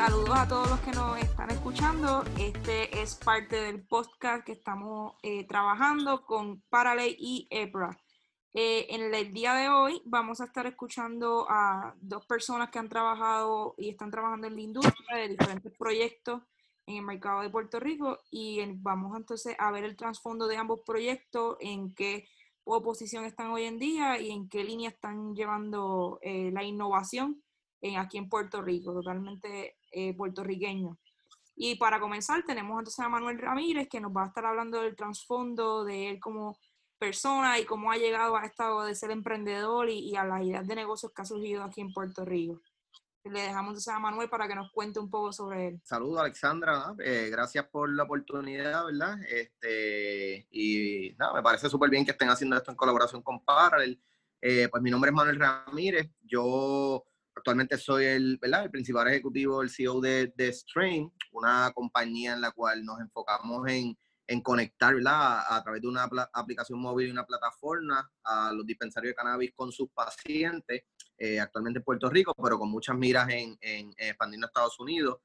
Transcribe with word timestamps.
Saludos 0.00 0.30
a 0.34 0.48
todos 0.48 0.70
los 0.70 0.80
que 0.80 0.92
nos 0.92 1.18
están 1.18 1.50
escuchando. 1.50 2.24
Este 2.38 3.02
es 3.02 3.16
parte 3.16 3.56
del 3.60 3.86
podcast 3.86 4.46
que 4.46 4.52
estamos 4.52 5.14
eh, 5.22 5.46
trabajando 5.46 6.24
con 6.24 6.62
Paralel 6.70 7.14
y 7.18 7.46
EPRA. 7.50 7.98
Eh, 8.54 8.86
en 8.90 9.14
el 9.14 9.32
día 9.32 9.54
de 9.54 9.68
hoy 9.68 10.00
vamos 10.06 10.40
a 10.40 10.46
estar 10.46 10.66
escuchando 10.66 11.46
a 11.50 11.94
dos 12.00 12.24
personas 12.24 12.70
que 12.70 12.78
han 12.78 12.88
trabajado 12.88 13.74
y 13.76 13.90
están 13.90 14.10
trabajando 14.10 14.46
en 14.46 14.56
la 14.56 14.62
industria 14.62 15.18
de 15.18 15.28
diferentes 15.28 15.72
proyectos 15.76 16.42
en 16.86 16.96
el 16.96 17.02
mercado 17.04 17.42
de 17.42 17.50
Puerto 17.50 17.78
Rico 17.78 18.18
y 18.30 18.60
vamos 18.76 19.16
entonces 19.16 19.54
a 19.58 19.70
ver 19.70 19.84
el 19.84 19.96
trasfondo 19.96 20.48
de 20.48 20.56
ambos 20.56 20.80
proyectos, 20.84 21.58
en 21.60 21.94
qué 21.94 22.26
posición 22.64 23.24
están 23.24 23.50
hoy 23.50 23.64
en 23.64 23.78
día 23.78 24.20
y 24.20 24.30
en 24.30 24.48
qué 24.48 24.64
línea 24.64 24.90
están 24.90 25.34
llevando 25.34 26.18
eh, 26.22 26.50
la 26.52 26.62
innovación 26.62 27.42
aquí 27.96 28.18
en 28.18 28.28
Puerto 28.28 28.60
Rico, 28.62 28.92
totalmente 28.92 29.76
eh, 29.90 30.14
puertorriqueño. 30.14 30.98
Y 31.56 31.76
para 31.76 32.00
comenzar 32.00 32.42
tenemos 32.44 32.78
entonces 32.78 33.04
a 33.04 33.08
Manuel 33.08 33.38
Ramírez 33.38 33.88
que 33.88 34.00
nos 34.00 34.12
va 34.12 34.24
a 34.24 34.28
estar 34.28 34.46
hablando 34.46 34.80
del 34.80 34.96
trasfondo 34.96 35.84
de 35.84 36.10
él 36.10 36.20
como 36.20 36.58
persona 36.98 37.58
y 37.58 37.64
cómo 37.64 37.90
ha 37.90 37.96
llegado 37.96 38.36
a 38.36 38.44
estado 38.44 38.84
de 38.84 38.94
ser 38.94 39.10
emprendedor 39.10 39.88
y, 39.88 40.14
a 40.16 40.24
las 40.24 40.42
ideas 40.42 40.66
de 40.66 40.74
negocios 40.74 41.12
que 41.12 41.22
ha 41.22 41.24
surgido 41.24 41.64
aquí 41.64 41.80
en 41.80 41.92
Puerto 41.92 42.24
Rico. 42.24 42.60
Le 43.24 43.42
dejamos 43.42 43.86
a 43.88 43.98
Manuel 43.98 44.30
para 44.30 44.48
que 44.48 44.54
nos 44.54 44.72
cuente 44.72 44.98
un 44.98 45.10
poco 45.10 45.32
sobre 45.32 45.68
él. 45.68 45.80
Saludos, 45.84 46.20
Alexandra. 46.20 46.94
Eh, 47.04 47.28
gracias 47.30 47.66
por 47.66 47.88
la 47.94 48.04
oportunidad, 48.04 48.86
¿verdad? 48.86 49.18
Este, 49.28 50.46
y 50.50 51.14
nada, 51.18 51.34
me 51.34 51.42
parece 51.42 51.68
súper 51.68 51.90
bien 51.90 52.04
que 52.04 52.12
estén 52.12 52.30
haciendo 52.30 52.56
esto 52.56 52.70
en 52.70 52.76
colaboración 52.76 53.22
con 53.22 53.44
Parallel. 53.44 54.02
Eh, 54.40 54.68
pues 54.70 54.82
mi 54.82 54.90
nombre 54.90 55.10
es 55.10 55.14
Manuel 55.14 55.38
Ramírez. 55.38 56.10
Yo 56.22 57.04
Actualmente 57.40 57.78
soy 57.78 58.04
el, 58.04 58.38
¿verdad? 58.38 58.64
el 58.64 58.70
principal 58.70 59.08
ejecutivo, 59.08 59.62
el 59.62 59.70
CEO 59.70 60.00
de, 60.00 60.32
de 60.36 60.52
Strain, 60.52 61.10
una 61.32 61.70
compañía 61.74 62.34
en 62.34 62.40
la 62.40 62.50
cual 62.50 62.84
nos 62.84 63.00
enfocamos 63.00 63.66
en, 63.68 63.96
en 64.26 64.40
conectar 64.42 64.94
¿verdad? 64.94 65.44
A, 65.48 65.62
través 65.62 65.80
de 65.80 65.88
una 65.88 66.08
aplicación 66.32 66.80
móvil 66.80 67.08
y 67.08 67.10
una 67.10 67.24
plataforma 67.24 68.10
a 68.24 68.52
los 68.52 68.66
dispensarios 68.66 69.12
de 69.12 69.14
cannabis 69.14 69.52
con 69.54 69.72
sus 69.72 69.88
pacientes, 69.90 70.82
eh, 71.20 71.38
actualmente 71.38 71.80
en 71.80 71.84
Puerto 71.84 72.08
Rico, 72.08 72.34
pero 72.42 72.58
con 72.58 72.70
muchas 72.70 72.96
miras 72.96 73.28
en, 73.28 73.58
en, 73.60 73.92
expandiendo 73.98 74.46
a 74.46 74.48
Estados 74.48 74.80
Unidos. 74.80 75.18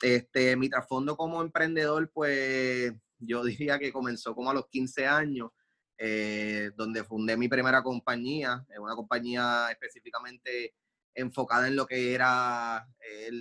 Este, 0.00 0.56
mi 0.56 0.70
trasfondo 0.70 1.14
como 1.14 1.42
emprendedor, 1.42 2.10
pues 2.10 2.94
yo 3.18 3.44
diría 3.44 3.78
que 3.78 3.92
comenzó 3.92 4.34
como 4.34 4.50
a 4.50 4.54
los 4.54 4.66
15 4.68 5.06
años, 5.06 5.50
eh, 5.98 6.70
donde 6.74 7.04
fundé 7.04 7.36
mi 7.36 7.48
primera 7.48 7.82
compañía, 7.82 8.64
una 8.80 8.96
compañía 8.96 9.68
específicamente 9.70 10.74
enfocada 11.14 11.68
en 11.68 11.76
lo 11.76 11.86
que 11.86 12.14
era 12.14 12.88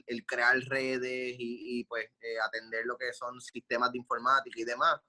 el, 0.06 0.26
crear 0.26 0.59
redes 0.59 1.36
y, 1.39 1.86
pues 1.86 2.08
eh, 2.20 2.39
atender 2.45 2.86
lo 2.86 2.98
que 2.98 3.14
son 3.14 3.39
sistemas 3.39 3.89
de 3.94 4.00
informática 4.00 4.59
y 4.59 4.66
demás. 4.66 5.00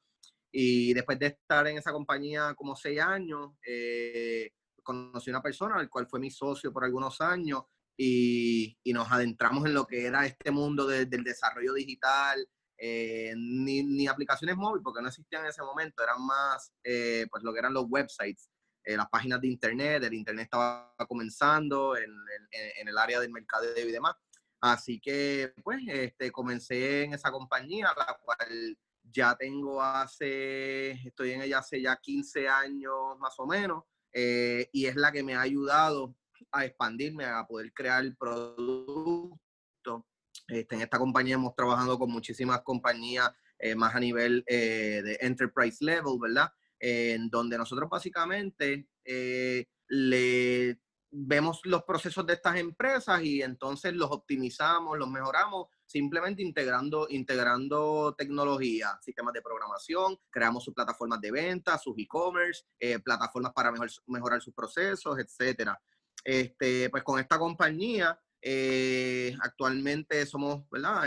Y 0.53 0.95
después 0.95 1.19
de 1.19 1.27
estar 1.27 1.67
en 1.67 1.78
esa 1.78 1.91
compañía 1.91 2.55
como 2.55 2.77
seis 2.77 3.00
años, 3.00 3.50
eh, 3.67 4.53
conocí 4.83 5.30
una 5.30 5.42
persona, 5.42 5.77
al 5.77 5.88
cual 5.88 6.06
fue 6.06 6.20
mi 6.20 6.30
socio 6.30 6.72
por 6.72 6.84
algunos 6.84 7.20
años, 7.20 7.62
y, 7.97 8.77
nos 8.86 9.11
adentramos 9.11 9.66
en 9.66 9.74
lo 9.74 9.86
que 9.86 10.06
era 10.06 10.27
este 10.27 10.50
mundo 10.50 10.86
del 10.86 11.08
desarrollo 11.08 11.72
digital, 11.74 12.47
eh, 12.78 13.33
ni, 13.36 13.83
ni, 13.83 14.06
aplicaciones 14.08 14.56
móviles, 14.56 14.83
porque 14.83 15.02
no 15.02 15.08
existían 15.08 15.44
en 15.44 15.50
ese 15.50 15.62
momento, 15.62 16.02
eran 16.02 16.24
más 16.24 16.72
pues 16.83 17.42
lo 17.42 17.52
que 17.52 17.58
eran 17.58 17.74
los 17.74 17.86
websites. 17.89 18.50
Eh, 18.84 18.97
las 18.97 19.08
páginas 19.08 19.41
de 19.41 19.47
internet, 19.47 20.02
el 20.02 20.14
internet 20.14 20.44
estaba 20.44 20.92
comenzando 21.08 21.96
en, 21.96 22.11
el 22.50 22.98
área 22.98 23.20
del 23.20 23.30
mercado 23.30 23.67
y 23.77 23.92
demás. 23.92 24.14
Así 24.61 25.00
que, 25.00 25.52
pues, 25.62 25.80
este, 25.86 26.30
comencé 26.33 27.05
en 27.05 27.14
esa 27.14 27.30
compañía, 27.30 27.92
la 27.96 28.17
cual 28.24 28.77
ya 29.05 29.36
tengo 29.36 29.83
hace, 29.83 30.92
estoy 30.92 31.33
en 31.33 31.42
ella 31.42 31.58
hace 31.58 31.80
ya 31.80 31.96
15 31.96 32.48
años 32.48 33.18
más 33.18 33.34
o 33.39 33.46
menos, 33.46 33.84
eh, 34.12 34.68
y 34.73 34.86
es 34.86 34.96
la 34.96 35.12
que 35.12 35.23
me 35.23 35.34
ha 35.34 35.40
ayudado 35.40 36.14
a 36.50 36.64
expandirme, 36.64 37.24
a 37.24 37.46
poder 37.46 37.73
crear 37.73 38.05
el 38.05 38.17
producto. 38.17 40.06
Este, 40.48 40.74
en 40.74 40.83
esta 40.83 40.98
compañía 40.98 41.34
hemos 41.34 41.55
trabajado 41.55 41.98
con 41.98 42.11
muchísimas 42.11 42.62
compañías 42.62 43.30
eh, 43.58 43.74
más 43.74 43.95
a 43.95 44.01
nivel 44.01 44.45
de 44.46 45.17
enterprise 45.20 45.84
level, 45.84 46.18
¿verdad? 46.20 46.51
en 46.83 47.30
donde 47.30 47.56
nosotros 47.56 47.89
básicamente 47.89 48.89
eh, 49.05 49.67
le 49.86 50.80
vemos 51.11 51.61
los 51.64 51.84
procesos 51.84 52.27
de 52.27 52.34
estas 52.34 52.56
empresas 52.56 53.22
y 53.22 53.40
entonces 53.40 53.95
los 53.95 54.11
optimizamos, 54.11 54.98
los 54.98 55.08
mejoramos, 55.08 55.68
simplemente 55.92 56.42
integrando, 56.42 57.07
integrando 57.11 58.14
tecnología, 58.17 58.98
sistemas 59.03 59.35
de 59.35 59.42
programación, 59.42 60.19
creamos 60.30 60.64
sus 60.64 60.75
plataformas 60.75 61.20
de 61.20 61.30
venta, 61.30 61.79
sus 61.79 61.95
e-commerce, 61.98 62.64
eh, 62.79 62.98
plataformas 62.98 63.53
para 63.53 63.73
mejorar 64.07 64.41
sus 64.41 64.55
procesos, 64.55 65.19
etcétera. 65.19 65.81
Este, 66.25 66.89
pues 66.91 67.02
con 67.02 67.20
esta 67.20 67.39
compañía, 67.39 68.19
eh, 68.41 69.36
actualmente 69.42 70.25
somos, 70.27 70.69
¿verdad? 70.70 71.05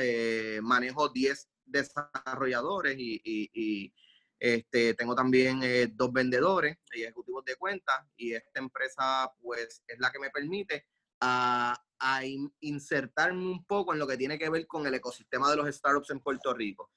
manejo 0.62 1.10
10 1.10 1.50
desarrolladores 1.66 2.96
y 2.98 3.92
este, 4.40 4.94
tengo 4.94 5.16
también 5.16 5.62
eh, 5.64 5.88
dos 5.92 6.12
vendedores 6.12 6.78
y 6.94 7.04
ejecutivos 7.04 7.46
de 7.46 7.56
cuentas 7.56 8.06
y 8.18 8.34
esta 8.34 8.60
empresa 8.60 9.32
pues 9.42 9.82
es 9.88 10.00
la 10.00 10.12
que 10.12 10.20
me 10.20 10.30
permite 10.30 10.86
a, 11.22 11.74
insertarme 12.60 13.46
un 13.46 13.66
poco 13.66 13.94
en 13.94 14.00
lo 14.00 14.08
que 14.08 14.18
tiene 14.18 14.38
que 14.38 14.50
ver 14.50 14.68
con 14.68 14.86
el 14.86 14.94
ecosistema 14.94 15.50
de 15.50 15.58
los 15.58 15.74
startups 15.74 16.12
en 16.12 16.20
Puerto 16.20 16.54
Rico. 16.54 16.92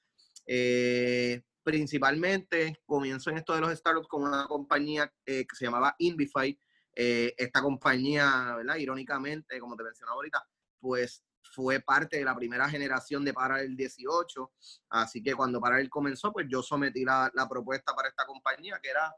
Eh, 0.45 1.43
principalmente 1.63 2.81
comienzo 2.85 3.29
en 3.29 3.37
esto 3.37 3.53
de 3.53 3.61
los 3.61 3.77
startups 3.77 4.07
con 4.07 4.23
una 4.23 4.47
compañía 4.47 5.11
eh, 5.25 5.45
que 5.47 5.55
se 5.55 5.65
llamaba 5.65 5.95
Invify. 5.99 6.57
esta 6.91 7.61
compañía, 7.61 8.55
¿verdad? 8.57 8.75
irónicamente, 8.75 9.59
como 9.59 9.77
te 9.77 9.83
mencionaba 9.83 10.15
ahorita, 10.15 10.45
pues 10.79 11.23
fue 11.51 11.79
parte 11.79 12.17
de 12.17 12.25
la 12.25 12.35
primera 12.35 12.69
generación 12.69 13.23
de 13.25 13.33
Paralel 13.33 13.75
18, 13.75 14.51
así 14.89 15.21
que 15.21 15.35
cuando 15.35 15.59
Paralel 15.59 15.89
comenzó, 15.89 16.31
pues 16.31 16.47
yo 16.49 16.61
sometí 16.61 17.03
la, 17.03 17.31
propuesta 17.49 17.95
para 17.95 18.09
esta 18.09 18.25
compañía, 18.25 18.79
que 18.81 18.89
era 18.89 19.13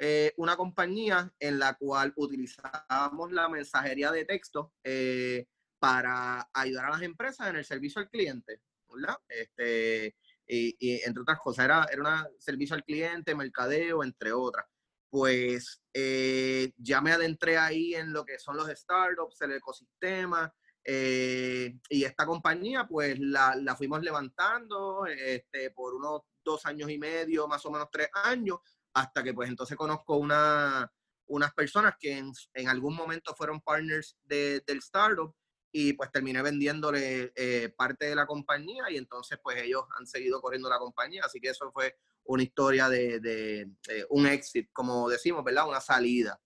eh, 0.00 0.32
una 0.36 0.56
compañía 0.56 1.32
en 1.38 1.58
la 1.58 1.74
cual 1.74 2.12
utilizábamos 2.16 3.32
la 3.32 3.48
mensajería 3.48 4.10
de 4.10 4.24
texto 4.24 4.72
eh, 4.82 5.46
para 5.78 6.48
ayudar 6.52 6.86
a 6.86 6.90
las 6.90 7.02
empresas 7.02 7.48
en 7.48 7.56
el 7.56 7.64
servicio 7.64 8.00
al 8.00 8.08
cliente, 8.08 8.60
¿verdad? 8.88 9.16
Este, 9.28 10.16
y, 10.46 11.00
entre 11.04 11.22
otras 11.22 11.38
cosas, 11.38 11.64
era, 11.64 11.86
era 11.90 12.02
un 12.02 12.40
servicio 12.40 12.76
al 12.76 12.84
cliente, 12.84 13.34
mercadeo, 13.34 14.02
entre 14.04 14.32
otras. 14.32 14.66
Pues 15.10 15.82
eh, 15.92 16.72
ya 16.76 17.00
me 17.00 17.12
adentré 17.12 17.58
ahí 17.58 17.94
en 17.94 18.12
lo 18.12 18.24
que 18.24 18.38
son 18.38 18.56
los 18.56 18.68
startups, 18.68 19.40
el 19.42 19.52
ecosistema, 19.52 20.52
eh, 20.84 21.78
y 21.88 22.04
esta 22.04 22.26
compañía, 22.26 22.86
pues 22.88 23.18
la, 23.18 23.54
la, 23.56 23.76
fuimos 23.76 24.02
levantando 24.02 25.06
este, 25.06 25.70
por 25.70 25.94
unos 25.94 26.22
dos 26.44 26.66
años 26.66 26.90
y 26.90 26.98
medio, 26.98 27.46
más 27.46 27.64
o 27.66 27.70
menos 27.70 27.88
tres 27.90 28.08
años, 28.14 28.58
hasta 28.94 29.22
que 29.22 29.32
pues 29.34 29.48
entonces 29.48 29.76
conozco 29.76 30.16
una, 30.16 30.90
unas 31.26 31.52
personas 31.54 31.94
que 31.98 32.18
en, 32.18 32.68
algún 32.68 32.94
momento 32.94 33.34
fueron 33.34 33.60
partners 33.60 34.16
de, 34.24 34.62
del 34.66 34.78
startup 34.78 35.34
y 35.70 35.94
pues 35.94 36.10
terminé 36.10 36.42
vendiéndole 36.42 37.32
eh, 37.34 37.72
parte 37.76 38.06
de 38.06 38.14
la 38.14 38.26
compañía 38.26 38.90
y 38.90 38.96
entonces 38.96 39.38
pues 39.42 39.62
ellos 39.62 39.84
han 39.98 40.06
seguido 40.06 40.40
corriendo 40.40 40.68
la 40.68 40.78
compañía, 40.78 41.22
así 41.24 41.40
que 41.40 41.48
eso 41.48 41.70
fue 41.72 41.96
una 42.24 42.42
historia 42.42 42.88
de 42.88 43.68
un 44.10 44.26
exit, 44.26 44.70
como 44.72 45.08
decimos, 45.08 45.42
¿verdad? 45.42 45.68
Una 45.68 45.80
salida, 45.80 46.40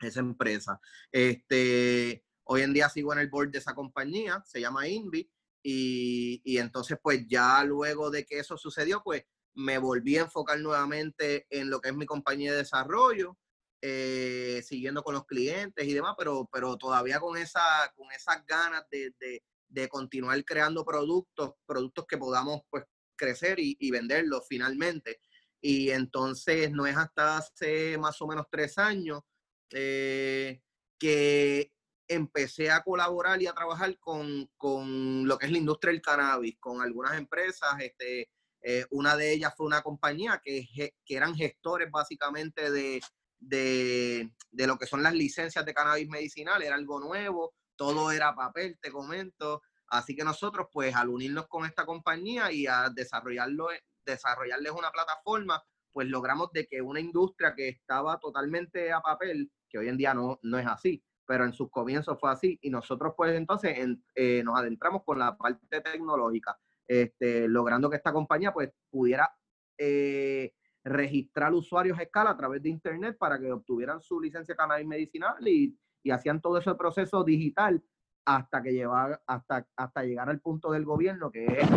esa 0.00 0.20
empresa. 0.20 0.78
Este, 1.10 2.24
Hoy 2.44 2.62
en 2.62 2.72
día 2.72 2.88
sigo 2.88 3.12
en 3.12 3.20
el 3.20 3.30
board 3.30 3.50
de 3.50 3.58
esa 3.58 3.74
compañía, 3.74 4.42
se 4.44 4.60
llama 4.60 4.88
Invi, 4.88 5.30
y, 5.62 6.42
y, 6.44 6.58
entonces 6.58 6.98
pues 7.00 7.24
ya 7.28 7.62
luego 7.62 8.10
de 8.10 8.26
que 8.26 8.38
eso 8.38 8.56
sucedió, 8.56 9.00
pues 9.04 9.24
me 9.54 9.78
volví 9.78 10.16
a 10.16 10.22
enfocar 10.22 10.58
nuevamente 10.60 11.46
en 11.50 11.70
lo 11.70 11.80
que 11.80 11.90
es 11.90 11.94
mi 11.94 12.06
compañía 12.06 12.52
de 12.52 12.58
desarrollo, 12.58 13.36
eh, 13.80 14.62
siguiendo 14.64 15.02
con 15.02 15.14
los 15.14 15.26
clientes 15.26 15.84
y 15.86 15.92
demás, 15.92 16.14
pero, 16.16 16.48
pero 16.52 16.76
todavía 16.76 17.20
con, 17.20 17.36
esa, 17.36 17.92
con 17.96 18.10
esas 18.12 18.44
ganas 18.46 18.84
de, 18.90 19.12
de, 19.18 19.42
de 19.72 19.88
continuar 19.88 20.44
creando 20.44 20.84
productos, 20.84 21.54
productos 21.66 22.06
que 22.06 22.18
podamos 22.18 22.60
pues 22.70 22.84
crecer 23.16 23.58
y, 23.58 23.90
venderlos 23.90 24.44
finalmente. 24.48 25.20
Y 25.60 25.90
entonces 25.90 26.70
no 26.72 26.86
es 26.86 26.96
hasta 26.96 27.38
hace 27.38 27.96
más 27.98 28.20
o 28.20 28.26
menos 28.26 28.46
tres 28.50 28.78
años 28.78 29.22
eh, 29.70 30.60
que 30.98 31.72
empecé 32.08 32.70
a 32.70 32.82
colaborar 32.82 33.40
y 33.40 33.46
a 33.46 33.54
trabajar 33.54 33.96
con, 33.98 34.50
con, 34.56 35.26
lo 35.26 35.38
que 35.38 35.46
es 35.46 35.52
la 35.52 35.58
industria 35.58 35.92
del 35.92 36.02
cannabis, 36.02 36.56
con 36.58 36.82
algunas 36.82 37.16
empresas. 37.16 37.70
Este, 37.80 38.28
eh, 38.62 38.86
una 38.90 39.16
de 39.16 39.32
ellas 39.32 39.54
fue 39.56 39.66
una 39.66 39.82
compañía 39.82 40.40
que, 40.42 40.68
que 41.04 41.16
eran 41.16 41.34
gestores 41.34 41.90
básicamente 41.90 42.70
de, 42.70 43.00
de, 43.40 44.32
de 44.50 44.66
lo 44.66 44.78
que 44.78 44.86
son 44.86 45.02
las 45.02 45.14
licencias 45.14 45.64
de 45.64 45.74
cannabis 45.74 46.08
medicinal, 46.08 46.62
era 46.62 46.76
algo 46.76 47.00
nuevo, 47.00 47.54
todo 47.76 48.12
era 48.12 48.34
papel, 48.34 48.78
te 48.80 48.90
comento. 48.90 49.62
Así 49.88 50.14
que 50.14 50.24
nosotros, 50.24 50.68
pues, 50.72 50.94
al 50.94 51.08
unirnos 51.08 51.48
con 51.48 51.66
esta 51.66 51.84
compañía 51.84 52.50
y 52.52 52.66
a 52.66 52.88
desarrollarlo, 52.88 53.68
desarrollarles 54.06 54.72
una 54.72 54.90
plataforma, 54.90 55.62
pues 55.92 56.08
logramos 56.08 56.50
de 56.52 56.66
que 56.66 56.80
una 56.80 57.00
industria 57.00 57.54
que 57.54 57.68
estaba 57.68 58.18
totalmente 58.18 58.92
a 58.92 59.00
papel, 59.00 59.52
que 59.68 59.78
hoy 59.78 59.88
en 59.88 59.98
día 59.98 60.14
no, 60.14 60.38
no 60.42 60.58
es 60.58 60.66
así, 60.66 61.04
pero 61.26 61.44
en 61.44 61.52
sus 61.52 61.70
comienzos 61.70 62.18
fue 62.18 62.30
así, 62.30 62.58
y 62.62 62.70
nosotros 62.70 63.12
pues 63.16 63.36
entonces 63.36 63.76
eh, 64.14 64.42
nos 64.42 64.58
adentramos 64.58 65.02
con 65.04 65.18
la 65.18 65.36
parte 65.36 65.80
tecnológica, 65.80 66.58
este, 67.00 67.48
logrando 67.48 67.88
que 67.88 67.96
esta 67.96 68.12
compañía 68.12 68.52
pues 68.52 68.70
pudiera 68.90 69.30
eh, 69.78 70.52
registrar 70.84 71.54
usuarios 71.54 71.98
a 71.98 72.02
escala 72.02 72.30
a 72.30 72.36
través 72.36 72.62
de 72.62 72.68
internet 72.68 73.16
para 73.18 73.38
que 73.38 73.50
obtuvieran 73.50 74.02
su 74.02 74.20
licencia 74.20 74.54
cannabis 74.54 74.86
medicinal 74.86 75.36
y, 75.46 75.74
y 76.02 76.10
hacían 76.10 76.40
todo 76.40 76.58
ese 76.58 76.74
proceso 76.74 77.24
digital 77.24 77.82
hasta 78.24 78.62
que 78.62 78.72
llevar, 78.72 79.22
hasta, 79.26 79.66
hasta 79.76 80.02
llegar 80.04 80.28
al 80.28 80.40
punto 80.40 80.70
del 80.70 80.84
gobierno, 80.84 81.30
que 81.30 81.44
es 81.46 81.70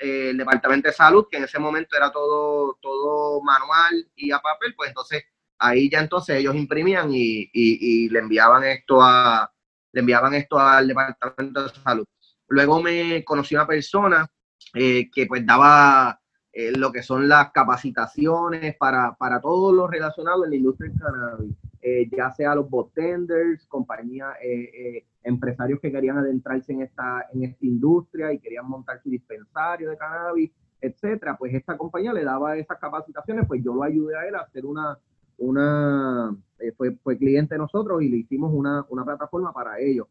eh, 0.00 0.30
el 0.30 0.38
Departamento 0.38 0.88
de 0.88 0.94
Salud, 0.94 1.26
que 1.30 1.36
en 1.36 1.44
ese 1.44 1.58
momento 1.58 1.96
era 1.96 2.10
todo, 2.10 2.78
todo 2.80 3.42
manual 3.42 4.10
y 4.16 4.32
a 4.32 4.38
papel, 4.38 4.74
pues 4.74 4.88
entonces 4.88 5.24
ahí 5.58 5.90
ya 5.90 6.00
entonces 6.00 6.36
ellos 6.38 6.56
imprimían 6.56 7.10
y, 7.12 7.48
y, 7.52 8.08
le 8.08 8.18
enviaban 8.18 8.64
esto 8.64 9.00
a 9.00 9.52
le 9.92 10.00
enviaban 10.00 10.34
esto 10.34 10.58
al 10.58 10.88
Departamento 10.88 11.62
de 11.62 11.68
Salud. 11.68 12.06
Luego 12.48 12.82
me 12.82 13.22
conocí 13.22 13.54
una 13.54 13.66
persona 13.66 14.26
eh, 14.74 15.10
que 15.10 15.26
pues 15.26 15.44
daba 15.46 16.20
eh, 16.52 16.72
lo 16.76 16.92
que 16.92 17.02
son 17.02 17.28
las 17.28 17.50
capacitaciones 17.52 18.76
para, 18.76 19.14
para 19.14 19.40
todo 19.40 19.72
lo 19.72 19.86
relacionado 19.86 20.44
en 20.44 20.50
la 20.50 20.56
industria 20.56 20.90
del 20.90 20.98
cannabis. 20.98 21.56
Eh, 21.84 22.08
ya 22.16 22.30
sea 22.30 22.54
los 22.54 22.70
botenders, 22.70 23.66
compañías, 23.66 24.36
eh, 24.40 24.70
eh, 24.72 25.06
empresarios 25.24 25.80
que 25.80 25.90
querían 25.90 26.16
adentrarse 26.16 26.72
en 26.72 26.82
esta, 26.82 27.26
en 27.32 27.42
esta 27.42 27.66
industria 27.66 28.32
y 28.32 28.38
querían 28.38 28.68
montar 28.68 29.02
su 29.02 29.10
dispensario 29.10 29.90
de 29.90 29.96
cannabis, 29.96 30.52
etcétera, 30.80 31.36
pues 31.36 31.52
esta 31.52 31.76
compañía 31.76 32.12
le 32.12 32.22
daba 32.22 32.56
esas 32.56 32.78
capacitaciones, 32.78 33.46
pues 33.48 33.64
yo 33.64 33.74
lo 33.74 33.82
ayudé 33.82 34.16
a 34.16 34.28
él 34.28 34.34
a 34.36 34.42
hacer 34.42 34.64
una, 34.64 34.96
una 35.38 36.36
fue, 36.76 36.92
fue 37.02 37.18
cliente 37.18 37.56
de 37.56 37.58
nosotros 37.58 38.00
y 38.00 38.08
le 38.08 38.18
hicimos 38.18 38.52
una, 38.54 38.86
una 38.88 39.04
plataforma 39.04 39.52
para 39.52 39.80
ellos. 39.80 40.06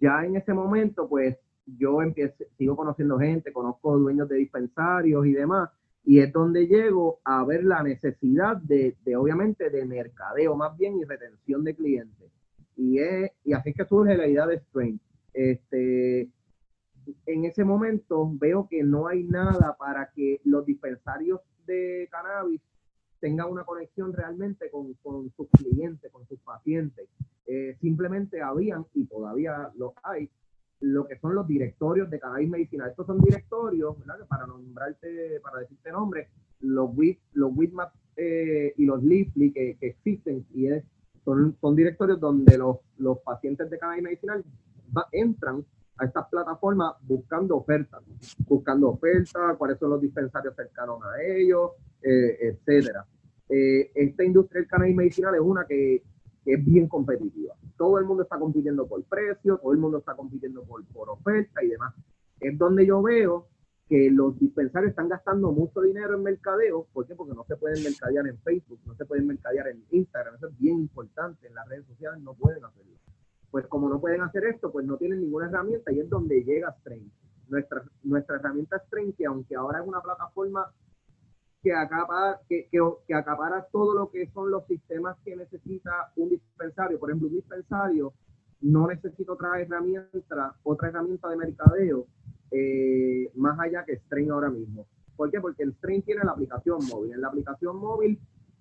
Ya 0.00 0.24
en 0.24 0.36
ese 0.36 0.54
momento, 0.54 1.08
pues 1.08 1.36
yo 1.76 2.02
empiezo, 2.02 2.44
sigo 2.56 2.76
conociendo 2.76 3.18
gente, 3.18 3.52
conozco 3.52 3.98
dueños 3.98 4.28
de 4.28 4.36
dispensarios 4.36 5.26
y 5.26 5.32
demás, 5.32 5.70
y 6.04 6.20
es 6.20 6.32
donde 6.32 6.66
llego 6.66 7.20
a 7.24 7.44
ver 7.44 7.64
la 7.64 7.82
necesidad 7.82 8.56
de, 8.56 8.96
de, 9.04 9.16
obviamente, 9.16 9.68
de 9.68 9.84
mercadeo 9.84 10.56
más 10.56 10.76
bien 10.78 10.98
y 10.98 11.04
retención 11.04 11.64
de 11.64 11.74
clientes. 11.74 12.30
Y, 12.76 12.98
es, 12.98 13.32
y 13.44 13.52
así 13.52 13.70
es 13.70 13.76
que 13.76 13.84
surge 13.84 14.16
la 14.16 14.26
idea 14.26 14.46
de 14.46 14.58
Strain. 14.60 15.00
Este, 15.34 16.28
en 17.26 17.44
ese 17.44 17.64
momento 17.64 18.30
veo 18.34 18.66
que 18.68 18.82
no 18.82 19.08
hay 19.08 19.24
nada 19.24 19.76
para 19.78 20.10
que 20.14 20.40
los 20.44 20.64
dispensarios 20.64 21.40
de 21.66 22.08
cannabis 22.10 22.60
tengan 23.20 23.50
una 23.50 23.64
conexión 23.64 24.12
realmente 24.12 24.70
con, 24.70 24.94
con 25.02 25.30
sus 25.36 25.48
clientes, 25.50 26.10
con 26.10 26.26
sus 26.26 26.38
pacientes. 26.40 27.08
Eh, 27.46 27.76
simplemente 27.80 28.40
habían, 28.40 28.86
y 28.94 29.04
todavía 29.06 29.70
los 29.76 29.92
hay, 30.02 30.30
lo 30.80 31.06
que 31.06 31.18
son 31.18 31.34
los 31.34 31.46
directorios 31.46 32.08
de 32.10 32.20
cannabis 32.20 32.48
medicinal. 32.48 32.90
Estos 32.90 33.06
son 33.06 33.20
directorios, 33.20 33.98
¿verdad? 33.98 34.26
para 34.28 34.46
nombrarte, 34.46 35.40
para 35.42 35.60
decirte 35.60 35.90
nombre, 35.90 36.28
los 36.60 36.90
WIT, 36.96 37.18
los 37.32 37.50
WITMAP 37.54 37.92
eh, 38.16 38.74
y 38.76 38.84
los 38.84 39.02
LIFLI 39.02 39.52
que, 39.52 39.76
que, 39.78 39.86
existen 39.88 40.46
y 40.52 40.66
es, 40.66 40.84
son, 41.24 41.56
son 41.60 41.76
directorios 41.76 42.18
donde 42.20 42.58
los, 42.58 42.78
los 42.98 43.18
pacientes 43.18 43.70
de 43.70 43.78
cannabis 43.78 44.02
medicinal 44.02 44.44
entran 45.12 45.64
a 45.98 46.04
estas 46.04 46.28
plataformas 46.28 46.94
buscando 47.02 47.56
ofertas, 47.56 48.02
buscando 48.46 48.90
ofertas, 48.90 49.56
cuáles 49.56 49.78
son 49.78 49.90
los 49.90 50.00
dispensarios 50.00 50.54
cercanos 50.54 51.00
a 51.02 51.22
ellos, 51.22 51.72
eh, 52.02 52.38
etcétera. 52.40 53.04
Eh, 53.48 53.90
esta 53.94 54.24
industria 54.24 54.60
del 54.60 54.70
cannabis 54.70 54.94
medicinal 54.96 55.34
es 55.34 55.40
una 55.40 55.66
que 55.66 56.02
es 56.48 56.64
bien 56.64 56.88
competitiva. 56.88 57.54
Todo 57.76 57.98
el 57.98 58.06
mundo 58.06 58.22
está 58.22 58.38
compitiendo 58.38 58.86
por 58.86 59.02
precio, 59.04 59.58
todo 59.58 59.72
el 59.72 59.78
mundo 59.78 59.98
está 59.98 60.14
compitiendo 60.14 60.62
por, 60.64 60.84
por 60.86 61.10
oferta 61.10 61.62
y 61.62 61.68
demás. 61.68 61.94
Es 62.40 62.56
donde 62.56 62.86
yo 62.86 63.02
veo 63.02 63.46
que 63.88 64.10
los 64.10 64.38
dispensarios 64.38 64.90
están 64.90 65.08
gastando 65.08 65.50
mucho 65.52 65.80
dinero 65.80 66.14
en 66.14 66.22
mercadeo. 66.22 66.86
¿Por? 66.92 67.06
Porque 67.16 67.34
no 67.34 67.44
se 67.44 67.56
pueden 67.56 67.82
mercadear 67.82 68.26
en 68.26 68.38
Facebook, 68.38 68.80
no 68.86 68.94
se 68.94 69.04
pueden 69.04 69.26
mercadear 69.26 69.68
en 69.68 69.84
Instagram. 69.90 70.36
Eso 70.36 70.48
es 70.48 70.58
bien 70.58 70.78
importante. 70.78 71.46
En 71.46 71.54
las 71.54 71.68
redes 71.68 71.86
sociales 71.86 72.22
no 72.22 72.34
pueden 72.34 72.64
hacerlo. 72.64 72.96
Pues 73.50 73.66
como 73.66 73.88
no 73.88 74.00
pueden 74.00 74.20
hacer 74.20 74.44
esto, 74.44 74.70
pues 74.70 74.86
no 74.86 74.96
tienen 74.96 75.20
ninguna 75.20 75.48
herramienta 75.48 75.92
y 75.92 76.00
es 76.00 76.08
donde 76.08 76.44
llega 76.44 76.74
Strain. 76.80 77.10
Nuestra, 77.48 77.82
nuestra 78.02 78.36
herramienta 78.36 78.78
Strain, 78.86 79.14
que 79.14 79.24
aunque 79.24 79.54
ahora 79.54 79.80
es 79.80 79.86
una 79.86 80.02
plataforma 80.02 80.70
que 81.62 81.72
acapara, 81.72 82.40
que, 82.48 82.68
que, 82.70 83.14
acapara 83.14 83.66
todo 83.72 83.94
lo 83.94 84.10
que 84.10 84.28
son 84.30 84.50
los 84.50 84.66
sistemas 84.66 85.16
que 85.24 85.36
necesita 85.36 86.12
un 86.16 86.30
dispensario. 86.30 86.98
Por 86.98 87.10
ejemplo, 87.10 87.28
un 87.28 87.34
dispensario 87.34 88.12
no 88.60 88.86
necesita 88.86 89.32
otra 89.32 89.60
herramienta, 89.60 90.56
otra 90.62 90.88
herramienta 90.88 91.28
de 91.28 91.36
mercadeo 91.36 92.06
eh, 92.50 93.30
más 93.34 93.58
allá 93.58 93.84
que 93.84 93.96
Strain 93.96 94.30
ahora 94.30 94.50
mismo. 94.50 94.86
¿Por 95.16 95.30
qué? 95.30 95.40
Porque 95.40 95.64
el 95.64 95.74
Strain 95.74 96.02
tiene 96.02 96.22
la 96.24 96.32
aplicación 96.32 96.78
móvil. 96.88 97.12
En 97.12 97.20
la 97.20 97.28
aplicación 97.28 97.76
móvil 97.76 98.18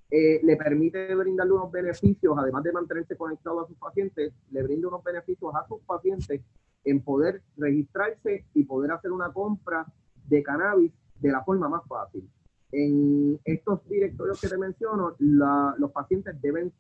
eh, 0.10 0.40
le 0.44 0.58
permite 0.58 1.14
brindarle 1.16 1.54
unos 1.54 1.72
beneficios, 1.72 2.36
además 2.38 2.64
de 2.64 2.72
mantenerse 2.72 3.16
conectado 3.16 3.62
a 3.62 3.68
sus 3.68 3.78
pacientes, 3.78 4.34
le 4.52 4.64
brinda 4.64 4.88
unos 4.88 5.04
beneficios 5.04 5.54
a 5.56 5.68
sus 5.68 5.82
pacientes 5.82 6.42
en 6.84 7.02
poder 7.04 7.42
registrarse 7.58 8.46
y 8.54 8.64
poder 8.64 8.92
hacer 8.92 9.12
una 9.12 9.32
compra 9.32 9.86
de 10.28 10.42
cannabis 10.44 10.92
de 11.20 11.32
la 11.32 11.44
forma 11.44 11.68
más 11.68 11.86
fácil. 11.88 12.30
En 12.72 13.40
estos 13.46 13.88
directorios 13.88 14.42
que 14.42 14.50
te 14.50 14.58
menciono, 14.58 15.16
los 15.20 15.92
pacientes 15.92 16.40
deben 16.42 16.74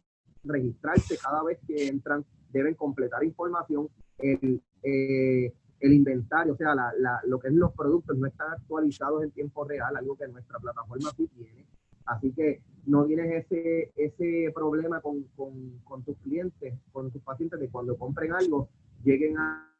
registrarse 0.43 1.17
cada 1.17 1.43
vez 1.43 1.59
que 1.67 1.87
entran, 1.87 2.25
deben 2.49 2.75
completar 2.75 3.23
información. 3.23 3.89
El, 4.17 4.61
eh, 4.83 5.53
el 5.79 5.93
inventario, 5.93 6.53
o 6.53 6.57
sea, 6.57 6.73
la, 6.73 6.91
la, 6.97 7.21
lo 7.27 7.39
que 7.39 7.49
es 7.49 7.53
los 7.53 7.71
productos 7.73 8.17
no 8.17 8.27
están 8.27 8.51
actualizados 8.51 9.23
en 9.23 9.31
tiempo 9.31 9.63
real, 9.63 9.95
algo 9.95 10.17
que 10.17 10.27
nuestra 10.27 10.59
plataforma 10.59 11.11
sí 11.15 11.27
tiene. 11.27 11.67
Así 12.05 12.33
que 12.33 12.63
no 12.85 13.05
tienes 13.05 13.45
ese, 13.45 13.91
ese 13.95 14.51
problema 14.55 15.01
con, 15.01 15.23
con, 15.35 15.79
con 15.83 16.03
tus 16.03 16.17
clientes, 16.19 16.73
con 16.91 17.11
tus 17.11 17.21
pacientes, 17.21 17.59
de 17.59 17.69
cuando 17.69 17.97
compren 17.97 18.33
algo, 18.33 18.69
lleguen 19.03 19.37
a... 19.37 19.75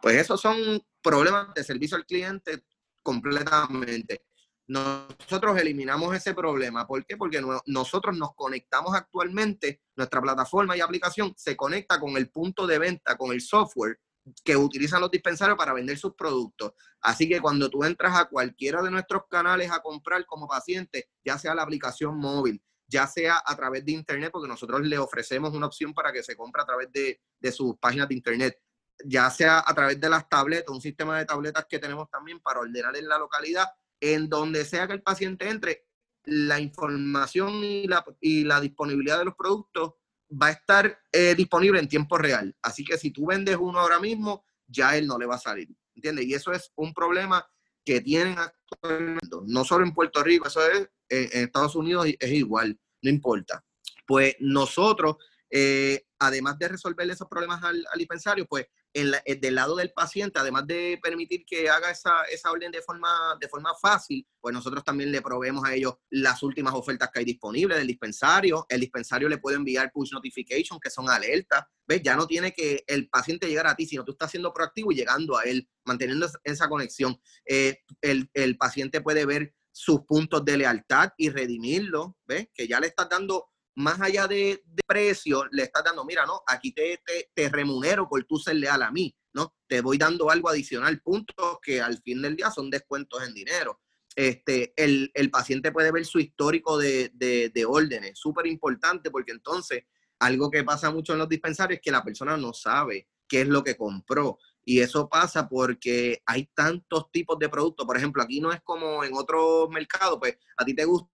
Pues 0.00 0.16
esos 0.16 0.40
son 0.40 0.56
problemas 1.02 1.52
de 1.54 1.64
servicio 1.64 1.96
al 1.96 2.06
cliente 2.06 2.62
completamente 3.02 4.22
nosotros 4.66 5.58
eliminamos 5.58 6.14
ese 6.14 6.34
problema. 6.34 6.86
¿Por 6.86 7.04
qué? 7.04 7.16
Porque 7.16 7.42
nosotros 7.66 8.16
nos 8.16 8.34
conectamos 8.34 8.94
actualmente, 8.94 9.82
nuestra 9.96 10.22
plataforma 10.22 10.76
y 10.76 10.80
aplicación 10.80 11.34
se 11.36 11.56
conecta 11.56 12.00
con 12.00 12.16
el 12.16 12.30
punto 12.30 12.66
de 12.66 12.78
venta, 12.78 13.16
con 13.16 13.32
el 13.32 13.40
software 13.40 13.98
que 14.42 14.56
utilizan 14.56 15.00
los 15.00 15.10
dispensarios 15.10 15.58
para 15.58 15.74
vender 15.74 15.98
sus 15.98 16.14
productos. 16.14 16.72
Así 17.02 17.28
que 17.28 17.40
cuando 17.40 17.68
tú 17.68 17.84
entras 17.84 18.16
a 18.16 18.24
cualquiera 18.24 18.82
de 18.82 18.90
nuestros 18.90 19.24
canales 19.28 19.70
a 19.70 19.80
comprar 19.80 20.24
como 20.24 20.48
paciente, 20.48 21.10
ya 21.22 21.38
sea 21.38 21.54
la 21.54 21.62
aplicación 21.62 22.16
móvil, 22.16 22.62
ya 22.86 23.06
sea 23.06 23.42
a 23.44 23.56
través 23.56 23.84
de 23.84 23.92
internet, 23.92 24.30
porque 24.32 24.48
nosotros 24.48 24.80
le 24.82 24.98
ofrecemos 24.98 25.52
una 25.52 25.66
opción 25.66 25.92
para 25.92 26.12
que 26.12 26.22
se 26.22 26.36
compre 26.36 26.62
a 26.62 26.66
través 26.66 26.90
de, 26.92 27.20
de 27.38 27.52
sus 27.52 27.76
páginas 27.78 28.08
de 28.08 28.14
internet, 28.14 28.58
ya 29.04 29.28
sea 29.30 29.62
a 29.66 29.74
través 29.74 30.00
de 30.00 30.08
las 30.08 30.28
tabletas, 30.28 30.74
un 30.74 30.80
sistema 30.80 31.18
de 31.18 31.26
tabletas 31.26 31.66
que 31.68 31.78
tenemos 31.78 32.08
también 32.08 32.40
para 32.40 32.60
ordenar 32.60 32.96
en 32.96 33.08
la 33.08 33.18
localidad, 33.18 33.68
en 34.12 34.28
donde 34.28 34.66
sea 34.66 34.86
que 34.86 34.92
el 34.92 35.02
paciente 35.02 35.48
entre, 35.48 35.86
la 36.24 36.60
información 36.60 37.64
y 37.64 37.86
la, 37.86 38.60
disponibilidad 38.60 39.18
de 39.18 39.24
los 39.24 39.34
productos 39.34 39.94
va 40.30 40.48
a 40.48 40.52
estar 40.52 40.98
eh, 41.12 41.34
disponible 41.34 41.80
en 41.80 41.88
tiempo 41.88 42.18
real. 42.18 42.54
Así 42.62 42.84
que 42.84 42.98
si 42.98 43.10
tú 43.10 43.26
vendes 43.26 43.56
uno 43.58 43.78
ahora 43.78 44.00
mismo, 44.00 44.44
ya 44.66 44.96
él 44.96 45.06
no 45.06 45.18
le 45.18 45.26
va 45.26 45.36
a 45.36 45.38
salir. 45.38 45.68
¿Entiendes? 45.94 46.26
Y 46.26 46.34
eso 46.34 46.52
es 46.52 46.70
un 46.76 46.92
problema 46.92 47.46
que 47.84 48.00
tienen 48.00 48.36
actualmente, 48.38 49.28
no 49.46 49.64
solo 49.64 49.84
en 49.84 49.94
Puerto 49.94 50.22
Rico, 50.22 50.48
eso 50.48 50.66
es 50.66 50.88
en 51.08 51.44
Estados 51.44 51.76
Unidos 51.76 52.06
es 52.18 52.30
igual, 52.30 52.78
no 53.02 53.10
importa. 53.10 53.64
Pues 54.06 54.36
nosotros, 54.40 55.16
eh, 55.50 56.06
además 56.18 56.58
de 56.58 56.68
resolver 56.68 57.08
esos 57.08 57.28
problemas 57.28 57.62
al 57.62 57.84
dispensario, 57.96 58.46
pues 58.46 58.66
eh, 58.94 59.34
del 59.34 59.56
lado 59.56 59.74
del 59.74 59.92
paciente, 59.92 60.38
además 60.38 60.66
de 60.68 61.00
permitir 61.02 61.44
que 61.44 61.68
haga 61.68 61.90
esa, 61.90 62.22
esa 62.30 62.52
orden 62.52 62.70
de 62.70 62.80
forma, 62.80 63.36
de 63.40 63.48
forma 63.48 63.74
fácil, 63.74 64.24
pues 64.40 64.54
nosotros 64.54 64.84
también 64.84 65.10
le 65.10 65.20
proveemos 65.20 65.64
a 65.64 65.74
ellos 65.74 65.94
las 66.10 66.42
últimas 66.44 66.74
ofertas 66.74 67.10
que 67.12 67.18
hay 67.18 67.24
disponibles 67.24 67.76
del 67.76 67.88
dispensario. 67.88 68.64
El 68.68 68.80
dispensario 68.80 69.28
le 69.28 69.38
puede 69.38 69.56
enviar 69.56 69.90
push 69.92 70.12
notification, 70.12 70.78
que 70.78 70.90
son 70.90 71.10
alertas. 71.10 71.64
¿Ves? 71.86 72.02
Ya 72.02 72.14
no 72.16 72.26
tiene 72.26 72.52
que 72.52 72.84
el 72.86 73.08
paciente 73.08 73.48
llegar 73.48 73.66
a 73.66 73.74
ti, 73.74 73.84
sino 73.84 74.04
tú 74.04 74.12
estás 74.12 74.30
siendo 74.30 74.54
proactivo 74.54 74.92
y 74.92 74.94
llegando 74.94 75.36
a 75.36 75.42
él, 75.42 75.68
manteniendo 75.84 76.28
esa 76.44 76.68
conexión. 76.68 77.20
Eh, 77.44 77.80
el, 78.00 78.30
el 78.32 78.56
paciente 78.56 79.00
puede 79.00 79.26
ver 79.26 79.54
sus 79.72 80.02
puntos 80.02 80.44
de 80.44 80.56
lealtad 80.56 81.10
y 81.16 81.30
redimirlo, 81.30 82.16
¿ves? 82.24 82.48
Que 82.54 82.68
ya 82.68 82.78
le 82.78 82.86
estás 82.86 83.08
dando 83.08 83.50
más 83.76 84.00
allá 84.00 84.26
de, 84.26 84.62
precio, 84.86 85.46
le 85.50 85.64
estás 85.64 85.84
dando, 85.84 86.04
mira, 86.04 86.26
no, 86.26 86.42
aquí 86.46 86.72
te, 86.72 87.02
te, 87.34 87.48
remunero 87.48 88.08
por 88.08 88.22
tú 88.24 88.38
ser 88.38 88.56
leal 88.56 88.82
a 88.82 88.90
mí, 88.90 89.14
¿no? 89.32 89.54
Te 89.66 89.80
voy 89.80 89.98
dando 89.98 90.30
algo 90.30 90.48
adicional, 90.48 91.00
puntos 91.00 91.58
que 91.62 91.80
al 91.80 92.00
fin 92.02 92.22
del 92.22 92.36
día 92.36 92.50
son 92.50 92.70
descuentos 92.70 93.22
en 93.26 93.34
dinero. 93.34 93.80
Este, 94.14 94.72
el, 94.76 95.10
paciente 95.30 95.72
puede 95.72 95.90
ver 95.90 96.04
su 96.04 96.20
histórico 96.20 96.78
de, 96.78 97.10
de, 97.14 97.50
de 97.52 97.64
órdenes, 97.64 98.18
súper 98.18 98.46
importante 98.46 99.10
porque 99.10 99.32
entonces 99.32 99.84
algo 100.20 100.50
que 100.50 100.62
pasa 100.62 100.90
mucho 100.90 101.12
en 101.12 101.18
los 101.18 101.28
dispensarios 101.28 101.78
es 101.78 101.82
que 101.82 101.90
la 101.90 102.04
persona 102.04 102.36
no 102.36 102.52
sabe 102.52 103.08
qué 103.28 103.42
es 103.42 103.48
lo 103.48 103.64
que 103.64 103.76
compró. 103.76 104.38
Y 104.64 104.80
eso 104.80 105.08
pasa 105.08 105.48
porque 105.48 106.22
hay 106.24 106.46
tantos 106.54 107.10
tipos 107.10 107.38
de 107.38 107.48
productos. 107.48 107.86
Por 107.86 107.96
ejemplo, 107.96 108.22
aquí 108.22 108.40
no 108.40 108.52
es 108.52 108.60
como 108.62 109.04
en 109.04 109.14
otros 109.14 109.68
mercados, 109.68 110.18
pues 110.18 110.38
a 110.56 110.64
ti 110.64 110.74
te 110.74 110.84
gusta 110.84 111.13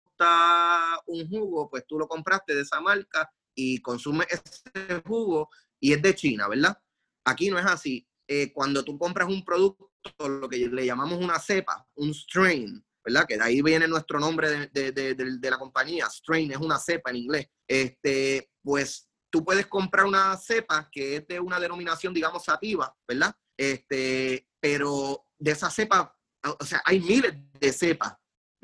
un 1.07 1.29
jugo, 1.29 1.69
pues 1.69 1.85
tú 1.87 1.97
lo 1.97 2.07
compraste 2.07 2.55
de 2.55 2.61
esa 2.61 2.79
marca 2.81 3.29
y 3.53 3.81
consumes 3.81 4.27
ese 4.29 5.01
jugo 5.05 5.49
y 5.79 5.93
es 5.93 6.01
de 6.01 6.15
China, 6.15 6.47
¿verdad? 6.47 6.77
Aquí 7.25 7.49
no 7.49 7.57
es 7.57 7.65
así. 7.65 8.07
Eh, 8.27 8.51
cuando 8.53 8.83
tú 8.83 8.97
compras 8.97 9.27
un 9.27 9.43
producto, 9.43 9.89
lo 10.27 10.49
que 10.49 10.57
le 10.67 10.85
llamamos 10.85 11.19
una 11.19 11.39
cepa, 11.39 11.87
un 11.95 12.13
strain, 12.13 12.83
¿verdad? 13.03 13.25
Que 13.27 13.37
de 13.37 13.43
ahí 13.43 13.61
viene 13.61 13.87
nuestro 13.87 14.19
nombre 14.19 14.69
de, 14.71 14.91
de, 14.91 15.15
de, 15.15 15.49
la 15.49 15.57
compañía. 15.57 16.07
Strain 16.09 16.51
es 16.51 16.57
una 16.57 16.79
cepa 16.79 17.11
en 17.11 17.17
inglés. 17.17 17.47
Este, 17.67 18.49
pues 18.63 19.07
tú 19.29 19.43
puedes 19.43 19.67
comprar 19.67 20.05
una 20.05 20.35
cepa 20.37 20.89
que 20.91 21.17
es 21.17 21.27
de 21.27 21.39
una 21.39 21.59
denominación, 21.59 22.13
digamos, 22.13 22.43
sativa, 22.43 22.95
¿verdad? 23.07 23.35
Este, 23.57 24.47
pero 24.59 25.25
de 25.37 25.51
esa 25.51 25.69
cepa, 25.69 26.17
o 26.59 26.65
sea, 26.65 26.81
hay 26.85 26.99
miles 26.99 27.33
de 27.59 27.71
cepas, 27.71 28.15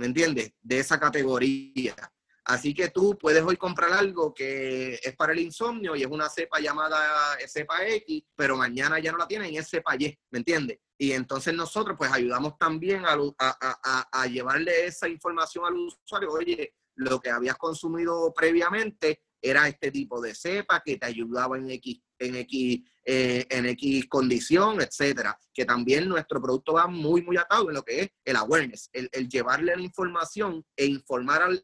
¿me 0.01 0.07
entiendes? 0.07 0.51
De 0.63 0.79
esa 0.79 0.99
categoría. 0.99 1.95
Así 2.43 2.73
que 2.73 2.89
tú 2.89 3.15
puedes 3.19 3.43
hoy 3.43 3.55
comprar 3.55 3.93
algo 3.93 4.33
que 4.33 4.95
es 4.95 5.15
para 5.15 5.31
el 5.31 5.39
insomnio 5.39 5.95
y 5.95 6.01
es 6.01 6.07
una 6.07 6.27
cepa 6.27 6.59
llamada 6.59 7.37
cepa 7.47 7.85
X, 7.87 8.23
pero 8.35 8.57
mañana 8.57 8.97
ya 8.97 9.11
no 9.11 9.19
la 9.19 9.27
tienen 9.27 9.53
y 9.53 9.59
es 9.59 9.69
cepa 9.69 9.95
Y, 9.95 10.17
¿me 10.31 10.39
entiendes? 10.39 10.79
Y 10.97 11.11
entonces 11.11 11.53
nosotros 11.53 11.95
pues 11.99 12.11
ayudamos 12.11 12.57
también 12.57 13.05
a, 13.05 13.15
a, 13.37 14.07
a, 14.11 14.25
llevarle 14.25 14.87
esa 14.87 15.07
información 15.07 15.65
al 15.65 15.75
usuario, 15.75 16.31
oye, 16.31 16.73
lo 16.95 17.19
que 17.19 17.29
habías 17.29 17.57
consumido 17.57 18.33
previamente 18.33 19.21
era 19.41 19.67
este 19.67 19.91
tipo 19.91 20.21
de 20.21 20.35
cepa 20.35 20.81
que 20.85 20.97
te 20.97 21.05
ayudaba 21.05 21.57
en 21.57 21.71
X, 21.71 21.99
en 22.19 22.35
X, 22.35 22.81
eh, 23.03 23.47
en 23.49 23.65
X 23.65 24.07
condición, 24.07 24.81
etcétera. 24.81 25.37
Que 25.53 25.65
también 25.65 26.07
nuestro 26.07 26.41
producto 26.41 26.73
va 26.73 26.87
muy, 26.87 27.23
muy 27.23 27.37
atado 27.37 27.69
en 27.69 27.75
lo 27.75 27.83
que 27.83 28.01
es 28.01 28.09
el 28.23 28.35
awareness, 28.35 28.89
el, 28.93 29.09
llevarle 29.27 29.75
la 29.75 29.81
información 29.81 30.63
e 30.75 30.85
informar 30.85 31.41
al, 31.41 31.63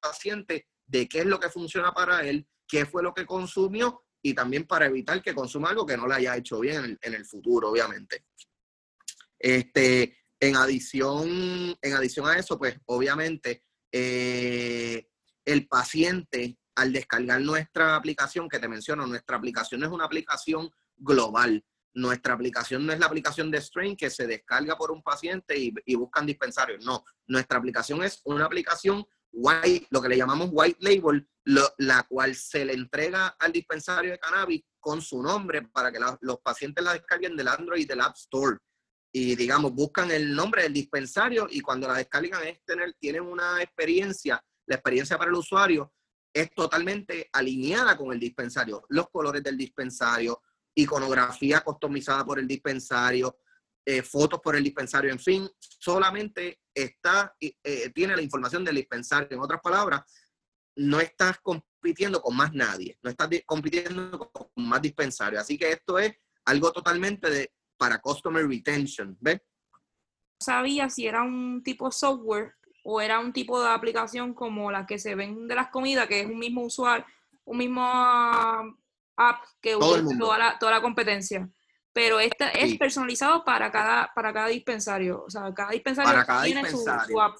paciente 0.00 0.68
de 0.86 1.08
qué 1.08 1.20
es 1.20 1.26
lo 1.26 1.40
que 1.40 1.48
funciona 1.48 1.92
para 1.92 2.24
él, 2.24 2.46
qué 2.68 2.86
fue 2.86 3.02
lo 3.02 3.12
que 3.12 3.26
consumió 3.26 4.04
y 4.22 4.32
también 4.32 4.64
para 4.64 4.86
evitar 4.86 5.20
que 5.20 5.34
consuma 5.34 5.70
algo 5.70 5.84
que 5.84 5.96
no 5.96 6.06
le 6.06 6.14
haya 6.14 6.36
hecho 6.36 6.60
bien 6.60 6.96
en 7.02 7.14
el, 7.14 7.24
futuro, 7.24 7.70
obviamente. 7.70 8.24
Este, 9.36 10.16
en 10.38 10.54
adición, 10.54 11.76
en 11.82 11.94
adición 11.94 12.28
a 12.28 12.38
eso, 12.38 12.56
pues 12.56 12.78
obviamente 12.86 13.64
eh, 13.90 15.08
el 15.44 15.66
paciente 15.66 16.58
al 16.74 16.92
descargar 16.92 17.40
nuestra 17.40 17.96
aplicación, 17.96 18.48
que 18.48 18.58
te 18.58 18.68
menciono, 18.68 19.06
nuestra 19.06 19.36
aplicación 19.36 19.82
es 19.82 19.90
una 19.90 20.04
aplicación 20.04 20.70
global. 20.96 21.64
Nuestra 21.94 22.32
aplicación 22.32 22.86
no 22.86 22.92
es 22.92 22.98
la 22.98 23.06
aplicación 23.06 23.50
de 23.50 23.60
Strain 23.60 23.96
que 23.96 24.08
se 24.08 24.26
descarga 24.26 24.76
por 24.76 24.90
un 24.90 25.02
paciente 25.02 25.58
y, 25.58 25.94
buscan 25.94 26.24
dispensarios. 26.24 26.84
No, 26.84 27.04
nuestra 27.26 27.58
aplicación 27.58 28.02
es 28.02 28.22
una 28.24 28.46
aplicación 28.46 29.04
white, 29.30 29.86
lo 29.90 30.00
que 30.00 30.08
le 30.08 30.16
llamamos 30.16 30.48
white 30.52 30.78
label, 30.80 31.28
la 31.44 32.02
cual 32.04 32.34
se 32.34 32.64
le 32.64 32.72
entrega 32.72 33.28
al 33.38 33.52
dispensario 33.52 34.12
de 34.12 34.18
cannabis 34.18 34.62
con 34.80 35.02
su 35.02 35.22
nombre 35.22 35.62
para 35.62 35.92
que 35.92 35.98
los 36.20 36.40
pacientes 36.40 36.82
la 36.82 36.94
descarguen 36.94 37.36
del 37.36 37.48
Android 37.48 37.82
y 37.82 37.86
del 37.86 38.00
App 38.00 38.16
Store. 38.16 38.56
Y 39.14 39.36
digamos, 39.36 39.74
buscan 39.74 40.10
el 40.10 40.34
nombre 40.34 40.62
del 40.62 40.72
dispensario 40.72 41.46
y 41.50 41.60
cuando 41.60 41.86
la 41.88 41.94
descargan 41.94 42.46
es 42.46 42.64
tener, 42.64 42.94
tienen 42.98 43.22
una 43.22 43.62
experiencia, 43.62 44.42
la 44.66 44.76
experiencia 44.76 45.18
para 45.18 45.30
el 45.30 45.36
usuario 45.36 45.92
es 46.32 46.54
totalmente 46.54 47.28
alineada 47.32 47.96
con 47.96 48.12
el 48.12 48.20
dispensario. 48.20 48.84
Los 48.88 49.10
colores 49.10 49.42
del 49.42 49.56
dispensario, 49.56 50.42
iconografía 50.74 51.60
customizada 51.60 52.24
por 52.24 52.38
el 52.38 52.48
dispensario, 52.48 53.38
eh, 53.84 54.02
fotos 54.02 54.40
por 54.40 54.56
el 54.56 54.64
dispensario, 54.64 55.10
en 55.10 55.18
fin, 55.18 55.48
solamente 55.58 56.60
está, 56.72 57.34
eh, 57.40 57.90
tiene 57.94 58.16
la 58.16 58.22
información 58.22 58.64
del 58.64 58.76
dispensario. 58.76 59.28
En 59.30 59.40
otras 59.40 59.60
palabras, 59.60 60.02
no 60.76 61.00
estás 61.00 61.38
compitiendo 61.40 62.22
con 62.22 62.36
más 62.36 62.52
nadie, 62.54 62.98
no 63.02 63.10
estás 63.10 63.28
compitiendo 63.44 64.30
con 64.30 64.48
más 64.56 64.80
dispensarios. 64.80 65.42
Así 65.42 65.58
que 65.58 65.72
esto 65.72 65.98
es 65.98 66.14
algo 66.44 66.72
totalmente 66.72 67.28
de, 67.28 67.52
para 67.76 68.00
customer 68.00 68.46
retention, 68.46 69.16
¿ves? 69.20 69.40
Sabía 70.38 70.88
si 70.88 71.06
era 71.06 71.22
un 71.22 71.62
tipo 71.62 71.90
software 71.92 72.54
o 72.82 73.00
era 73.00 73.20
un 73.20 73.32
tipo 73.32 73.62
de 73.62 73.68
aplicación 73.68 74.34
como 74.34 74.70
la 74.70 74.86
que 74.86 74.98
se 74.98 75.14
ven 75.14 75.46
de 75.46 75.54
las 75.54 75.68
comidas, 75.68 76.08
que 76.08 76.20
es 76.20 76.26
un 76.26 76.38
mismo 76.38 76.62
usuario, 76.62 77.06
un 77.44 77.58
mismo 77.58 77.82
app 77.82 79.44
que 79.60 79.76
usa 79.76 80.02
toda 80.18 80.38
la, 80.38 80.58
toda 80.58 80.72
la 80.72 80.82
competencia. 80.82 81.48
Pero 81.92 82.18
esta 82.20 82.48
es 82.48 82.78
personalizado 82.78 83.44
para 83.44 83.70
cada, 83.70 84.10
para 84.14 84.32
cada 84.32 84.48
dispensario. 84.48 85.24
O 85.24 85.30
sea, 85.30 85.52
cada 85.54 85.70
dispensario 85.70 86.24
tiene 86.42 86.68
Su, 86.70 87.20
app. 87.20 87.38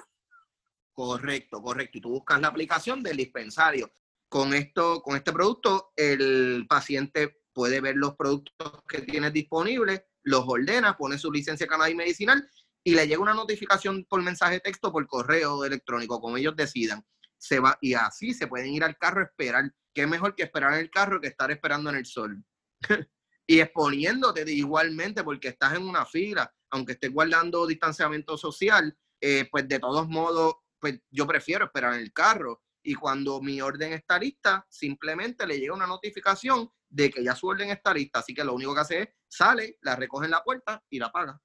Correcto, 0.93 1.63
correcto. 1.63 1.99
Y 1.99 2.01
tú 2.03 2.11
buscas 2.11 2.41
la 2.41 2.49
aplicación 2.49 3.03
del 3.03 3.17
dispensario. 3.17 3.91
Con, 4.29 4.53
esto, 4.53 5.03
con 5.03 5.17
este 5.17 5.33
producto, 5.33 5.93
el 5.97 6.67
paciente 6.69 7.43
puede 7.55 7.81
ver 7.81 7.97
los 7.97 8.15
productos 8.15 8.83
que 8.87 9.03
tiene 9.03 9.31
disponibles, 9.31 10.03
los 10.23 10.45
ordena, 10.47 10.97
pone 10.97 11.19
su 11.19 11.33
licencia 11.33 11.67
cannabis 11.67 11.97
medicinal 11.97 12.47
y 12.85 12.95
le 12.95 13.07
llega 13.07 13.23
una 13.23 13.35
notificación 13.35 14.05
por 14.09 14.23
mensaje 14.23 14.55
de 14.55 14.61
texto, 14.61 14.91
por 14.91 15.07
correo 15.07 15.65
electrónico, 15.65 16.21
como 16.21 16.37
ellos 16.37 16.57
decidan. 16.57 17.05
Se 17.39 17.61
va, 17.61 17.79
y 17.81 17.95
así 17.95 18.35
se 18.35 18.47
pueden 18.47 18.73
ir 18.73 18.85
al 18.85 18.99
carro 18.99 19.21
a 19.21 19.25
esperar. 19.25 19.73
Qué 19.95 20.07
mejor 20.07 20.35
que 20.35 20.45
esperar 20.45 20.75
en 20.75 20.81
el 20.81 20.91
carro 20.91 21.21
que 21.21 21.29
estar 21.29 21.51
esperando 21.51 21.91
en 21.91 21.97
el 21.97 22.07
sol. 22.07 22.45
y 23.47 23.61
exponiéndote 23.61 24.51
igualmente 24.53 25.23
porque 25.23 25.49
estás 25.49 25.75
en 25.75 25.83
una 25.83 26.07
fila, 26.07 26.53
aunque 26.71 26.93
estés 26.93 27.13
guardando 27.13 27.67
distanciamiento 27.67 28.37
social, 28.37 28.97
eh, 29.21 29.49
pues 29.51 29.69
de 29.69 29.79
todos 29.79 30.09
modos, 30.09 30.55
pues 30.81 30.99
yo 31.11 31.27
prefiero 31.27 31.67
esperar 31.67 31.95
en 31.95 32.01
el 32.01 32.13
carro. 32.13 32.63
Y 32.85 32.95
cuando 32.95 33.41
mi 33.41 33.61
orden 33.61 33.93
está 33.93 34.19
lista, 34.19 34.67
simplemente 34.69 35.47
le 35.47 35.61
llega 35.61 35.75
una 35.75 35.87
notificación 35.87 36.69
de 36.89 37.11
que 37.11 37.23
ya 37.23 37.37
su 37.37 37.47
orden 37.47 37.71
está 37.71 37.95
lista. 37.95 38.19
Así 38.19 38.35
que 38.35 38.43
lo 38.43 38.55
único 38.55 38.75
que 38.75 38.81
hace 38.81 39.03
es 39.03 39.09
sale, 39.29 39.79
la 39.83 39.95
recoge 39.95 40.25
en 40.25 40.33
la 40.33 40.43
puerta 40.43 40.83
y 40.91 40.99
la 40.99 41.13
paga. 41.13 41.41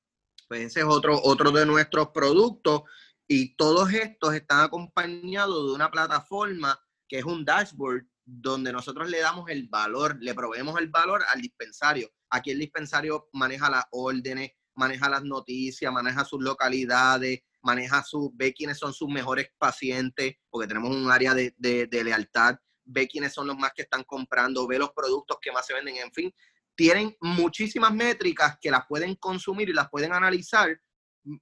Pues 0.47 0.61
ese 0.61 0.79
es 0.79 0.85
otro, 0.85 1.19
otro 1.23 1.51
de 1.51 1.65
nuestros 1.65 2.09
productos 2.09 2.83
y 3.27 3.55
todos 3.55 3.91
estos 3.91 4.33
están 4.33 4.61
acompañados 4.61 5.67
de 5.67 5.73
una 5.73 5.91
plataforma 5.91 6.79
que 7.07 7.19
es 7.19 7.25
un 7.25 7.43
dashboard 7.43 8.05
donde 8.25 8.71
nosotros 8.71 9.09
le 9.09 9.19
damos 9.19 9.49
el 9.49 9.67
valor, 9.67 10.17
le 10.21 10.33
proveemos 10.33 10.79
el 10.79 10.89
valor 10.89 11.23
al 11.33 11.41
dispensario. 11.41 12.09
Aquí 12.29 12.51
el 12.51 12.59
dispensario 12.59 13.29
maneja 13.33 13.69
las 13.69 13.85
órdenes, 13.91 14.51
maneja 14.75 15.09
las 15.09 15.23
noticias, 15.23 15.91
maneja 15.91 16.25
sus 16.25 16.41
localidades, 16.41 17.41
maneja 17.61 18.03
su, 18.03 18.31
ve 18.35 18.53
quiénes 18.53 18.77
son 18.77 18.93
sus 18.93 19.09
mejores 19.09 19.49
pacientes, 19.57 20.35
porque 20.49 20.67
tenemos 20.67 20.95
un 20.95 21.09
área 21.09 21.33
de, 21.33 21.53
de 21.57 22.03
lealtad, 22.03 22.57
ve 22.85 23.07
quiénes 23.07 23.33
son 23.33 23.47
los 23.47 23.57
más 23.57 23.71
que 23.73 23.83
están 23.83 24.03
comprando, 24.03 24.67
ve 24.67 24.79
los 24.79 24.91
productos 24.91 25.37
que 25.41 25.51
más 25.51 25.65
se 25.65 25.73
venden, 25.73 25.97
en 25.97 26.11
fin, 26.11 26.33
tienen 26.77 27.17
muchísimas 27.19 27.93
métricas 27.93 28.57
que 28.61 28.71
las 28.71 28.85
pueden 28.87 29.15
consumir 29.15 29.67
y 29.67 29.73
las 29.73 29.89
pueden 29.89 30.13
analizar 30.13 30.79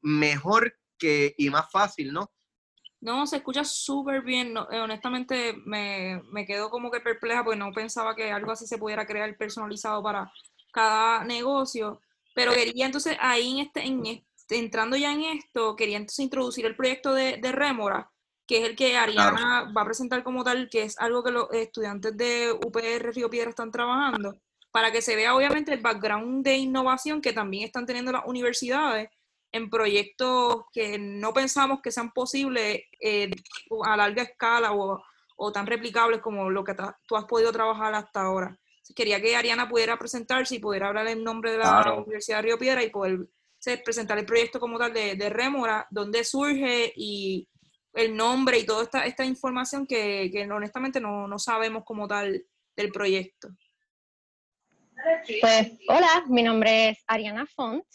mejor 0.02 0.74
que 0.98 1.36
y 1.38 1.50
más 1.50 1.70
fácil, 1.70 2.14
¿no? 2.14 2.32
No, 3.02 3.28
se 3.28 3.36
escucha 3.36 3.64
súper 3.66 4.22
bien. 4.22 4.56
Eh, 4.72 4.80
honestamente, 4.80 5.54
me, 5.66 6.24
me 6.32 6.46
quedo 6.46 6.70
como 6.70 6.90
que 6.90 7.02
perpleja 7.02 7.44
porque 7.44 7.60
no 7.60 7.72
pensaba 7.74 8.16
que 8.16 8.32
algo 8.32 8.52
así 8.52 8.66
se 8.66 8.78
pudiera 8.78 9.06
crear 9.06 9.38
personalizado 9.38 10.02
para 10.02 10.32
cada 10.72 11.26
negocio. 11.26 12.02
Pero 12.34 12.54
quería 12.54 12.86
entonces, 12.86 13.18
ahí 13.20 13.60
en 13.60 13.68
este, 13.68 13.86
en 13.86 14.06
este, 14.06 14.58
entrando 14.58 14.96
ya 14.96 15.12
en 15.12 15.22
esto, 15.22 15.76
quería 15.76 15.98
entonces 15.98 16.24
introducir 16.24 16.66
el 16.66 16.76
proyecto 16.78 17.14
de, 17.14 17.38
de 17.38 17.52
Rémora, 17.52 18.10
que 18.48 18.64
es 18.64 18.70
el 18.70 18.76
que 18.76 18.98
Ariana 18.98 19.72
va 19.76 19.82
a 19.82 19.86
presentar 19.86 20.24
como 20.24 20.44
tal, 20.44 20.70
que 20.70 20.84
es 20.84 20.98
algo 20.98 21.24
que 21.24 21.32
los 21.32 21.52
estudiantes 21.52 22.16
de 22.16 22.54
UPR 22.54 23.14
Río 23.14 23.30
Piedra 23.30 23.50
están 23.50 23.72
trabajando 23.72 24.36
para 24.76 24.92
que 24.92 25.02
se 25.02 25.16
vea 25.16 25.34
obviamente 25.34 25.72
el 25.72 25.80
background 25.80 26.44
de 26.44 26.58
innovación 26.58 27.22
que 27.22 27.32
también 27.32 27.64
están 27.64 27.86
teniendo 27.86 28.12
las 28.12 28.26
universidades 28.26 29.10
en 29.54 29.70
proyectos 29.70 30.66
que 30.74 31.00
no 31.00 31.34
pensamos 31.34 31.80
que 31.82 31.94
sean 31.94 32.12
posibles 32.12 32.82
eh, 33.00 33.32
a 33.86 33.96
larga 33.96 34.24
escala 34.24 34.74
o, 34.74 35.02
tan 35.54 35.66
replicables 35.66 36.20
como 36.20 36.50
lo 36.50 36.66
que 36.66 36.76
tú 37.08 37.16
has 37.16 37.24
podido 37.24 37.54
trabajar 37.54 37.94
hasta 37.94 38.24
ahora. 38.24 38.60
Quería 38.94 39.22
que 39.22 39.38
Ariana 39.38 39.70
pudiera 39.70 39.98
presentarse 39.98 40.56
y 40.56 40.60
pudiera 40.60 40.90
hablar 40.90 41.08
en 41.08 41.24
nombre 41.24 41.54
de 41.54 41.60
la 41.60 41.94
Universidad 41.94 42.40
de 42.40 42.42
Río 42.42 42.58
Piedra 42.58 42.84
y 42.84 42.90
poder 42.90 43.30
presentar 43.86 44.18
el 44.18 44.26
proyecto 44.26 44.60
como 44.60 44.78
tal 44.78 44.92
de, 44.92 45.16
de 45.16 45.30
Rémora, 45.30 45.88
dónde 45.90 46.26
surge 46.26 46.92
y 46.98 47.48
el 47.94 48.14
nombre 48.14 48.60
y 48.60 48.66
toda 48.66 48.84
esta, 48.84 49.06
esta 49.06 49.24
información 49.24 49.88
que, 49.88 50.30
que 50.34 50.52
honestamente 50.52 51.00
no, 51.00 51.30
no 51.30 51.40
sabemos 51.40 51.86
como 51.86 52.10
tal 52.10 52.46
del 52.76 52.92
proyecto. 52.92 53.48
Pues 55.42 55.72
hola, 55.88 56.24
mi 56.28 56.42
nombre 56.42 56.90
es 56.90 57.04
Ariana 57.06 57.46
Font. 57.46 57.86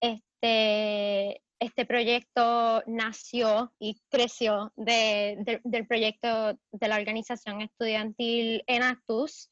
Este, 0.00 1.42
este 1.58 1.84
proyecto 1.84 2.82
nació 2.86 3.72
y 3.80 4.00
creció 4.08 4.72
de, 4.76 5.60
del 5.64 5.86
proyecto 5.86 6.58
de 6.70 6.88
la 6.88 6.96
organización 6.96 7.60
estudiantil 7.60 8.62
Enactus 8.66 9.50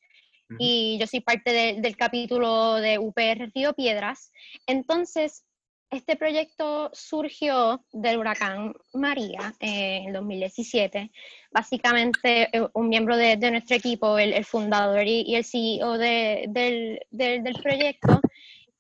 y 0.59 0.99
yo 1.01 1.07
soy 1.07 1.21
parte 1.21 1.81
del 1.81 1.97
capítulo 1.97 2.75
de 2.75 2.99
UPR 2.99 3.51
Río 3.55 3.73
Piedras. 3.73 4.31
Entonces, 4.67 5.45
este 5.93 6.17
proyecto 6.17 6.91
surgió 6.95 7.85
del 7.93 8.19
huracán 8.19 8.75
María 8.95 9.55
en 9.61 10.09
el 10.09 10.13
2017. 10.15 11.11
Básicamente, 11.51 12.49
eh, 12.51 12.67
un 12.73 12.89
miembro 12.89 13.17
de, 13.17 13.37
nuestro 13.51 13.77
equipo, 13.77 14.19
el, 14.19 14.45
fundador 14.45 15.07
y, 15.07 15.35
el 15.35 15.45
CEO 15.45 15.99
del, 15.99 16.99
proyecto, 17.63 18.21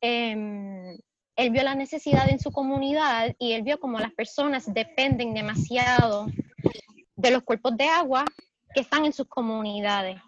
eh, 0.00 0.96
él 1.36 1.50
vio 1.50 1.62
la 1.62 1.74
necesidad 1.74 2.30
en 2.30 2.40
su 2.40 2.50
comunidad 2.50 3.36
y 3.38 3.52
él 3.52 3.62
vio 3.62 3.78
como 3.78 3.98
las 3.98 4.12
personas 4.12 4.72
dependen 4.72 5.34
demasiado 5.34 6.26
de 7.16 7.30
los 7.30 7.42
cuerpos 7.42 7.76
de 7.76 7.84
agua 7.84 8.24
que 8.74 8.80
están 8.80 9.04
en 9.04 9.12
sus 9.12 9.28
comunidades. 9.28 10.18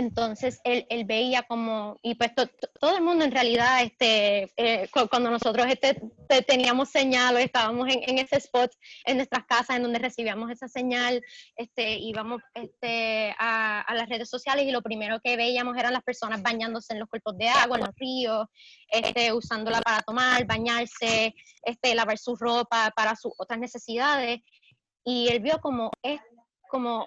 Entonces 0.00 0.62
él, 0.64 0.86
él, 0.88 1.04
veía 1.04 1.42
como, 1.42 1.98
y 2.02 2.14
pues 2.14 2.30
todo 2.34 2.96
el 2.96 3.02
mundo 3.02 3.22
en 3.22 3.32
realidad, 3.32 3.82
este, 3.82 4.50
eh, 4.56 4.88
cuando 5.10 5.30
nosotros 5.30 5.66
este, 5.68 6.00
teníamos 6.46 6.88
señal 6.88 7.36
o 7.36 7.38
estábamos 7.38 7.86
en, 7.90 8.08
en, 8.08 8.18
ese 8.18 8.38
spot 8.38 8.70
en 9.04 9.18
nuestras 9.18 9.44
casas 9.44 9.76
en 9.76 9.82
donde 9.82 9.98
recibíamos 9.98 10.50
esa 10.50 10.68
señal, 10.68 11.22
este, 11.54 11.98
íbamos 11.98 12.40
este, 12.54 13.34
a, 13.38 13.82
a, 13.82 13.94
las 13.94 14.08
redes 14.08 14.30
sociales 14.30 14.64
y 14.64 14.70
lo 14.70 14.80
primero 14.80 15.20
que 15.22 15.36
veíamos 15.36 15.76
eran 15.76 15.92
las 15.92 16.02
personas 16.02 16.40
bañándose 16.40 16.94
en 16.94 17.00
los 17.00 17.08
cuerpos 17.10 17.36
de 17.36 17.48
agua, 17.48 17.76
en 17.76 17.84
los 17.84 17.94
ríos, 17.96 18.46
este, 18.88 19.34
usándola 19.34 19.82
para 19.82 20.00
tomar, 20.00 20.46
bañarse, 20.46 21.34
este, 21.62 21.94
lavar 21.94 22.16
su 22.16 22.36
ropa 22.36 22.90
para 22.96 23.14
sus 23.16 23.32
otras 23.36 23.60
necesidades. 23.60 24.40
Y 25.04 25.28
él 25.28 25.40
vio 25.40 25.60
como, 25.60 25.90
es, 26.02 26.22
como 26.70 27.06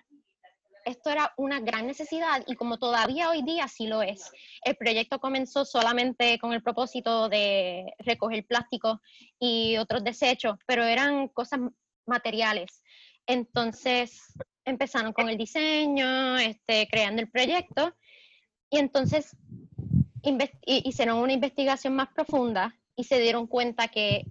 esto 0.85 1.09
era 1.09 1.33
una 1.37 1.59
gran 1.59 1.87
necesidad 1.87 2.43
y 2.47 2.55
como 2.55 2.77
todavía 2.77 3.29
hoy 3.29 3.41
día 3.43 3.67
sí 3.67 3.87
lo 3.87 4.01
es. 4.01 4.31
El 4.63 4.75
proyecto 4.75 5.19
comenzó 5.19 5.65
solamente 5.65 6.37
con 6.39 6.53
el 6.53 6.63
propósito 6.63 7.29
de 7.29 7.93
recoger 7.99 8.45
plástico 8.45 9.01
y 9.39 9.77
otros 9.77 10.03
desechos, 10.03 10.57
pero 10.65 10.83
eran 10.83 11.27
cosas 11.29 11.59
materiales. 12.05 12.83
Entonces 13.25 14.33
empezaron 14.65 15.13
con 15.13 15.29
el 15.29 15.37
diseño, 15.37 16.37
este, 16.37 16.87
creando 16.87 17.21
el 17.21 17.29
proyecto 17.29 17.93
y 18.69 18.77
entonces 18.77 19.35
hicieron 20.65 21.19
una 21.19 21.33
investigación 21.33 21.95
más 21.95 22.09
profunda 22.13 22.79
y 22.95 23.03
se 23.03 23.19
dieron 23.19 23.47
cuenta 23.47 23.87
que 23.87 24.25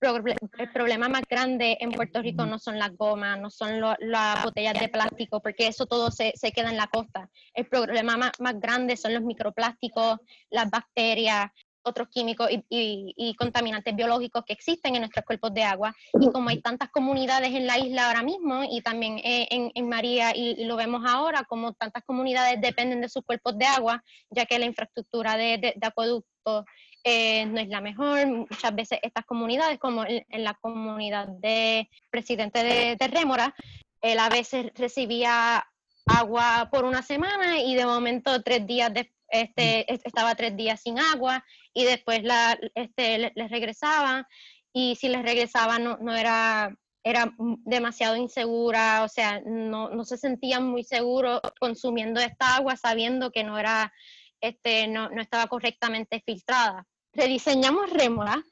el 0.00 0.72
problema 0.72 1.08
más 1.08 1.22
grande 1.28 1.76
en 1.80 1.90
Puerto 1.90 2.22
Rico 2.22 2.46
no 2.46 2.58
son 2.58 2.78
las 2.78 2.96
gomas, 2.96 3.38
no 3.40 3.50
son 3.50 3.80
las 3.80 4.44
botellas 4.44 4.78
de 4.78 4.88
plástico, 4.88 5.40
porque 5.40 5.66
eso 5.66 5.86
todo 5.86 6.10
se, 6.10 6.32
se 6.36 6.52
queda 6.52 6.70
en 6.70 6.76
la 6.76 6.86
costa. 6.86 7.28
El 7.54 7.66
problema 7.66 8.16
más, 8.16 8.32
más, 8.38 8.60
grande 8.60 8.96
son 8.96 9.14
los 9.14 9.22
microplásticos, 9.22 10.18
las 10.50 10.70
bacterias, 10.70 11.50
otros 11.82 12.08
químicos 12.08 12.48
y, 12.50 12.64
y, 12.68 13.34
contaminantes 13.34 13.94
biológicos 13.96 14.44
que 14.44 14.52
existen 14.52 14.94
en 14.94 15.02
nuestros 15.02 15.24
cuerpos 15.24 15.52
de 15.54 15.64
agua. 15.64 15.94
Y 16.20 16.30
como 16.30 16.50
hay 16.50 16.60
tantas 16.60 16.90
comunidades 16.90 17.54
en 17.54 17.66
la 17.66 17.78
isla 17.78 18.08
ahora 18.08 18.22
mismo 18.22 18.62
y 18.68 18.80
también 18.82 19.20
en, 19.22 19.72
en 19.74 19.88
María, 19.88 20.36
y, 20.36 20.64
lo 20.64 20.76
vemos 20.76 21.02
ahora, 21.06 21.44
como 21.44 21.72
tantas 21.72 22.04
comunidades 22.04 22.60
dependen 22.60 23.00
de 23.00 23.08
sus 23.08 23.24
cuerpos 23.24 23.58
de 23.58 23.66
agua, 23.66 24.02
ya 24.30 24.46
que 24.46 24.58
la 24.58 24.66
infraestructura 24.66 25.36
de, 25.36 25.58
de, 25.58 25.74
de 25.76 25.86
acueductos 25.86 26.64
eh, 27.04 27.46
no 27.46 27.60
es 27.60 27.68
la 27.68 27.80
mejor. 27.80 28.26
Muchas 28.26 28.74
veces 28.74 28.98
estas 29.02 29.24
comunidades, 29.24 29.78
como 29.78 30.04
en, 30.04 30.24
la 30.44 30.54
comunidad 30.54 31.28
de 31.28 31.88
presidente 32.10 32.62
de, 32.62 32.96
de, 32.96 33.08
Rémora, 33.08 33.54
él 34.00 34.18
a 34.18 34.28
veces 34.28 34.72
recibía 34.74 35.66
agua 36.06 36.68
por 36.70 36.84
una 36.84 37.02
semana 37.02 37.60
y 37.60 37.74
de 37.74 37.86
momento 37.86 38.42
tres 38.42 38.66
días 38.66 38.92
de, 38.92 39.12
este, 39.28 39.86
mm. 39.88 39.94
estaba 40.04 40.34
tres 40.34 40.56
días 40.56 40.80
sin 40.80 40.98
agua 40.98 41.44
y 41.74 41.84
después 41.84 42.22
la, 42.22 42.58
este, 42.74 43.32
les 43.34 43.50
regresaba 43.50 44.26
y 44.72 44.96
si 44.96 45.08
les 45.08 45.22
regresaba 45.22 45.78
no, 45.78 45.98
no 45.98 46.14
era 46.14 46.76
era 47.04 47.32
demasiado 47.64 48.16
insegura, 48.16 49.02
o 49.02 49.08
sea, 49.08 49.40
no, 49.46 49.88
no 49.88 50.04
se 50.04 50.18
sentían 50.18 50.68
muy 50.68 50.84
seguros 50.84 51.40
consumiendo 51.58 52.20
esta 52.20 52.56
agua 52.56 52.76
sabiendo 52.76 53.30
que 53.30 53.44
no 53.44 53.58
era 53.58 53.92
este, 54.40 54.86
no, 54.88 55.08
no 55.10 55.20
estaba 55.20 55.46
correctamente 55.46 56.22
filtrada. 56.24 56.86
Rediseñamos 57.12 57.90
Remora 57.90 58.42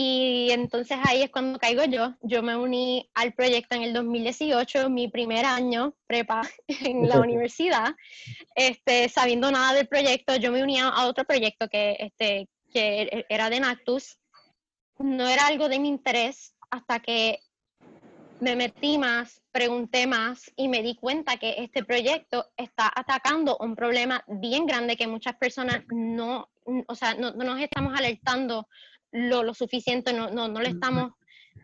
y 0.00 0.50
entonces 0.52 0.96
ahí 1.04 1.22
es 1.22 1.30
cuando 1.30 1.58
caigo 1.58 1.82
yo. 1.84 2.14
Yo 2.22 2.40
me 2.40 2.56
uní 2.56 3.10
al 3.14 3.32
proyecto 3.32 3.74
en 3.74 3.82
el 3.82 3.92
2018, 3.92 4.88
mi 4.90 5.08
primer 5.08 5.44
año 5.44 5.94
prepa 6.06 6.42
en 6.68 7.08
la 7.08 7.18
universidad, 7.18 7.96
este, 8.54 9.08
sabiendo 9.08 9.50
nada 9.50 9.72
del 9.72 9.88
proyecto. 9.88 10.36
Yo 10.36 10.52
me 10.52 10.62
uní 10.62 10.78
a 10.78 11.06
otro 11.06 11.24
proyecto 11.24 11.68
que, 11.68 11.96
este, 11.98 12.48
que 12.72 13.26
era 13.28 13.50
de 13.50 13.58
Nactus. 13.58 14.18
No 14.98 15.26
era 15.28 15.46
algo 15.48 15.68
de 15.68 15.80
mi 15.80 15.88
interés 15.88 16.54
hasta 16.70 17.00
que 17.00 17.40
me 18.40 18.56
metí 18.56 18.98
más, 18.98 19.42
pregunté 19.52 20.06
más 20.06 20.50
y 20.56 20.68
me 20.68 20.82
di 20.82 20.94
cuenta 20.94 21.36
que 21.36 21.56
este 21.58 21.84
proyecto 21.84 22.46
está 22.56 22.90
atacando 22.94 23.56
un 23.58 23.74
problema 23.74 24.24
bien 24.28 24.66
grande 24.66 24.96
que 24.96 25.06
muchas 25.06 25.36
personas 25.36 25.82
no, 25.88 26.48
o 26.86 26.94
sea, 26.94 27.14
no, 27.14 27.32
nos 27.32 27.60
estamos 27.60 27.98
alertando 27.98 28.68
lo, 29.10 29.42
lo 29.42 29.54
suficiente, 29.54 30.12
no, 30.12 30.30
no, 30.30 30.48
no 30.48 30.60
le 30.60 30.70
estamos, 30.70 31.12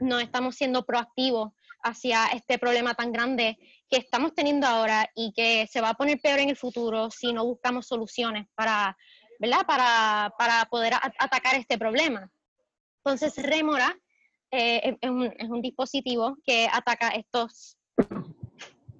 no 0.00 0.18
estamos 0.18 0.56
siendo 0.56 0.84
proactivos 0.84 1.52
hacia 1.82 2.26
este 2.28 2.58
problema 2.58 2.94
tan 2.94 3.12
grande 3.12 3.58
que 3.90 3.98
estamos 3.98 4.34
teniendo 4.34 4.66
ahora 4.66 5.10
y 5.14 5.32
que 5.32 5.68
se 5.70 5.80
va 5.80 5.90
a 5.90 5.94
poner 5.94 6.18
peor 6.20 6.40
en 6.40 6.48
el 6.48 6.56
futuro 6.56 7.10
si 7.10 7.32
no 7.32 7.44
buscamos 7.44 7.86
soluciones 7.86 8.46
para, 8.54 8.96
¿verdad? 9.38 9.66
para, 9.66 10.32
para 10.38 10.64
poder 10.66 10.94
atacar 11.18 11.54
este 11.56 11.78
problema. 11.78 12.30
Entonces, 13.04 13.36
Remora 13.36 13.94
eh, 14.56 14.96
es, 15.00 15.10
un, 15.10 15.24
es, 15.24 15.48
un, 15.48 15.60
dispositivo 15.60 16.36
que 16.44 16.68
ataca 16.72 17.08
estos 17.08 17.76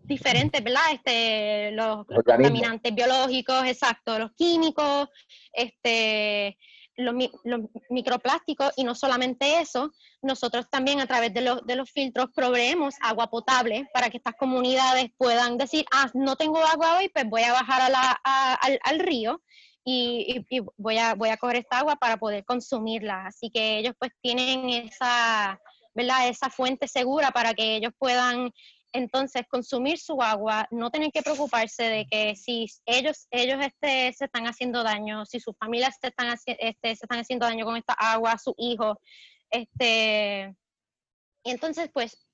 diferentes, 0.03 0.63
¿verdad? 0.63 0.83
Este, 0.93 1.71
los, 1.73 2.07
contaminantes 2.07 2.95
biológicos, 2.95 3.65
exacto, 3.67 4.19
los 4.19 4.33
químicos, 4.33 5.09
este, 5.53 6.59
los, 6.97 7.15
los, 7.45 7.61
microplásticos 7.89 8.73
y 8.77 8.85
no 8.85 8.95
solamente 8.95 9.61
eso, 9.61 9.93
nosotros 10.23 10.69
también 10.71 11.01
a 11.01 11.07
través 11.07 11.33
de 11.33 11.41
los, 11.41 11.65
de 11.65 11.77
los 11.77 11.91
filtros 11.91 12.31
proveemos 12.35 12.95
agua 13.01 13.29
potable 13.29 13.89
para 13.95 14.11
que 14.11 14.17
estas 14.17 14.35
comunidades 14.35 15.07
puedan 15.17 15.57
decir, 15.57 15.85
ah, 15.93 16.11
no 16.15 16.37
tengo 16.37 16.59
agua 16.59 16.99
hoy, 16.99 17.09
pues 17.11 17.29
voy 17.29 17.43
a 17.43 17.53
bajar 17.53 17.83
a 17.83 17.89
la, 17.91 18.21
al, 18.61 18.79
al 18.83 18.99
río 18.99 19.41
y, 19.85 20.45
voy, 20.77 20.99
a, 20.99 21.15
voy 21.15 21.29
a 21.29 21.37
coger 21.37 21.57
esta 21.57 21.81
agua 21.81 21.97
para 21.97 22.17
poder 22.17 22.45
consumirla. 22.45 23.27
Así 23.27 23.51
que 23.51 23.79
ellos 23.79 23.95
pues 23.99 24.13
tienen 24.23 24.71
esa, 24.71 25.61
¿verdad? 25.95 26.29
esa 26.29 26.49
fuente 26.49 26.89
segura 26.89 27.31
para 27.31 27.53
que 27.53 27.77
ellos 27.77 27.93
puedan 27.99 28.51
entonces 28.93 29.43
consumir 29.49 29.99
su 29.99 30.23
agua, 30.23 30.69
no 30.71 30.91
tener 30.91 31.11
que 31.11 31.23
preocuparse 31.23 31.83
de 31.83 32.07
que 32.07 32.37
si 32.37 32.67
ellos, 32.87 33.27
ellos 33.31 33.59
este, 33.61 34.13
se 34.13 34.27
están 34.27 34.47
haciendo 34.47 34.85
daño, 34.85 35.27
si 35.27 35.41
sus 35.41 35.57
familias 35.59 35.97
se 36.01 36.09
están, 36.09 36.33
este, 36.47 36.97
se 36.97 37.05
están 37.05 37.19
haciendo 37.19 37.45
daño 37.45 37.65
con 37.65 37.77
esta 37.77 37.95
agua, 37.95 38.39
su 38.39 38.55
hijo. 38.57 39.01
Este, 39.51 40.55
y 41.43 41.51
entonces, 41.51 41.91
pues, 41.93 42.25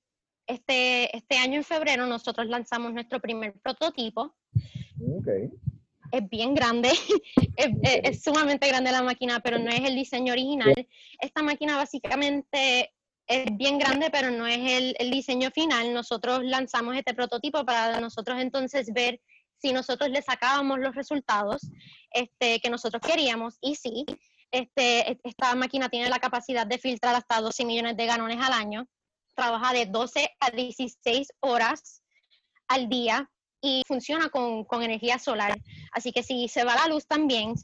este, 0.45 1.15
este 1.17 1.37
año 1.37 1.55
en 1.55 1.63
febrero 1.63 2.05
nosotros 2.05 2.47
lanzamos 2.47 2.93
nuestro 2.93 3.19
primer 3.19 3.53
prototipo. 3.61 4.35
Okay 5.19 5.49
es 6.11 6.29
bien 6.29 6.53
grande, 6.53 6.91
es, 7.57 8.23
sumamente 8.23 8.67
grande 8.67 8.91
la 8.91 9.01
máquina, 9.01 9.39
pero 9.39 9.59
no 9.59 9.69
es 9.69 9.81
el 9.81 9.95
diseño 9.95 10.33
original. 10.33 10.87
Esta 11.19 11.41
máquina 11.41 11.77
básicamente 11.77 12.93
es 13.27 13.45
bien 13.57 13.77
grande, 13.77 14.09
pero 14.11 14.31
no 14.31 14.45
es 14.47 14.59
el, 14.59 14.95
el, 14.99 15.11
diseño 15.11 15.51
final. 15.51 15.93
Nosotros 15.93 16.41
lanzamos 16.43 16.95
este 16.95 17.13
prototipo 17.13 17.65
para 17.65 17.99
nosotros 17.99 18.41
entonces 18.41 18.91
ver 18.93 19.21
si 19.61 19.73
nosotros 19.73 20.09
le 20.09 20.21
sacábamos 20.21 20.79
los 20.79 20.95
resultados 20.95 21.61
este, 22.11 22.59
que 22.59 22.69
nosotros 22.69 23.01
queríamos 23.01 23.57
y 23.61 23.75
sí, 23.75 24.05
este, 24.51 25.19
esta 25.23 25.55
máquina 25.55 25.87
tiene 25.89 26.09
la 26.09 26.19
capacidad 26.19 26.65
de 26.65 26.79
filtrar 26.79 27.15
hasta 27.15 27.39
12 27.39 27.63
millones 27.65 27.95
de 27.95 28.05
galones 28.05 28.39
al 28.41 28.53
año, 28.53 28.87
trabaja 29.35 29.71
de 29.71 29.85
12 29.85 30.29
a 30.39 30.51
16 30.51 31.27
horas 31.39 32.01
al 32.67 32.89
día 32.89 33.29
y 33.61 33.83
funciona 33.87 34.29
con, 34.29 34.65
energía 34.81 35.19
solar. 35.19 35.59
Así 35.91 36.11
que 36.11 36.23
si 36.23 36.47
se 36.47 36.63
va 36.63 36.75
la 36.75 36.87
luz 36.87 37.05
también, 37.05 37.55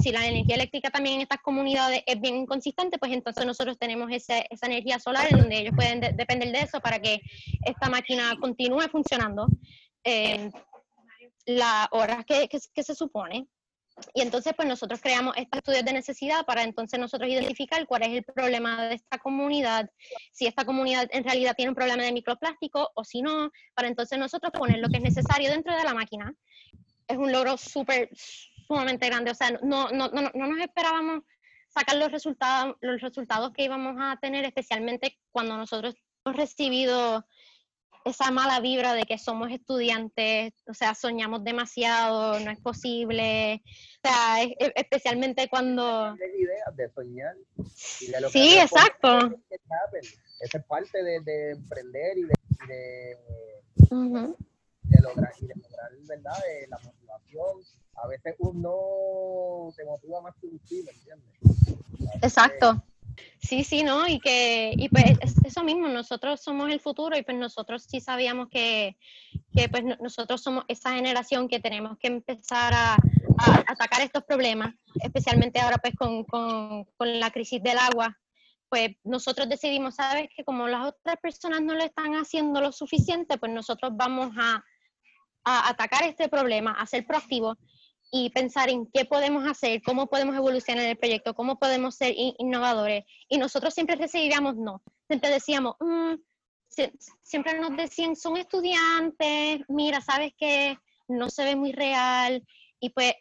si 0.00 0.12
la 0.12 0.26
energía 0.26 0.56
eléctrica 0.56 0.90
también 0.90 1.16
en 1.16 1.22
estas 1.22 1.40
comunidades 1.40 2.02
es 2.06 2.20
bien 2.20 2.36
inconsistente, 2.36 2.98
pues 2.98 3.12
entonces 3.12 3.46
nosotros 3.46 3.78
tenemos 3.78 4.10
esa 4.10 4.44
energía 4.62 4.98
solar 4.98 5.26
en 5.30 5.38
donde 5.38 5.58
ellos 5.58 5.74
pueden 5.74 6.00
depender 6.00 6.52
de 6.52 6.60
eso 6.60 6.80
para 6.80 7.00
que 7.00 7.20
esta 7.64 7.88
máquina 7.88 8.34
continúe 8.40 8.88
funcionando 8.90 9.46
en 10.04 10.52
las 11.46 11.88
horas 11.90 12.24
que, 12.26 12.48
que 12.48 12.82
se 12.82 12.94
supone. 12.94 13.46
Y 14.12 14.20
entonces, 14.20 14.52
pues 14.54 14.68
nosotros 14.68 15.00
creamos 15.00 15.34
estos 15.36 15.58
estudios 15.58 15.84
de 15.84 15.92
necesidad 15.92 16.44
para 16.44 16.62
entonces 16.62 17.00
nosotros 17.00 17.30
identificar 17.30 17.86
cuál 17.86 18.02
es 18.02 18.08
el 18.10 18.24
problema 18.24 18.88
de 18.88 18.96
esta 18.96 19.18
comunidad, 19.18 19.90
si 20.32 20.46
esta 20.46 20.64
comunidad 20.64 21.08
en 21.12 21.24
realidad 21.24 21.54
tiene 21.56 21.70
un 21.70 21.74
problema 21.74 22.02
de 22.02 22.12
microplástico 22.12 22.90
o 22.94 23.04
si 23.04 23.22
no, 23.22 23.50
para 23.74 23.88
entonces 23.88 24.18
nosotros 24.18 24.52
poner 24.52 24.78
lo 24.78 24.88
que 24.88 24.98
es 24.98 25.02
necesario 25.02 25.50
dentro 25.50 25.74
de 25.74 25.84
la 25.84 25.94
máquina. 25.94 26.34
Es 27.08 27.16
un 27.16 27.32
logro 27.32 27.56
súper, 27.56 28.10
sumamente 28.66 29.06
grande. 29.06 29.30
O 29.30 29.34
sea, 29.34 29.50
no, 29.62 29.88
no, 29.88 30.08
no, 30.08 30.30
no 30.34 30.46
nos 30.46 30.60
esperábamos 30.60 31.22
sacar 31.68 31.96
los 31.96 32.12
resultados, 32.12 32.76
los 32.80 33.00
resultados 33.00 33.52
que 33.52 33.64
íbamos 33.64 33.96
a 33.98 34.18
tener, 34.20 34.44
especialmente 34.44 35.18
cuando 35.30 35.56
nosotros 35.56 35.94
hemos 36.24 36.36
recibido 36.36 37.26
esa 38.06 38.30
mala 38.30 38.60
vibra 38.60 38.94
de 38.94 39.02
que 39.02 39.18
somos 39.18 39.50
estudiantes, 39.50 40.54
o 40.68 40.74
sea, 40.74 40.94
soñamos 40.94 41.42
demasiado, 41.42 42.38
no 42.38 42.52
es 42.52 42.60
posible, 42.60 43.64
o 43.64 44.08
sea, 44.08 44.44
especialmente 44.76 45.48
cuando... 45.48 46.14
ideas 46.14 46.76
de 46.76 46.88
soñar. 46.90 47.34
sí, 48.30 48.58
exacto. 48.58 49.40
Esa 50.40 50.58
es 50.58 50.64
parte 50.66 51.02
de, 51.02 51.50
emprender 51.50 52.18
y 52.18 52.22
de, 52.22 52.34
de, 52.68 53.18
lograr, 55.02 55.32
y 55.40 55.46
de 55.46 55.54
lograr, 55.56 55.90
¿verdad? 56.06 56.38
Eh, 56.48 56.68
la 56.68 56.78
motivación. 56.78 57.64
A 57.94 58.06
veces 58.06 58.36
uno 58.38 59.72
se 59.74 59.84
motiva 59.84 60.20
más 60.20 60.36
que 60.40 60.46
un 60.46 60.60
sí, 60.64 60.84
¿me 60.84 60.92
entiendes? 60.92 61.40
Exacto. 62.22 62.80
Sí, 63.38 63.64
sí, 63.64 63.82
¿no? 63.82 64.08
Y 64.08 64.18
que, 64.18 64.72
y 64.76 64.88
pues 64.88 65.18
eso 65.44 65.62
mismo, 65.62 65.88
nosotros 65.88 66.40
somos 66.40 66.70
el 66.70 66.80
futuro 66.80 67.16
y 67.16 67.22
pues 67.22 67.36
nosotros 67.36 67.86
sí 67.88 68.00
sabíamos 68.00 68.48
que, 68.50 68.96
que 69.54 69.68
pues 69.68 69.84
nosotros 70.00 70.42
somos 70.42 70.64
esa 70.68 70.94
generación 70.94 71.48
que 71.48 71.60
tenemos 71.60 71.96
que 71.98 72.08
empezar 72.08 72.72
a, 72.74 72.96
atacar 73.68 74.00
estos 74.00 74.24
problemas, 74.24 74.74
especialmente 75.02 75.60
ahora 75.60 75.76
pues 75.76 75.94
con, 75.94 76.24
con, 76.24 76.84
con, 76.96 77.20
la 77.20 77.30
crisis 77.30 77.62
del 77.62 77.76
agua, 77.76 78.18
pues 78.70 78.92
nosotros 79.04 79.48
decidimos, 79.48 79.96
¿sabes? 79.96 80.28
Que 80.34 80.42
como 80.42 80.66
las 80.66 80.86
otras 80.86 81.16
personas 81.20 81.60
no 81.60 81.74
lo 81.74 81.84
están 81.84 82.14
haciendo 82.14 82.60
lo 82.62 82.72
suficiente, 82.72 83.36
pues 83.36 83.52
nosotros 83.52 83.92
vamos 83.94 84.30
a, 84.38 84.64
a 85.44 85.68
atacar 85.68 86.04
este 86.04 86.30
problema, 86.30 86.72
a 86.72 86.86
ser 86.86 87.06
proactivos 87.06 87.58
y 88.18 88.30
pensar 88.30 88.70
en 88.70 88.86
qué 88.86 89.04
podemos 89.04 89.46
hacer, 89.46 89.82
cómo 89.82 90.06
podemos 90.06 90.34
evolucionar 90.34 90.86
el 90.86 90.96
proyecto, 90.96 91.34
cómo 91.34 91.58
podemos 91.58 91.96
ser 91.96 92.14
innovadores. 92.16 93.04
Y 93.28 93.36
nosotros 93.36 93.74
siempre 93.74 93.96
recibíamos 93.96 94.56
no. 94.56 94.82
Siempre 95.06 95.28
decíamos, 95.28 95.76
mm", 95.80 96.14
siempre 97.22 97.60
nos 97.60 97.76
decían, 97.76 98.16
son 98.16 98.38
estudiantes, 98.38 99.60
mira, 99.68 100.00
sabes 100.00 100.32
que 100.38 100.78
no 101.08 101.28
se 101.28 101.44
ve 101.44 101.56
muy 101.56 101.72
real. 101.72 102.42
Y 102.80 102.90
pues 102.90 103.14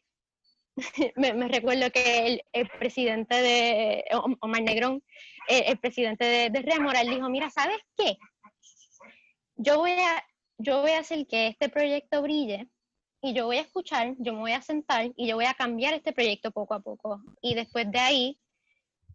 me, 1.18 1.48
recuerdo 1.50 1.92
que 1.92 2.42
el, 2.54 2.70
presidente 2.80 3.36
de 3.42 4.06
Omar 4.40 4.62
Negrón, 4.62 5.04
el, 5.50 5.78
presidente 5.78 6.24
de, 6.24 6.50
de 6.52 6.62
Remora, 6.62 7.02
él 7.02 7.10
dijo, 7.10 7.30
mira, 7.30 7.50
¿sabes 7.50 7.78
qué? 7.98 8.18
Yo 9.58 9.78
voy 9.78 9.92
a, 9.92 10.24
yo 10.58 10.82
voy 10.82 10.92
a 10.92 11.00
hacer 11.00 11.28
que 11.28 11.48
este 11.48 11.68
proyecto 11.68 12.22
brille 12.22 12.70
y 13.26 13.34
yo 13.34 13.46
voy 13.46 13.58
a 13.58 13.62
escuchar, 13.62 14.14
yo 14.20 14.34
me 14.34 14.40
voy 14.40 14.52
a 14.52 14.62
sentar 14.62 15.12
y 15.16 15.28
yo 15.28 15.36
voy 15.36 15.46
a 15.46 15.56
cambiar 15.56 15.96
este 15.96 16.14
proyecto 16.14 16.52
poco 16.52 16.76
a 16.76 16.80
poco. 16.80 17.24
Y 17.42 17.56
después 17.56 17.92
de 17.92 17.98
ahí, 17.98 18.40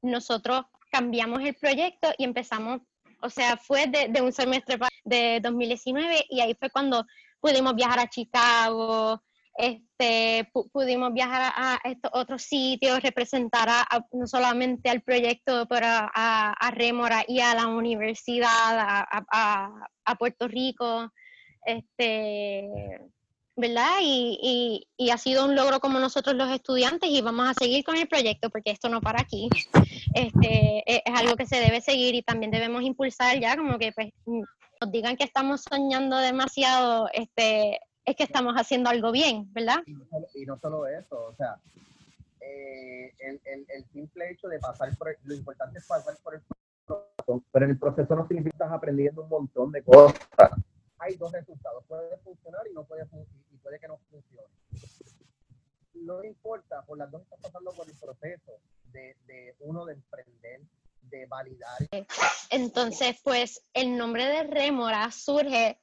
nosotros 0.03 0.65
cambiamos 0.91 1.41
el 1.43 1.55
proyecto 1.55 2.09
y 2.19 2.25
empezamos, 2.25 2.81
o 3.23 3.31
sea, 3.31 3.57
fue 3.57 3.87
de, 3.87 4.21
un 4.21 4.33
semestre 4.33 4.79
de 5.05 5.39
2019 5.41 6.27
y 6.29 6.41
ahí 6.41 6.57
fue 6.59 6.71
cuando 6.71 7.07
pudimos 7.39 7.77
viajar 7.77 8.01
a 8.01 8.09
Chicago, 8.09 9.23
este, 9.57 10.51
pudimos 10.73 11.13
viajar 11.13 11.53
a, 11.55 11.79
estos 11.85 12.11
otros 12.13 12.43
sitios, 12.43 13.01
representar 13.03 13.69
a, 13.69 13.87
no 14.11 14.27
solamente 14.27 14.91
al 14.91 15.03
proyecto, 15.03 15.69
pero 15.69 15.87
a, 15.87 16.53
a, 16.53 16.71
Rémora 16.73 17.25
y 17.29 17.39
a 17.39 17.55
la 17.55 17.69
universidad, 17.69 18.49
a, 18.51 20.15
Puerto 20.19 20.49
Rico. 20.49 21.13
Este, 21.65 22.69
¿verdad? 23.61 23.99
Y, 24.03 24.87
y, 24.97 25.11
ha 25.11 25.19
sido 25.19 25.45
un 25.45 25.55
logro 25.55 25.81
como 25.81 25.99
nosotros 25.99 26.35
los 26.35 26.51
estudiantes 26.51 27.11
y 27.11 27.21
vamos 27.21 27.49
a 27.49 27.55
seguir 27.55 27.85
con 27.85 27.97
el 27.97 28.09
proyecto 28.09 28.51
porque 28.51 28.71
esto 28.71 28.89
no 28.89 29.01
para 29.01 29.21
aquí. 29.21 29.49
Este, 30.15 30.83
e, 30.87 31.03
es, 31.05 31.15
algo 31.15 31.37
que 31.37 31.47
se 31.47 31.57
debe 31.57 31.81
seguir 31.81 32.15
y 32.15 32.23
también 32.23 32.51
debemos 32.51 32.83
impulsar 32.83 33.39
ya 33.39 33.57
como 33.57 33.79
que 33.79 33.93
pues, 33.93 34.13
nos 34.27 34.91
digan 34.91 35.17
que 35.17 35.25
estamos 35.25 35.63
soñando 35.63 36.17
demasiado, 36.17 37.09
este, 37.13 37.79
es 38.05 38.17
que 38.17 38.25
estamos 38.25 38.55
haciendo 38.55 38.89
algo 38.91 39.13
bien, 39.13 39.53
¿verdad? 39.53 39.83
Y 40.35 40.47
no 40.47 40.59
solo, 40.59 40.87
eso, 40.87 41.27
o 41.27 41.35
sea, 41.37 41.57
eh, 42.41 43.13
el, 43.19 43.41
el, 43.45 43.67
el, 43.69 43.85
simple 43.93 44.31
hecho 44.31 44.49
de 44.49 44.59
pasar 44.59 44.97
por, 44.97 45.15
lo 45.25 45.35
importante 45.35 45.79
es 45.79 45.87
pasar 45.87 46.17
por 46.23 46.35
el 46.35 46.41
proceso, 46.41 47.45
pero 47.53 47.65
en 47.67 47.71
el 47.73 47.79
proceso 47.79 48.17
no 48.17 48.27
significa 48.27 48.55
estás 48.55 48.73
aprendiendo 48.73 49.23
un 49.23 49.29
montón 49.29 49.71
de 49.71 49.83
cosas 49.83 50.19
hay 51.01 51.17
dos 51.17 51.33
resultados. 51.33 51.85
Puede 51.89 52.17
funcionar 52.19 52.61
y 52.71 52.75
no 52.75 52.85
puede 52.85 53.07
y 53.50 53.50
puede 53.63 53.79
que 53.79 53.89
no 53.89 53.99
funcione. 54.11 54.49
No 55.95 56.25
importa, 56.25 56.83
por 56.87 56.99
las 56.99 57.11
dos 57.11 57.23
estás 57.23 57.41
pasando 57.41 57.73
por 57.73 57.89
el 57.89 57.97
proceso 57.97 58.61
de, 58.87 59.17
de 59.27 59.55
uno 59.61 59.85
de 59.85 59.95
emprender, 59.95 60.61
de 61.03 61.27
validar. 61.27 61.79
Entonces, 62.51 63.17
pues 63.23 63.65
el 63.75 63.97
nombre 63.97 64.25
de 64.27 64.45
rémora 64.45 65.11
surge 65.11 65.81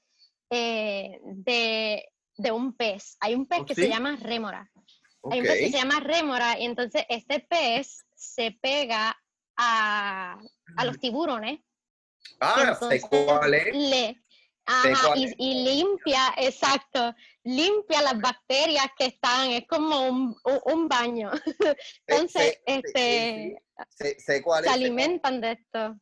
eh, 0.50 1.20
de, 1.24 2.10
de, 2.38 2.52
un 2.52 2.74
pez. 2.74 3.18
Hay 3.20 3.36
un 3.36 3.48
pez 3.48 3.60
oh, 3.62 3.66
que 3.66 3.76
se 3.76 3.90
llama 3.90 4.18
rémora. 4.20 4.70
Hay 5.30 5.40
un 5.40 5.46
pez 5.46 5.60
que 5.60 5.72
se 5.72 5.78
llama 5.78 6.00
rémora 6.00 6.60
y 6.60 6.66
entonces 6.66 7.06
este 7.10 7.40
pez 7.40 8.06
se 8.16 8.52
pega 8.62 9.18
a, 9.56 10.40
a 10.78 10.86
los 10.86 11.00
tiburones. 11.00 11.60
Ah, 12.40 12.78
sé 12.90 13.02
cuál 13.02 13.54
es. 13.54 13.76
Le, 13.76 14.22
Ajá, 14.68 15.14
y, 15.16 15.64
limpia, 15.64 16.34
exacto, 16.38 17.16
limpia 17.44 18.02
las 18.02 18.20
bacterias 18.20 18.88
que 18.98 19.06
están, 19.06 19.52
es 19.52 19.66
como 19.68 20.10
un, 20.10 20.36
un 20.66 20.88
baño. 20.90 21.32
Entonces, 22.08 22.60
este, 22.66 23.64
se 23.96 24.44
alimentan 24.70 25.40
de 25.40 25.54
esto. 25.54 25.96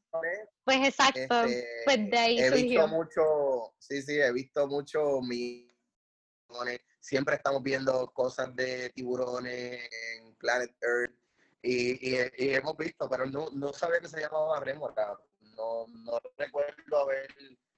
Pues 0.63 0.77
exacto, 0.87 1.43
este, 1.43 1.67
pues 1.85 2.09
de 2.09 2.17
ahí 2.17 2.39
He 2.39 2.49
visto 2.49 2.87
mucho, 2.87 3.75
sí, 3.77 4.01
sí, 4.01 4.19
he 4.19 4.31
visto 4.31 4.67
mucho 4.67 5.21
mi 5.21 5.71
siempre 6.99 7.35
estamos 7.35 7.61
viendo 7.61 8.11
cosas 8.13 8.55
de 8.55 8.89
tiburones 8.89 9.89
en 10.17 10.35
Planet 10.35 10.75
Earth 10.81 11.15
y, 11.61 12.13
y, 12.13 12.53
hemos 12.53 12.77
visto, 12.77 13.09
pero 13.09 13.25
no, 13.25 13.49
no 13.51 13.73
sabía 13.73 13.99
que 13.99 14.07
se 14.07 14.21
llamaba 14.21 14.59
Remora. 14.59 15.17
No, 15.55 15.87
no 15.87 16.19
recuerdo 16.37 16.97
haber 16.99 17.33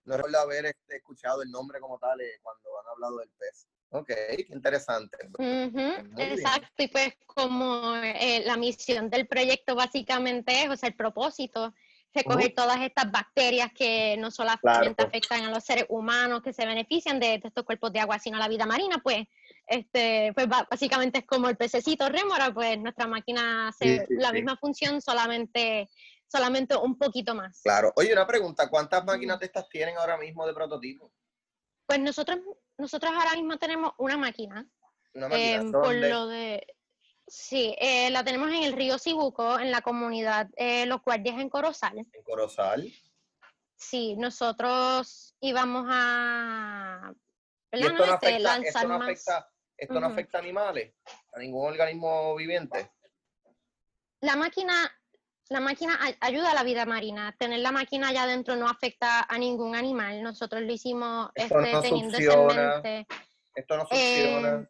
no 0.07 0.15
recuerdo 0.15 0.39
haber 0.39 0.65
este, 0.65 0.95
escuchado 0.95 1.41
el 1.43 1.51
nombre 1.51 1.79
como 1.79 1.99
tal 1.99 2.19
eh, 2.21 2.39
cuando 2.41 2.79
han 2.79 2.87
hablado 2.93 3.17
del 3.17 3.29
pez. 3.37 3.67
Ok, 3.89 4.07
qué 4.07 4.47
interesante. 4.49 5.17
Exacto, 6.17 6.83
y 6.83 6.87
pues 6.87 7.13
como 7.25 7.95
eh, 7.95 8.43
la 8.45 8.57
misión 8.57 9.09
del 9.09 9.27
proyecto 9.27 9.75
básicamente 9.75 10.63
es, 10.63 10.69
o 10.69 10.75
sea, 10.75 10.89
el 10.89 10.95
propósito, 10.95 11.73
recoger 12.13 12.53
todas 12.55 12.81
estas 12.81 13.11
bacterias 13.11 13.71
que 13.73 14.15
no 14.17 14.31
solamente 14.31 15.03
afectan 15.03 15.45
a 15.45 15.51
los 15.51 15.63
seres 15.63 15.85
humanos 15.89 16.41
que 16.41 16.53
se 16.53 16.65
benefician 16.65 17.19
de, 17.19 17.35
estos 17.43 17.63
cuerpos 17.63 17.93
de 17.93 17.99
agua, 17.99 18.17
sino 18.17 18.37
a 18.37 18.39
la 18.39 18.47
vida 18.47 18.65
marina, 18.65 18.99
pues, 19.03 19.25
este, 19.67 20.31
pues 20.33 20.47
básicamente 20.47 21.19
es 21.19 21.25
como 21.25 21.49
el 21.49 21.57
pececito 21.57 22.09
rémora, 22.09 22.53
pues 22.53 22.79
nuestra 22.79 23.07
máquina 23.07 23.69
hace 23.69 24.05
la 24.09 24.31
misma 24.31 24.57
función, 24.57 25.01
solamente 25.01 25.89
solamente 26.27 26.75
un 26.75 26.97
poquito 26.97 27.33
más. 27.33 27.61
Claro. 27.61 27.93
Oye, 27.95 28.13
una 28.13 28.27
pregunta, 28.27 28.69
¿cuántas 28.69 29.03
máquinas 29.05 29.39
de 29.39 29.45
estas 29.47 29.67
tienen 29.69 29.97
ahora 29.97 30.17
mismo 30.17 30.45
de 30.45 30.53
prototipo? 30.53 31.11
Pues 31.85 31.99
nosotros, 31.99 32.39
nosotros 32.77 33.11
ahora 33.13 33.33
mismo 33.33 33.57
tenemos 33.57 33.93
una 33.97 34.17
máquina. 34.17 34.67
Una 35.13 35.29
máquina. 35.29 35.61
Eh, 35.61 35.71
por 35.71 35.95
lo 35.95 36.27
de, 36.27 36.67
sí, 37.25 37.75
eh, 37.79 38.09
la 38.09 38.23
tenemos 38.23 38.49
en 38.49 38.63
el 38.63 38.73
río 38.73 38.99
Cibuco, 38.99 39.59
en 39.59 39.71
la 39.71 39.81
comunidad 39.81 40.49
eh, 40.55 40.85
Los 40.85 41.01
Guardias 41.01 41.39
en 41.39 41.49
Corozal. 41.49 41.97
¿En 41.97 42.23
Corozal? 42.23 42.91
Sí, 43.75 44.15
nosotros 44.15 45.35
íbamos 45.39 45.85
a... 45.89 47.13
esto 47.71 47.93
no, 47.93 48.03
afecta, 48.03 48.57
esto 48.57 48.87
no 48.87 48.95
afecta, 48.95 49.49
esto 49.77 49.99
no 49.99 50.07
afecta 50.07 50.37
a 50.39 50.41
animales, 50.41 50.93
a 51.33 51.39
ningún 51.39 51.67
organismo 51.67 52.35
viviente? 52.35 52.91
La 54.21 54.35
máquina 54.35 54.91
la 55.49 55.59
máquina 55.59 55.99
ayuda 56.19 56.51
a 56.51 56.55
la 56.55 56.63
vida 56.63 56.85
marina. 56.85 57.35
Tener 57.37 57.59
la 57.59 57.71
máquina 57.71 58.09
allá 58.09 58.23
adentro 58.23 58.55
no 58.55 58.67
afecta 58.67 59.25
a 59.27 59.37
ningún 59.37 59.75
animal. 59.75 60.21
Nosotros 60.21 60.61
lo 60.61 60.71
hicimos 60.71 61.29
este, 61.35 61.55
teniendo 61.81 62.17
en 62.17 62.47
mente. 62.47 63.07
Esto 63.55 63.77
no 63.77 63.87
funciona. 63.87 64.49
Em, 64.49 64.67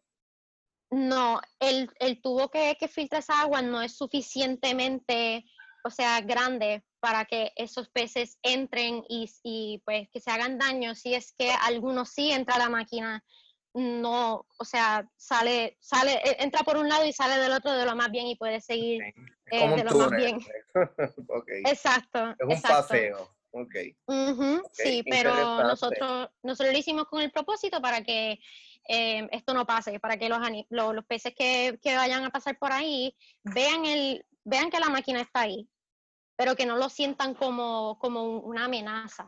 no, 0.90 1.42
el, 1.60 1.90
el 2.00 2.22
tubo 2.22 2.50
que, 2.50 2.78
que 2.80 2.88
filtra 2.88 3.20
esa 3.20 3.42
agua 3.42 3.62
no 3.62 3.82
es 3.82 3.98
suficientemente, 3.98 5.44
o 5.84 5.90
sea, 5.90 6.22
grande 6.22 6.84
para 7.00 7.26
que 7.26 7.52
esos 7.56 7.90
peces 7.90 8.38
entren 8.42 9.04
y, 9.10 9.30
y, 9.44 9.82
pues 9.86 10.08
que 10.12 10.22
se 10.22 10.32
hagan 10.32 10.58
daño. 10.58 10.96
Si 10.96 11.14
es 11.14 11.34
que 11.34 11.52
algunos 11.52 12.10
sí 12.10 12.32
entra 12.32 12.56
a 12.56 12.60
la 12.60 12.70
máquina, 12.70 13.24
no, 13.74 14.46
o 14.58 14.66
sea, 14.66 15.08
sale, 15.18 15.78
sale, 15.80 16.14
e, 16.24 16.44
entra 16.44 16.64
por 16.64 16.78
un 16.78 16.88
lado 16.88 17.06
y 17.06 17.14
sale 17.14 17.38
del 17.38 17.52
otro 17.52 17.74
de 17.74 17.86
lo 17.86 17.96
más 17.96 18.10
bien 18.10 18.28
y 18.28 18.36
puede 18.36 18.62
seguir 18.62 19.02
eh, 19.52 19.84
lo 19.84 19.98
más 19.98 20.12
bien. 20.12 20.40
okay. 21.30 21.62
Exacto. 21.66 22.36
Es 22.40 22.56
un 22.56 22.62
paseo. 22.62 23.30
Okay. 23.52 23.96
Sí, 24.74 25.04
pero 25.10 25.64
nosotros, 25.64 26.30
nosotros 26.44 26.74
lo 26.74 26.80
hicimos 26.80 27.08
con 27.08 27.22
el 27.22 27.32
propósito 27.32 27.82
para 27.82 28.04
que 28.04 28.40
eh, 28.88 29.28
esto 29.32 29.54
no 29.54 29.66
pase, 29.66 30.00
para 30.00 30.18
que 30.18 30.30
los, 30.30 30.40
los, 30.70 30.94
los 30.94 31.06
peces 31.06 31.34
que, 31.36 31.80
que, 31.82 31.96
vayan 31.96 32.24
a 32.24 32.30
pasar 32.30 32.58
por 32.60 32.72
ahí 32.72 33.16
vean, 33.44 33.86
el, 33.86 34.26
vean 34.44 34.70
que 34.70 34.80
la 34.80 34.90
máquina 34.90 35.22
está 35.22 35.42
ahí, 35.42 35.68
pero 36.36 36.56
que 36.56 36.66
no 36.66 36.78
lo 36.78 36.90
sientan 36.90 37.34
como, 37.34 37.98
como 38.00 38.40
una 38.40 38.66
amenaza. 38.66 39.28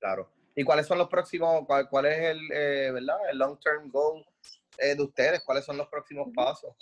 Claro. 0.00 0.30
¿Y 0.56 0.64
cuáles 0.64 0.86
son 0.86 0.98
los 0.98 1.08
próximos, 1.08 1.64
cuál, 1.66 1.88
cuál 1.88 2.06
es 2.06 2.18
el, 2.18 2.52
eh, 2.52 2.90
¿verdad? 2.92 3.18
el 3.30 3.38
long-term 3.38 3.90
goal 3.90 4.24
eh, 4.78 4.94
de 4.94 5.02
ustedes? 5.02 5.42
¿Cuáles 5.44 5.64
son 5.64 5.76
los 5.76 5.88
próximos 5.88 6.28
pasos? 6.34 6.74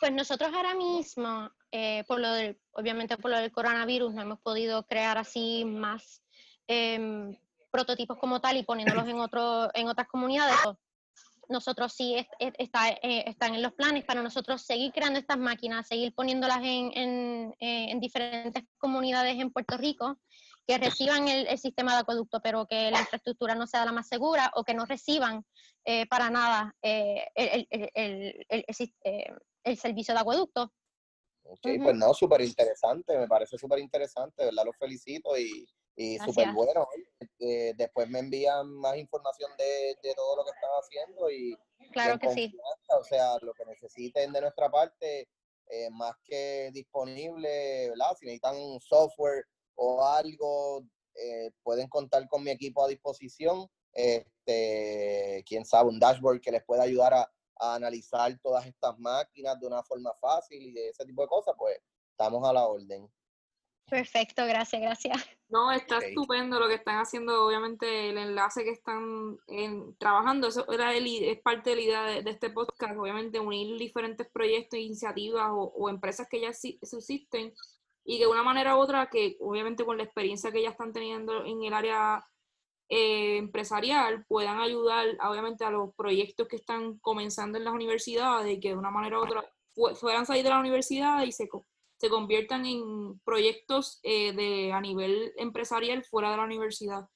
Pues 0.00 0.12
nosotros 0.12 0.52
ahora 0.52 0.74
mismo, 0.74 1.50
eh, 1.70 2.04
por 2.06 2.20
lo 2.20 2.30
del, 2.32 2.58
obviamente 2.72 3.16
por 3.16 3.30
lo 3.30 3.38
del 3.38 3.52
coronavirus, 3.52 4.14
no 4.14 4.22
hemos 4.22 4.40
podido 4.40 4.84
crear 4.86 5.18
así 5.18 5.64
más 5.64 6.22
em, 6.66 7.36
prototipos 7.70 8.18
como 8.18 8.40
tal 8.40 8.56
y 8.56 8.64
poniéndolos 8.64 9.08
en, 9.08 9.20
otro, 9.20 9.70
en 9.74 9.88
otras 9.88 10.08
comunidades. 10.08 10.56
Nosotros 11.48 11.92
sí 11.92 12.16
está, 12.38 12.88
están 12.88 13.54
en 13.54 13.62
los 13.62 13.74
planes 13.74 14.04
para 14.04 14.22
nosotros 14.22 14.62
seguir 14.62 14.92
creando 14.92 15.18
estas 15.18 15.36
máquinas, 15.36 15.86
seguir 15.86 16.14
poniéndolas 16.14 16.58
en, 16.62 16.90
en, 16.94 17.54
en 17.60 18.00
diferentes 18.00 18.64
comunidades 18.78 19.38
en 19.38 19.50
Puerto 19.50 19.76
Rico 19.76 20.18
que 20.66 20.78
reciban 20.78 21.28
el, 21.28 21.58
sistema 21.58 21.92
de 21.92 22.00
acueducto, 22.00 22.40
pero 22.40 22.66
que 22.66 22.90
la 22.90 23.00
infraestructura 23.00 23.54
no 23.54 23.66
sea 23.66 23.84
la 23.84 23.92
más 23.92 24.08
segura 24.08 24.50
o 24.54 24.64
que 24.64 24.74
no 24.74 24.86
reciban 24.86 25.44
eh, 25.84 26.06
para 26.06 26.30
nada 26.30 26.74
eh, 26.82 27.26
el, 27.34 28.46
eh, 28.54 29.34
el, 29.64 29.76
servicio 29.76 30.14
de 30.14 30.20
acueducto. 30.20 30.72
Ok, 31.44 31.60
pues 31.82 31.94
no, 31.94 32.14
súper 32.14 32.40
interesante, 32.40 33.18
me 33.18 33.28
parece 33.28 33.58
súper 33.58 33.78
interesante, 33.78 34.46
¿verdad? 34.46 34.64
Los 34.64 34.76
felicito 34.78 35.36
y, 35.36 35.68
y 35.94 36.18
súper 36.18 36.52
bueno. 36.52 36.86
después 37.38 38.08
me 38.08 38.20
envían 38.20 38.72
más 38.74 38.96
información 38.96 39.50
de, 39.58 39.96
de, 40.02 40.14
todo 40.14 40.36
lo 40.36 40.44
que 40.44 40.50
están 40.50 40.70
haciendo 40.80 41.30
y 41.30 41.56
claro 41.92 42.18
que 42.18 42.30
sí. 42.30 42.56
O 42.98 43.04
sea, 43.04 43.36
lo 43.42 43.52
que 43.52 43.66
necesiten 43.66 44.32
de 44.32 44.40
nuestra 44.40 44.70
parte, 44.70 45.28
más 45.92 46.14
que 46.24 46.70
disponible, 46.72 47.90
¿verdad? 47.90 48.16
Si 48.18 48.24
necesitan 48.24 48.56
un 48.56 48.80
software 48.80 49.44
o 49.74 50.04
algo, 50.04 50.82
eh, 51.14 51.50
pueden 51.62 51.88
contar 51.88 52.26
con 52.28 52.42
mi 52.42 52.50
equipo 52.50 52.84
a 52.84 52.88
disposición. 52.88 53.68
Este, 53.92 55.44
quién 55.46 55.64
sabe, 55.64 55.88
un 55.88 56.00
dashboard 56.00 56.40
que 56.40 56.50
les 56.50 56.64
pueda 56.64 56.82
ayudar 56.82 57.14
a, 57.14 57.30
analizar 57.58 58.36
todas 58.42 58.66
estas 58.66 58.98
máquinas 58.98 59.58
de 59.60 59.66
una 59.66 59.82
forma 59.82 60.12
fácil 60.20 60.62
y 60.62 60.72
de 60.72 60.88
ese 60.88 61.04
tipo 61.04 61.22
de 61.22 61.28
cosas, 61.28 61.54
pues 61.56 61.78
estamos 62.10 62.48
a 62.48 62.52
la 62.52 62.66
orden. 62.66 63.08
Perfecto, 63.88 64.46
gracias, 64.46 64.80
gracias. 64.80 65.16
No, 65.48 65.70
está 65.70 65.98
estupendo 65.98 66.58
lo 66.58 66.68
que 66.68 66.74
están 66.74 66.96
haciendo, 66.98 67.46
obviamente 67.46 68.10
el 68.10 68.18
enlace 68.18 68.64
que 68.64 68.70
están 68.70 69.38
trabajando, 69.98 70.48
eso 70.48 70.70
era 70.72 70.94
es 70.94 71.40
parte 71.42 71.70
de 71.70 71.76
la 71.76 71.82
idea 71.82 72.02
de, 72.22 72.30
este 72.30 72.50
podcast, 72.50 72.96
obviamente 72.96 73.38
unir 73.38 73.78
diferentes 73.78 74.26
proyectos, 74.32 74.78
iniciativas 74.78 75.50
o, 75.50 75.72
o 75.76 75.88
empresas 75.90 76.26
que 76.28 76.40
ya 76.40 76.52
subsisten 76.52 77.52
y 78.04 78.18
de 78.18 78.26
una 78.26 78.42
manera 78.42 78.76
u 78.76 78.80
otra 78.80 79.08
que 79.08 79.36
obviamente 79.40 79.84
con 79.84 79.96
la 79.96 80.04
experiencia 80.04 80.50
que 80.50 80.62
ya 80.62 80.70
están 80.70 80.92
teniendo 80.92 81.44
en 81.44 81.62
el 81.62 81.72
área 81.72 82.24
eh, 82.88 83.38
empresarial 83.38 84.24
puedan 84.26 84.60
ayudar 84.60 85.06
obviamente 85.26 85.64
a 85.64 85.70
los 85.70 85.94
proyectos 85.94 86.48
que 86.48 86.56
están 86.56 86.98
comenzando 86.98 87.58
en 87.58 87.64
las 87.64 87.74
universidades 87.74 88.52
y 88.52 88.60
que 88.60 88.70
de 88.70 88.76
una 88.76 88.90
manera 88.90 89.18
u 89.18 89.22
otra 89.22 89.44
puedan 89.74 90.26
salir 90.26 90.44
de 90.44 90.50
la 90.50 90.60
universidad 90.60 91.22
y 91.22 91.32
se, 91.32 91.48
se 91.98 92.08
conviertan 92.08 92.66
en 92.66 93.18
proyectos 93.20 94.00
eh, 94.02 94.32
de, 94.32 94.72
a 94.72 94.80
nivel 94.80 95.32
empresarial 95.36 96.04
fuera 96.04 96.30
de 96.30 96.36
la 96.36 96.44
universidad. 96.44 97.08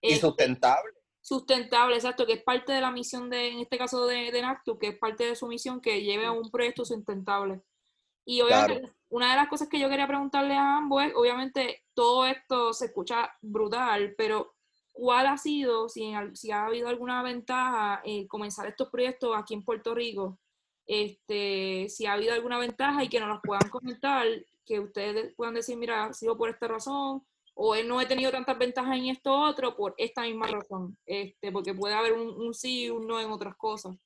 Y 0.00 0.12
eh, 0.12 0.16
sustentable. 0.16 0.92
Sustentable, 1.20 1.96
exacto, 1.96 2.26
que 2.26 2.34
es 2.34 2.42
parte 2.42 2.72
de 2.72 2.82
la 2.82 2.90
misión 2.90 3.30
de, 3.30 3.48
en 3.48 3.60
este 3.60 3.78
caso 3.78 4.06
de, 4.06 4.30
de 4.30 4.42
NACTU, 4.42 4.78
que 4.78 4.88
es 4.88 4.98
parte 4.98 5.24
de 5.24 5.36
su 5.36 5.46
misión 5.46 5.80
que 5.80 6.02
lleve 6.02 6.26
a 6.26 6.32
un 6.32 6.50
proyecto 6.50 6.84
sustentable. 6.84 7.62
Y 8.26 8.40
obviamente, 8.42 8.92
una 9.08 9.30
de 9.30 9.36
las 9.36 9.48
cosas 9.48 9.68
que 9.68 9.78
yo 9.78 9.88
quería 9.88 10.06
preguntarle 10.06 10.54
a 10.54 10.76
ambos 10.76 11.02
es, 11.02 11.12
obviamente, 11.14 11.84
todo 11.94 12.26
esto 12.26 12.72
se 12.72 12.86
escucha 12.86 13.30
brutal, 13.40 14.14
pero 14.16 14.53
¿cuál 14.94 15.26
ha 15.26 15.36
sido, 15.36 15.90
si, 15.90 16.14
si 16.32 16.50
ha 16.50 16.64
habido 16.64 16.88
alguna 16.88 17.22
ventaja 17.22 18.00
en 18.04 18.26
comenzar 18.26 18.66
estos 18.66 18.88
proyectos 18.88 19.36
aquí 19.36 19.52
en 19.52 19.62
Puerto 19.62 19.94
Rico? 19.94 20.38
Este, 20.86 21.88
si 21.90 22.06
ha 22.06 22.14
habido 22.14 22.32
alguna 22.32 22.58
ventaja 22.58 23.04
y 23.04 23.08
que 23.10 23.20
nos 23.20 23.28
las 23.28 23.40
puedan 23.42 23.68
comentar, 23.68 24.26
que 24.64 24.80
ustedes 24.80 25.34
puedan 25.34 25.54
decir, 25.54 25.76
mira, 25.76 26.06
ha 26.06 26.14
sido 26.14 26.38
por 26.38 26.48
esta 26.48 26.68
razón, 26.68 27.22
o 27.54 27.76
no 27.84 28.00
he 28.00 28.06
tenido 28.06 28.30
tantas 28.30 28.58
ventajas 28.58 28.96
en 28.96 29.06
esto 29.06 29.32
otro 29.32 29.76
por 29.76 29.94
esta 29.98 30.22
misma 30.22 30.46
razón, 30.46 30.96
este, 31.04 31.52
porque 31.52 31.74
puede 31.74 31.94
haber 31.94 32.14
un, 32.14 32.28
un 32.28 32.54
sí 32.54 32.84
y 32.84 32.90
un 32.90 33.06
no 33.06 33.20
en 33.20 33.30
otras 33.30 33.56
cosas. 33.56 33.96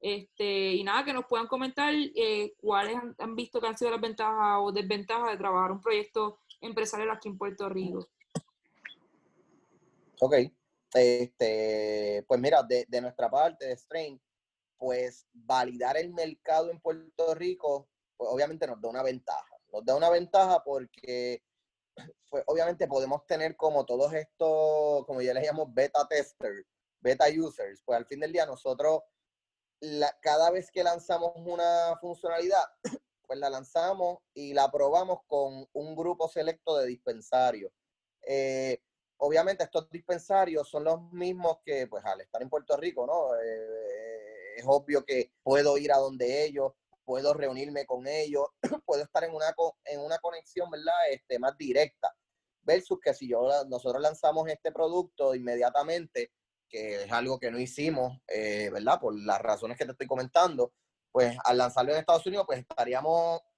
Este, 0.00 0.72
y 0.72 0.82
nada, 0.82 1.04
que 1.04 1.12
nos 1.12 1.26
puedan 1.26 1.46
comentar 1.46 1.92
eh, 1.94 2.54
cuáles 2.56 2.96
han, 3.18 3.36
visto 3.36 3.60
que 3.60 3.66
han 3.66 3.76
sido 3.76 3.90
las 3.90 4.00
ventajas 4.00 4.58
o 4.60 4.72
desventajas 4.72 5.30
de 5.30 5.36
trabajar 5.36 5.72
un 5.72 5.82
proyecto 5.82 6.38
empresarial 6.60 7.10
aquí 7.10 7.28
en 7.28 7.36
Puerto 7.36 7.68
Rico. 7.68 8.08
Ok. 10.20 10.34
Este, 10.94 12.24
pues 12.26 12.40
mira, 12.40 12.62
de, 12.62 12.84
de 12.88 13.00
nuestra 13.00 13.30
parte, 13.30 13.66
de 13.66 13.76
Strain, 13.76 14.20
pues 14.76 15.26
validar 15.32 15.96
el 15.96 16.12
mercado 16.12 16.70
en 16.70 16.80
Puerto 16.80 17.34
Rico, 17.34 17.88
pues 18.16 18.30
obviamente 18.30 18.66
nos 18.66 18.80
da 18.80 18.88
una 18.88 19.02
ventaja. 19.02 19.56
Nos 19.72 19.84
da 19.84 19.94
una 19.94 20.10
ventaja 20.10 20.62
porque 20.64 21.42
pues 22.30 22.42
obviamente 22.46 22.88
podemos 22.88 23.26
tener 23.26 23.56
como 23.56 23.84
todos 23.84 24.12
estos, 24.14 25.06
como 25.06 25.20
ya 25.20 25.34
les 25.34 25.44
llamo, 25.44 25.70
beta 25.72 26.06
testers, 26.08 26.66
beta 27.00 27.26
users, 27.28 27.82
pues 27.84 27.96
al 27.96 28.06
fin 28.06 28.20
del 28.20 28.32
día 28.32 28.46
nosotros 28.46 29.02
cada 30.20 30.50
vez 30.50 30.70
que 30.70 30.82
lanzamos 30.82 31.32
una 31.36 31.96
funcionalidad, 32.00 32.64
pues 33.26 33.38
la 33.38 33.48
lanzamos 33.48 34.18
y 34.34 34.52
la 34.52 34.70
probamos 34.70 35.20
con 35.26 35.66
un 35.72 35.96
grupo 35.96 36.28
selecto 36.28 36.76
de 36.76 36.86
dispensarios. 36.86 37.72
Eh, 38.26 38.82
obviamente 39.20 39.64
estos 39.64 39.88
dispensarios 39.90 40.68
son 40.68 40.84
los 40.84 41.12
mismos 41.12 41.58
que, 41.64 41.86
pues 41.86 42.04
al 42.04 42.20
estar 42.20 42.42
en 42.42 42.48
Puerto 42.48 42.76
Rico, 42.76 43.06
¿no? 43.06 43.34
Eh, 43.40 44.56
es 44.56 44.64
obvio 44.66 45.04
que 45.04 45.32
puedo 45.42 45.78
ir 45.78 45.92
a 45.92 45.98
donde 45.98 46.44
ellos, 46.44 46.72
puedo 47.04 47.34
reunirme 47.34 47.86
con 47.86 48.06
ellos, 48.06 48.46
puedo 48.86 49.02
estar 49.02 49.24
en 49.24 49.34
una, 49.34 49.54
en 49.84 50.00
una 50.00 50.18
conexión, 50.18 50.70
¿verdad? 50.70 50.94
Este, 51.10 51.38
más 51.38 51.56
directa. 51.56 52.14
Versus 52.62 52.98
que 53.00 53.14
si 53.14 53.28
yo, 53.28 53.48
nosotros 53.68 54.02
lanzamos 54.02 54.48
este 54.48 54.70
producto 54.72 55.34
inmediatamente, 55.34 56.32
que 56.68 57.04
es 57.04 57.12
algo 57.12 57.38
que 57.38 57.50
no 57.50 57.58
hicimos, 57.58 58.18
eh, 58.28 58.70
¿verdad? 58.72 59.00
Por 59.00 59.18
las 59.18 59.40
razones 59.40 59.76
que 59.76 59.84
te 59.84 59.92
estoy 59.92 60.06
comentando, 60.06 60.72
pues 61.10 61.36
al 61.44 61.58
lanzarlo 61.58 61.92
en 61.92 61.98
Estados 61.98 62.26
Unidos, 62.26 62.46
pues 62.46 62.60
estaríamos 62.60 63.40
eh, 63.40 63.49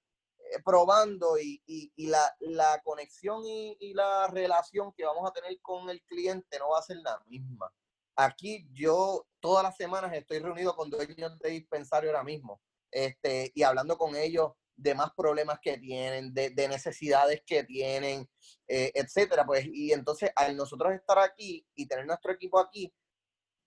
probando 0.64 1.38
y, 1.38 1.60
la, 1.96 2.80
conexión 2.84 3.42
y, 3.44 3.94
la 3.94 4.26
relación 4.28 4.92
que 4.92 5.04
vamos 5.04 5.28
a 5.28 5.32
tener 5.32 5.60
con 5.60 5.88
el 5.90 6.02
cliente 6.02 6.58
no 6.58 6.70
va 6.70 6.78
a 6.78 6.82
ser 6.82 6.98
la 6.98 7.22
misma. 7.26 7.72
Aquí 8.16 8.68
yo 8.72 9.26
todas 9.40 9.62
las 9.62 9.76
semanas 9.76 10.12
estoy 10.14 10.38
reunido 10.38 10.76
con 10.76 10.90
dueños 10.90 11.38
de 11.38 11.50
dispensario 11.50 12.10
ahora 12.10 12.24
mismo 12.24 12.60
este, 12.90 13.50
y 13.54 13.62
hablando 13.62 13.96
con 13.96 14.14
ellos 14.16 14.52
de 14.76 14.94
más 14.94 15.12
problemas 15.16 15.58
que 15.60 15.78
tienen, 15.78 16.34
de, 16.34 16.50
de 16.50 16.68
necesidades 16.68 17.42
que 17.46 17.64
tienen, 17.64 18.28
eh, 18.68 18.90
etcétera. 18.94 19.46
Pues, 19.46 19.66
y 19.66 19.92
entonces 19.92 20.30
al 20.34 20.56
nosotros 20.56 20.92
estar 20.92 21.18
aquí 21.18 21.66
y 21.74 21.86
tener 21.86 22.06
nuestro 22.06 22.32
equipo 22.32 22.58
aquí, 22.58 22.92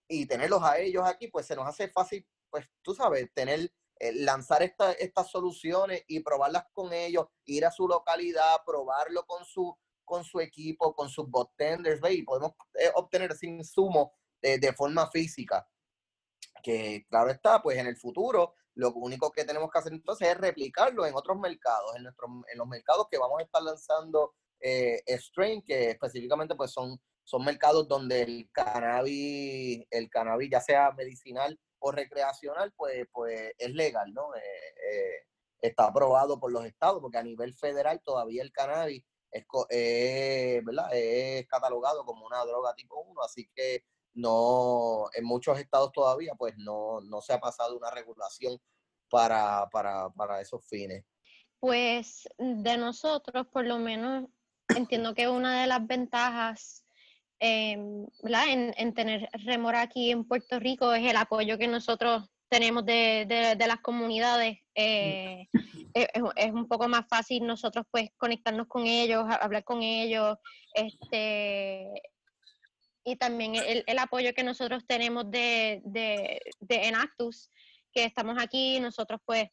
y 0.07 0.25
tenerlos 0.25 0.63
a 0.63 0.79
ellos 0.79 1.03
aquí, 1.05 1.27
pues 1.27 1.45
se 1.45 1.55
nos 1.55 1.67
hace 1.67 1.89
fácil, 1.89 2.27
pues 2.49 2.67
tú 2.81 2.93
sabes, 2.93 3.31
tener, 3.33 3.71
eh, 3.99 4.13
lanzar 4.13 4.61
estas 4.63 5.29
soluciones 5.29 6.03
y 6.07 6.19
probarlas 6.21 6.65
con 6.73 6.93
ellos, 6.93 7.27
ir 7.45 7.65
a 7.65 7.71
su 7.71 7.87
localidad, 7.87 8.57
probarlo 8.65 9.25
con 9.25 9.45
su, 9.45 9.77
con 10.03 10.23
su 10.23 10.39
equipo, 10.39 10.93
con 10.93 11.09
sus 11.09 11.29
botenders, 11.29 12.01
y 12.09 12.23
podemos 12.23 12.53
eh, 12.73 12.91
obtener 12.95 13.31
ese 13.31 13.47
insumo 13.47 14.13
de 14.41 14.73
forma 14.73 15.09
física. 15.09 15.67
Que 16.61 17.03
claro 17.09 17.31
está, 17.31 17.63
pues 17.63 17.79
en 17.79 17.87
el 17.87 17.97
futuro 17.97 18.53
lo 18.75 18.93
único 18.93 19.31
que 19.31 19.43
tenemos 19.43 19.71
que 19.71 19.79
hacer 19.79 19.93
entonces 19.93 20.27
es 20.27 20.37
replicarlo 20.37 21.03
en 21.05 21.15
otros 21.15 21.39
mercados, 21.39 21.95
en, 21.95 22.03
nuestros, 22.03 22.29
en 22.51 22.57
los 22.59 22.67
mercados 22.67 23.07
que 23.09 23.17
vamos 23.17 23.39
a 23.39 23.43
estar 23.43 23.63
lanzando 23.63 24.35
eh, 24.59 25.01
Strain, 25.07 25.63
que 25.63 25.91
específicamente 25.91 26.53
pues 26.53 26.71
son 26.71 26.99
son 27.25 27.43
mercados 27.43 27.87
donde 27.87 28.21
el 28.21 28.49
cannabis, 28.51 29.85
el 29.89 30.09
cannabis 30.09 30.49
ya 30.51 30.61
sea 30.61 30.91
medicinal 30.91 31.59
recreacional, 31.91 32.73
pues, 32.75 33.07
pues 33.11 33.53
es 33.57 33.73
legal, 33.73 34.13
¿no? 34.13 34.35
Eh, 34.35 34.39
eh, 34.39 35.27
está 35.61 35.85
aprobado 35.85 36.39
por 36.39 36.51
los 36.51 36.65
estados, 36.65 37.01
porque 37.01 37.17
a 37.17 37.23
nivel 37.23 37.53
federal 37.55 38.01
todavía 38.03 38.43
el 38.43 38.51
cannabis 38.51 39.03
es, 39.31 39.45
es 40.91 41.47
catalogado 41.47 42.05
como 42.05 42.25
una 42.25 42.43
droga 42.45 42.73
tipo 42.75 42.99
1, 43.01 43.21
así 43.21 43.49
que 43.53 43.83
no, 44.13 45.05
en 45.13 45.25
muchos 45.25 45.59
estados 45.59 45.91
todavía, 45.91 46.33
pues 46.37 46.55
no, 46.57 47.01
no 47.01 47.21
se 47.21 47.33
ha 47.33 47.39
pasado 47.39 47.77
una 47.77 47.91
regulación 47.91 48.57
para, 49.09 49.67
para, 49.71 50.09
para 50.09 50.41
esos 50.41 50.65
fines. 50.65 51.03
Pues 51.59 52.27
de 52.37 52.77
nosotros, 52.77 53.47
por 53.47 53.65
lo 53.65 53.77
menos, 53.77 54.29
entiendo 54.69 55.13
que 55.13 55.27
una 55.27 55.61
de 55.61 55.67
las 55.67 55.85
ventajas 55.85 56.84
em, 57.39 58.05
En, 58.77 58.93
tener 58.93 59.29
remora 59.45 59.81
aquí 59.81 60.11
en 60.11 60.25
Puerto 60.25 60.59
Rico 60.59 60.93
es 60.93 61.09
el 61.09 61.17
apoyo 61.17 61.57
que 61.57 61.67
nosotros 61.67 62.29
tenemos 62.49 62.85
de, 62.85 63.55
las 63.67 63.79
comunidades. 63.81 64.59
Eh, 64.75 65.47
es, 65.93 66.51
un 66.51 66.67
poco 66.67 66.87
más 66.87 67.07
fácil 67.07 67.45
nosotros 67.45 67.85
pues 67.91 68.09
conectarnos 68.17 68.67
con 68.67 68.85
ellos, 68.85 69.25
hablar 69.41 69.63
con 69.63 69.81
ellos, 69.81 70.37
este, 70.73 71.91
y 73.03 73.15
también 73.17 73.53
el, 73.55 73.99
apoyo 73.99 74.33
que 74.33 74.43
nosotros 74.43 74.83
tenemos 74.87 75.29
de, 75.29 75.81
de, 75.85 76.41
de, 76.59 76.87
Enactus, 76.87 77.49
que 77.93 78.03
estamos 78.03 78.35
aquí, 78.41 78.79
nosotros 78.79 79.21
pues 79.25 79.49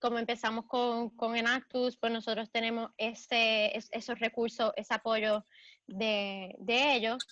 como 0.00 0.18
empezamos 0.18 0.66
con, 0.66 1.10
con 1.10 1.36
Enactus, 1.36 1.96
pues 1.96 2.12
nosotros 2.12 2.50
tenemos 2.50 2.90
ese, 2.96 3.76
esos 3.76 4.18
recursos, 4.18 4.72
ese 4.76 4.94
apoyo 4.94 5.44
de, 5.88 6.54
de 6.58 6.94
ellos 6.94 7.26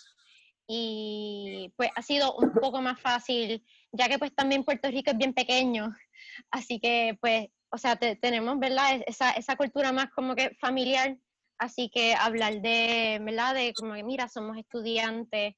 y 0.66 1.72
pues 1.76 1.90
ha 1.94 2.02
sido 2.02 2.34
un 2.36 2.52
poco 2.52 2.80
más 2.82 3.00
fácil, 3.00 3.64
ya 3.92 4.08
que 4.08 4.18
pues 4.18 4.34
también 4.34 4.64
Puerto 4.64 4.88
Rico 4.90 5.12
es 5.12 5.18
bien 5.18 5.32
pequeño, 5.32 5.94
así 6.50 6.80
que 6.80 7.16
pues, 7.20 7.48
o 7.70 7.78
sea, 7.78 7.96
tenemos, 7.96 8.58
¿verdad? 8.58 9.02
Esa, 9.06 9.30
esa 9.32 9.56
cultura 9.56 9.92
más 9.92 10.10
como 10.10 10.34
que 10.34 10.54
familiar, 10.60 11.16
así 11.58 11.90
que 11.92 12.14
hablar 12.14 12.60
de, 12.60 13.18
¿verdad? 13.22 13.54
De 13.54 13.72
como 13.74 13.94
que, 13.94 14.02
mira, 14.02 14.28
somos 14.28 14.56
estudiantes, 14.56 15.54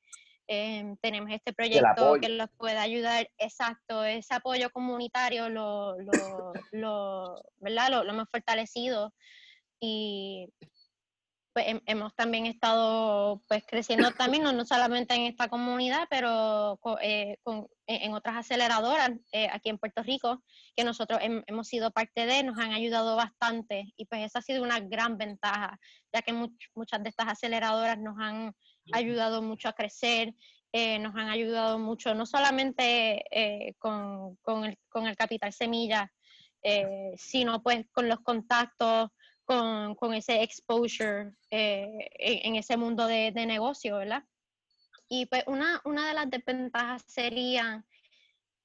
em, 0.46 0.96
tenemos 0.98 1.30
este 1.30 1.52
proyecto 1.52 2.14
que 2.20 2.28
los 2.30 2.48
puede 2.56 2.78
ayudar, 2.78 3.30
exacto, 3.38 4.04
ese 4.04 4.34
apoyo 4.34 4.70
comunitario 4.70 5.48
lo, 5.48 5.98
lo, 6.00 6.52
lo 6.72 7.42
¿verdad? 7.58 7.90
Lo, 7.90 8.04
lo 8.04 8.12
hemos 8.12 8.28
fortalecido 8.30 9.14
y 9.80 10.48
pues, 11.59 11.83
hemos 11.87 12.14
también 12.14 12.47
estado 12.47 13.42
pues 13.49 13.64
creciendo 13.66 14.11
también, 14.16 14.44
no, 14.44 14.64
solamente 14.64 15.14
en 15.14 15.23
esta 15.23 15.49
comunidad, 15.49 16.07
pero 16.09 16.79
eh, 17.03 17.37
e, 17.87 18.05
en 18.05 18.14
otras 18.14 18.37
aceleradoras 18.37 19.11
eh, 19.33 19.49
aquí 19.51 19.68
en 19.68 19.79
Puerto 19.79 20.05
Rico, 20.05 20.42
que 20.77 20.85
nosotros 20.85 21.18
hemos 21.23 21.66
sido 21.66 21.90
parte 21.90 22.27
de, 22.27 22.44
nos 22.44 22.59
han 22.59 22.73
ayudado 22.73 23.16
bastante 23.16 23.92
y 23.97 24.05
pues 24.05 24.25
esa 24.25 24.38
ha 24.38 24.42
sido 24.42 24.62
una 24.62 24.79
gran 24.79 25.18
ventaja, 25.18 25.81
ya 26.12 26.23
que 26.23 26.33
muchas 26.33 27.03
de 27.03 27.09
estas 27.09 27.27
aceleradoras 27.27 27.99
nos 27.99 28.16
han 28.21 28.55
ayudado 28.92 29.42
mucho 29.42 29.68
a 29.68 29.73
crecer, 29.73 30.35
eh, 30.73 31.01
nos 31.01 31.16
han 31.16 31.29
ayudado 31.29 31.79
mucho, 31.81 32.14
no 32.14 32.25
solamente 32.25 33.25
con, 33.79 34.37
con, 34.42 34.64
el, 34.64 34.79
con, 34.88 35.09
el, 35.09 35.16
capital 35.16 35.53
semilla, 35.53 36.12
sino 37.16 37.62
pues 37.62 37.87
con 37.90 38.09
los 38.09 38.21
contactos, 38.21 39.11
con, 39.48 39.94
con 39.94 40.12
ese 40.12 40.42
exposure 40.42 41.32
eh, 41.50 42.11
en, 42.18 42.56
ese 42.56 42.76
mundo 42.76 43.06
de, 43.06 43.32
de, 43.32 43.46
negocio, 43.46 43.96
¿verdad? 43.96 44.22
Y 45.08 45.24
pues 45.24 45.42
una, 45.46 45.80
una 45.87 46.06
de 46.06 46.12
las 46.12 46.28
desventajas 46.28 47.02
sería, 47.06 47.82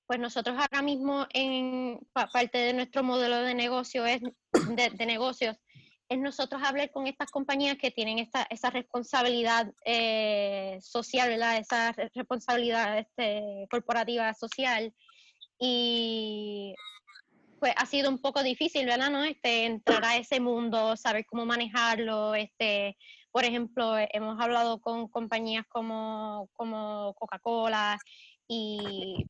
pues 0.05 0.19
nosotros 0.19 0.57
ahora 0.59 0.81
mismo 0.81 1.25
en 1.33 2.05
parte 2.33 2.57
de 2.57 2.73
nuestro 2.73 3.01
modelo 3.01 3.37
de 3.37 3.55
negocio 3.55 4.05
es 4.05 4.21
de, 4.51 5.05
negocios 5.05 5.55
es 6.09 6.19
nosotros 6.19 6.61
hablar 6.61 6.91
con 6.91 7.07
estas 7.07 7.31
compañías 7.31 7.77
que 7.77 7.89
tienen 7.89 8.19
esta, 8.19 8.45
esa 8.49 8.69
responsabilidad 8.69 9.73
eh, 9.85 10.77
social, 10.81 11.29
¿verdad? 11.29 11.59
Esa 11.59 11.93
responsabilidad 12.13 12.99
este, 12.99 13.67
corporativa 13.71 14.33
social. 14.33 14.93
Y 15.57 16.75
pues 17.63 17.75
ha 17.77 17.85
sido 17.85 18.09
un 18.09 18.19
poco 18.19 18.43
difícil, 18.43 18.85
¿verdad? 18.85 19.09
¿no? 19.09 19.23
Este, 19.23 19.63
entrar 19.63 20.03
a 20.03 20.17
ese 20.17 20.41
mundo, 20.41 20.97
saber 20.97 21.25
cómo 21.25 21.45
manejarlo. 21.45 22.35
Este, 22.35 22.97
por 23.31 23.45
ejemplo, 23.45 23.95
hemos 24.11 24.37
hablado 24.41 24.81
con 24.81 25.07
compañías 25.07 25.65
como, 25.69 26.49
como 26.51 27.13
Coca-Cola 27.13 27.97
y 28.49 29.25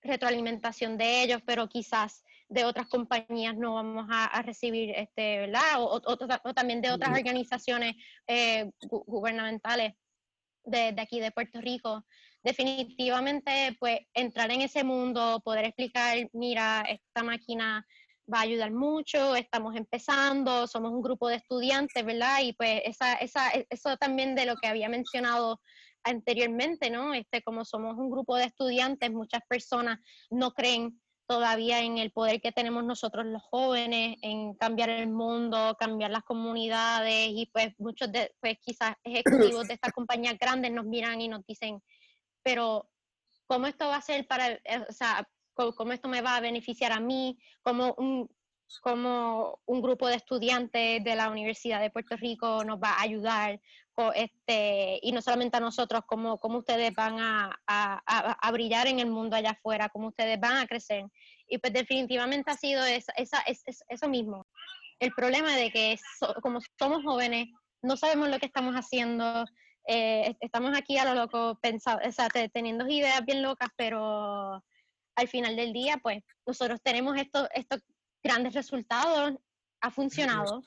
retroalimentación 0.00 0.96
de 0.96 1.24
ellos, 1.24 1.40
pero 1.44 1.68
quizás 1.68 2.22
de 2.48 2.64
otras 2.64 2.86
compañías 2.86 3.56
no 3.56 3.74
vamos 3.74 4.06
a, 4.10 4.40
recibir, 4.42 4.90
este, 4.90 5.38
¿verdad? 5.38 5.80
O, 5.80 6.54
también 6.54 6.80
de 6.80 6.92
otras 6.92 7.18
organizaciones 7.18 7.96
eh, 8.28 8.70
gubernamentales 8.80 9.94
de, 10.62 10.92
de, 10.92 11.02
aquí 11.02 11.18
de 11.18 11.32
Puerto 11.32 11.60
Rico 11.60 12.04
definitivamente, 12.46 13.76
pues 13.80 13.98
entrar 14.14 14.52
en 14.52 14.60
ese 14.60 14.84
mundo, 14.84 15.42
poder 15.44 15.64
explicar, 15.64 16.16
mira, 16.32 16.82
esta 16.88 17.24
máquina 17.24 17.84
va 18.32 18.38
a 18.38 18.42
ayudar 18.42 18.70
mucho, 18.70 19.34
estamos 19.34 19.74
empezando, 19.74 20.68
somos 20.68 20.92
un 20.92 21.02
grupo 21.02 21.28
de 21.28 21.36
estudiantes, 21.36 22.04
¿verdad? 22.04 22.38
Y 22.42 22.52
pues 22.52 22.82
esa, 22.84 23.14
esa, 23.14 23.50
eso 23.68 23.96
también 23.96 24.36
de 24.36 24.46
lo 24.46 24.54
que 24.56 24.68
había 24.68 24.88
mencionado 24.88 25.60
anteriormente, 26.04 26.88
¿no? 26.88 27.14
Este, 27.14 27.42
como 27.42 27.64
somos 27.64 27.96
un 27.98 28.10
grupo 28.10 28.36
de 28.36 28.44
estudiantes, 28.44 29.10
muchas 29.10 29.42
personas 29.48 29.98
no 30.30 30.52
creen 30.52 31.00
todavía 31.26 31.80
en 31.80 31.98
el 31.98 32.12
poder 32.12 32.40
que 32.40 32.52
tenemos 32.52 32.84
nosotros 32.84 33.26
los 33.26 33.42
jóvenes, 33.42 34.18
en 34.22 34.54
cambiar 34.54 34.90
el 34.90 35.08
mundo, 35.08 35.76
cambiar 35.80 36.12
las 36.12 36.22
comunidades 36.22 37.30
y 37.30 37.50
pues 37.52 37.74
muchos 37.78 38.12
de, 38.12 38.32
pues 38.38 38.56
quizás 38.60 38.94
ejecutivos 39.02 39.66
de 39.66 39.74
estas 39.74 39.92
compañías 39.92 40.38
grandes 40.38 40.70
nos 40.70 40.84
miran 40.84 41.20
y 41.20 41.26
nos 41.26 41.44
dicen, 41.44 41.82
pero 42.46 42.88
¿cómo 43.48 43.66
esto 43.66 43.88
va 43.88 43.96
a 43.96 44.00
ser 44.00 44.24
para, 44.28 44.52
eh, 44.52 44.84
o 44.88 44.92
sea, 44.92 45.28
cómo, 45.52 45.92
esto 45.92 46.06
me 46.06 46.22
va 46.22 46.36
a 46.36 46.40
beneficiar 46.40 46.92
a 46.92 47.00
mí, 47.00 47.36
como 47.60 47.92
un, 47.94 48.30
como 48.82 49.58
un 49.66 49.82
grupo 49.82 50.06
de 50.06 50.14
estudiantes 50.14 51.02
de 51.02 51.16
la 51.16 51.28
Universidad 51.28 51.80
de 51.80 51.90
Puerto 51.90 52.16
Rico 52.16 52.62
nos 52.62 52.78
va 52.78 52.90
a 52.90 53.02
ayudar, 53.02 53.60
este, 54.14 55.00
y 55.02 55.10
no 55.10 55.22
solamente 55.22 55.56
a 55.56 55.60
nosotros, 55.60 56.02
cómo, 56.06 56.38
cómo 56.38 56.58
ustedes 56.58 56.94
van 56.94 57.18
a, 57.18 57.58
a, 57.66 57.96
a, 58.06 58.52
brillar 58.52 58.86
en 58.86 59.00
el 59.00 59.10
mundo 59.10 59.34
allá 59.34 59.50
afuera, 59.50 59.88
cómo 59.88 60.08
ustedes 60.08 60.38
van 60.38 60.58
a 60.58 60.68
crecer. 60.68 61.04
Y 61.48 61.58
pues 61.58 61.72
definitivamente 61.72 62.52
ha 62.52 62.56
sido 62.56 62.84
esa, 62.84 63.12
esa, 63.16 63.42
eso 63.44 64.08
mismo. 64.08 64.46
El 65.00 65.10
problema 65.10 65.56
de 65.56 65.72
que 65.72 65.98
como 66.42 66.60
somos 66.78 67.02
jóvenes, 67.02 67.48
no 67.82 67.96
sabemos 67.96 68.28
lo 68.28 68.38
que 68.38 68.46
estamos 68.46 68.74
haciendo, 68.74 69.46
eh, 69.86 70.36
estamos 70.40 70.76
aquí 70.76 70.98
a 70.98 71.04
lo 71.04 71.14
loco 71.14 71.58
pensando, 71.60 72.06
o 72.06 72.12
sea, 72.12 72.28
teniendo 72.52 72.88
ideas 72.88 73.24
bien 73.24 73.42
locas, 73.42 73.68
pero 73.76 74.62
al 75.14 75.28
final 75.28 75.56
del 75.56 75.72
día, 75.72 75.98
pues 76.02 76.22
nosotros 76.46 76.80
tenemos 76.82 77.16
estos, 77.16 77.48
estos 77.54 77.80
grandes 78.22 78.54
resultados, 78.54 79.34
ha 79.80 79.90
funcionado 79.90 80.62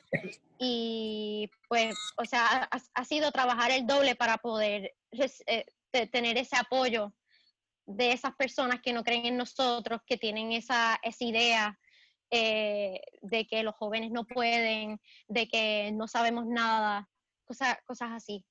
y 0.57 1.49
pues, 1.67 1.97
o 2.17 2.25
sea, 2.25 2.69
ha, 2.93 3.05
sido 3.05 3.31
trabajar 3.31 3.71
el 3.71 3.85
doble 3.85 4.15
para 4.15 4.37
poder 4.37 4.95
eh, 5.11 5.65
tener 6.11 6.37
ese 6.37 6.55
apoyo 6.55 7.13
de 7.85 8.11
esas 8.11 8.35
personas 8.35 8.81
que 8.81 8.93
no 8.93 9.03
creen 9.03 9.25
en 9.25 9.37
nosotros, 9.37 10.01
que 10.05 10.17
tienen 10.17 10.51
esa, 10.51 10.99
esa 11.01 11.25
idea 11.25 11.79
eh, 12.29 13.01
de 13.21 13.47
que 13.47 13.63
los 13.63 13.75
jóvenes 13.75 14.11
no 14.11 14.25
pueden, 14.25 15.01
de 15.27 15.47
que 15.47 15.91
no 15.93 16.07
sabemos 16.07 16.45
nada, 16.45 17.09
cosas, 17.45 17.77
cosas 17.85 18.11
así. 18.11 18.45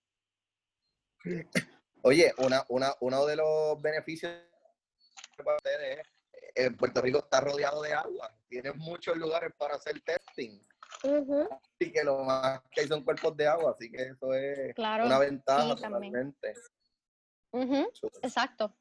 Oye, 2.03 2.33
una, 2.39 2.65
una, 2.69 2.95
uno 3.01 3.27
de 3.27 3.37
los 3.37 3.81
beneficios 3.81 4.33
para 5.45 5.57
ustedes 5.57 5.99
es 5.99 6.07
en 6.59 6.77
Puerto 6.77 7.01
Rico 7.01 7.19
está 7.19 7.41
rodeado 7.41 7.83
de 7.83 7.93
agua. 7.93 8.35
Tiene 8.49 8.73
muchos 8.73 9.17
lugares 9.17 9.53
para 9.57 9.77
hacer 9.77 10.01
testing. 10.01 10.61
Y 11.79 11.93
que 11.93 12.03
lo 12.03 12.25
más 12.25 12.61
que 12.71 12.81
hay 12.81 12.89
son 12.89 13.05
cuerpos 13.05 13.37
de 13.37 13.47
agua, 13.47 13.73
así 13.73 13.91
que 13.91 14.03
eso 14.03 14.35
es 14.35 14.75
una 14.77 15.19
ventaja 15.19 15.69
totalmente. 15.69 16.55
Exacto. 18.23 18.75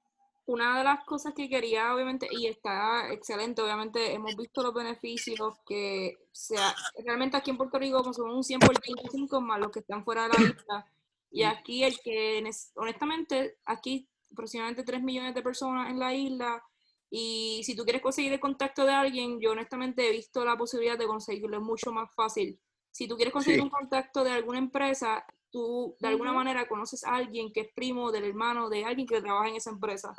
Una 0.48 0.78
de 0.78 0.86
las 0.86 1.04
cosas 1.04 1.34
que 1.36 1.50
quería, 1.50 1.94
obviamente, 1.94 2.26
y 2.32 2.48
está 2.48 3.12
excelente, 3.12 3.62
obviamente 3.62 4.14
hemos 4.14 4.36
visto 4.38 4.64
los 4.64 4.74
beneficios 4.74 5.56
que 5.68 6.16
sea, 6.32 6.74
realmente 7.04 7.36
aquí 7.36 7.52
en 7.52 7.58
Puerto 7.58 7.78
Rico 7.78 8.02
como 8.02 8.14
somos 8.14 8.34
un 8.34 8.44
100 8.44 8.62
por 8.62 8.82
25 8.82 9.42
más 9.42 9.60
los 9.60 9.72
que 9.72 9.80
están 9.80 10.06
fuera 10.06 10.24
de 10.24 10.30
la 10.30 10.50
isla, 10.50 10.86
y 11.32 11.44
aquí 11.44 11.84
el 11.84 12.00
que, 12.00 12.44
honestamente, 12.76 13.58
aquí 13.66 14.10
aproximadamente 14.32 14.84
3 14.84 15.02
millones 15.02 15.36
de 15.36 15.42
personas 15.42 15.90
en 15.90 16.00
la 16.00 16.14
isla 16.14 16.64
y 17.10 17.62
si 17.64 17.76
tú 17.76 17.84
quieres 17.84 18.02
conseguir 18.02 18.34
el 18.34 18.40
contacto 18.40 18.86
de 18.86 18.92
alguien, 18.92 19.40
yo 19.40 19.52
honestamente 19.52 20.08
he 20.08 20.12
visto 20.12 20.44
la 20.44 20.58
posibilidad 20.58 20.98
de 20.98 21.08
conseguirlo 21.08 21.62
mucho 21.62 21.92
más 21.92 22.14
fácil. 22.14 22.60
Si 22.92 23.08
tú 23.08 23.16
quieres 23.16 23.34
conseguir 23.34 23.62
un 23.62 23.70
contacto 23.70 24.24
de 24.24 24.32
alguna 24.32 24.58
empresa, 24.58 25.26
tú 25.50 25.96
de 26.00 26.08
alguna 26.10 26.34
manera 26.34 26.68
conoces 26.68 27.04
a 27.04 27.16
alguien 27.16 27.54
que 27.54 27.62
es 27.62 27.70
primo 27.74 28.12
del 28.12 28.26
hermano 28.26 28.70
de 28.70 28.84
alguien 28.84 29.08
que 29.08 29.22
trabaja 29.22 29.48
en 29.50 29.56
esa 29.56 29.70
empresa. 29.70 30.14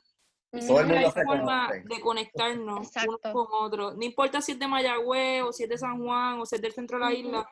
Y 0.52 0.66
Todo 0.66 0.80
el 0.80 0.86
siempre 0.86 0.98
hay 0.98 1.12
forma 1.12 1.68
conoce. 1.68 1.94
de 1.94 2.00
conectarnos 2.00 2.90
unos 3.06 3.20
con 3.20 3.46
otros. 3.50 3.96
No 3.96 4.04
importa 4.04 4.40
si 4.40 4.52
es 4.52 4.58
de 4.58 4.66
Mayagüez 4.66 5.42
o 5.42 5.52
si 5.52 5.64
es 5.64 5.68
de 5.68 5.76
San 5.76 6.02
Juan 6.02 6.40
o 6.40 6.46
si 6.46 6.54
es 6.54 6.62
del 6.62 6.72
centro 6.72 6.98
de 6.98 7.04
la 7.04 7.12
isla, 7.12 7.50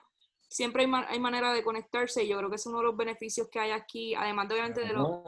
siempre 0.49 0.83
hay, 0.83 0.89
ma- 0.89 1.07
hay 1.09 1.19
manera 1.21 1.53
de 1.53 1.63
conectarse 1.65 2.25
y 2.25 2.29
yo 2.29 2.39
creo 2.39 2.51
que 2.51 2.57
es 2.57 2.67
uno 2.67 2.79
de 2.79 2.85
los 2.85 2.97
beneficios 2.97 3.49
que 3.51 3.59
hay 3.59 3.71
aquí, 3.71 4.15
además 4.15 4.49
de 4.49 4.55
obviamente 4.55 4.81
de 4.83 4.93
los, 4.93 5.23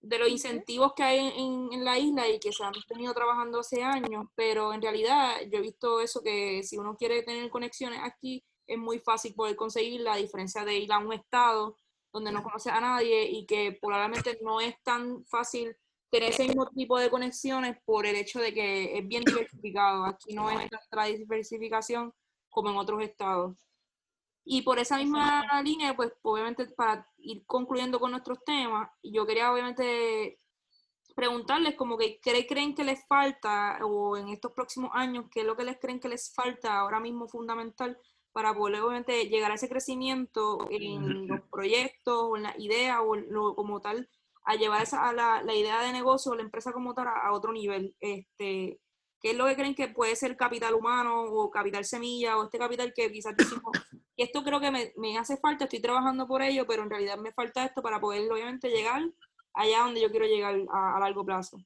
de 0.00 0.18
los 0.18 0.28
incentivos 0.28 0.92
que 0.94 1.02
hay 1.02 1.18
en 1.36 1.84
la 1.84 1.98
isla 1.98 2.28
y 2.28 2.38
que 2.38 2.52
se 2.52 2.64
han 2.64 2.72
venido 2.88 3.12
trabajando 3.14 3.60
hace 3.60 3.82
años, 3.82 4.26
pero 4.34 4.72
en 4.72 4.82
realidad 4.82 5.36
yo 5.50 5.58
he 5.58 5.62
visto 5.62 6.00
eso 6.00 6.22
que 6.22 6.62
si 6.62 6.78
uno 6.78 6.96
quiere 6.96 7.22
tener 7.22 7.48
conexiones 7.50 8.00
aquí 8.02 8.42
es 8.66 8.78
muy 8.78 8.98
fácil 8.98 9.34
poder 9.34 9.56
conseguirla, 9.56 10.12
a 10.12 10.16
diferencia 10.16 10.64
de 10.64 10.78
ir 10.78 10.92
a 10.92 10.98
un 10.98 11.12
estado 11.12 11.76
donde 12.12 12.32
no 12.32 12.42
conoces 12.42 12.72
a 12.72 12.80
nadie 12.80 13.24
y 13.30 13.46
que 13.46 13.78
probablemente 13.80 14.38
no 14.42 14.60
es 14.60 14.74
tan 14.82 15.24
fácil 15.26 15.76
tener 16.10 16.30
ese 16.30 16.44
mismo 16.44 16.66
tipo 16.70 16.98
de 16.98 17.08
conexiones 17.08 17.76
por 17.84 18.04
el 18.04 18.16
hecho 18.16 18.40
de 18.40 18.52
que 18.52 18.98
es 18.98 19.06
bien 19.06 19.22
diversificado. 19.22 20.04
Aquí 20.04 20.34
no 20.34 20.50
es 20.50 20.68
tanta 20.68 21.04
diversificación 21.04 22.12
como 22.48 22.70
en 22.70 22.76
otros 22.78 23.02
estados. 23.02 23.56
Y 24.52 24.62
por 24.62 24.80
esa 24.80 24.96
misma 24.96 25.62
línea, 25.62 25.94
pues 25.94 26.12
obviamente 26.22 26.66
para 26.66 27.06
ir 27.18 27.46
concluyendo 27.46 28.00
con 28.00 28.10
nuestros 28.10 28.42
temas, 28.44 28.90
yo 29.00 29.24
quería 29.24 29.52
obviamente 29.52 30.40
preguntarles 31.14 31.76
como 31.76 31.96
que 31.96 32.18
qué 32.18 32.44
creen 32.48 32.74
que 32.74 32.82
les 32.82 33.06
falta 33.06 33.78
o 33.84 34.16
en 34.16 34.28
estos 34.28 34.50
próximos 34.50 34.90
años, 34.92 35.26
qué 35.30 35.42
es 35.42 35.46
lo 35.46 35.56
que 35.56 35.62
les 35.62 35.78
creen 35.78 36.00
que 36.00 36.08
les 36.08 36.34
falta 36.34 36.80
ahora 36.80 36.98
mismo 36.98 37.28
fundamental 37.28 37.96
para 38.32 38.52
poder 38.52 38.80
obviamente 38.80 39.28
llegar 39.28 39.52
a 39.52 39.54
ese 39.54 39.68
crecimiento 39.68 40.66
en 40.68 41.28
los 41.28 41.42
proyectos 41.42 42.20
o 42.20 42.36
en 42.36 42.42
la 42.42 42.54
idea 42.58 43.02
o 43.02 43.14
lo, 43.14 43.54
como 43.54 43.80
tal, 43.80 44.10
a 44.42 44.56
llevar 44.56 44.82
esa, 44.82 45.08
a 45.08 45.12
la, 45.12 45.44
la 45.44 45.54
idea 45.54 45.80
de 45.80 45.92
negocio 45.92 46.32
o 46.32 46.34
la 46.34 46.42
empresa 46.42 46.72
como 46.72 46.92
tal 46.92 47.06
a, 47.06 47.28
a 47.28 47.32
otro 47.32 47.52
nivel. 47.52 47.94
Este, 48.00 48.80
¿Qué 49.20 49.30
es 49.32 49.36
lo 49.36 49.46
que 49.46 49.54
creen 49.56 49.74
que 49.74 49.88
puede 49.88 50.16
ser 50.16 50.36
capital 50.36 50.74
humano 50.74 51.22
o 51.24 51.50
capital 51.50 51.84
semilla 51.84 52.38
o 52.38 52.44
este 52.44 52.58
capital 52.58 52.92
que 52.94 53.12
quizás 53.12 53.36
decimos, 53.36 53.64
y 54.16 54.22
esto 54.22 54.42
creo 54.42 54.60
que 54.60 54.70
me, 54.70 54.92
me 54.96 55.18
hace 55.18 55.36
falta, 55.36 55.64
estoy 55.64 55.80
trabajando 55.80 56.26
por 56.26 56.42
ello, 56.42 56.66
pero 56.66 56.82
en 56.82 56.90
realidad 56.90 57.18
me 57.18 57.32
falta 57.32 57.64
esto 57.64 57.82
para 57.82 58.00
poder 58.00 58.30
obviamente 58.32 58.68
llegar 58.70 59.02
allá 59.54 59.80
donde 59.80 60.00
yo 60.00 60.10
quiero 60.10 60.26
llegar 60.26 60.56
a, 60.72 60.96
a 60.96 61.00
largo 61.00 61.24
plazo? 61.24 61.58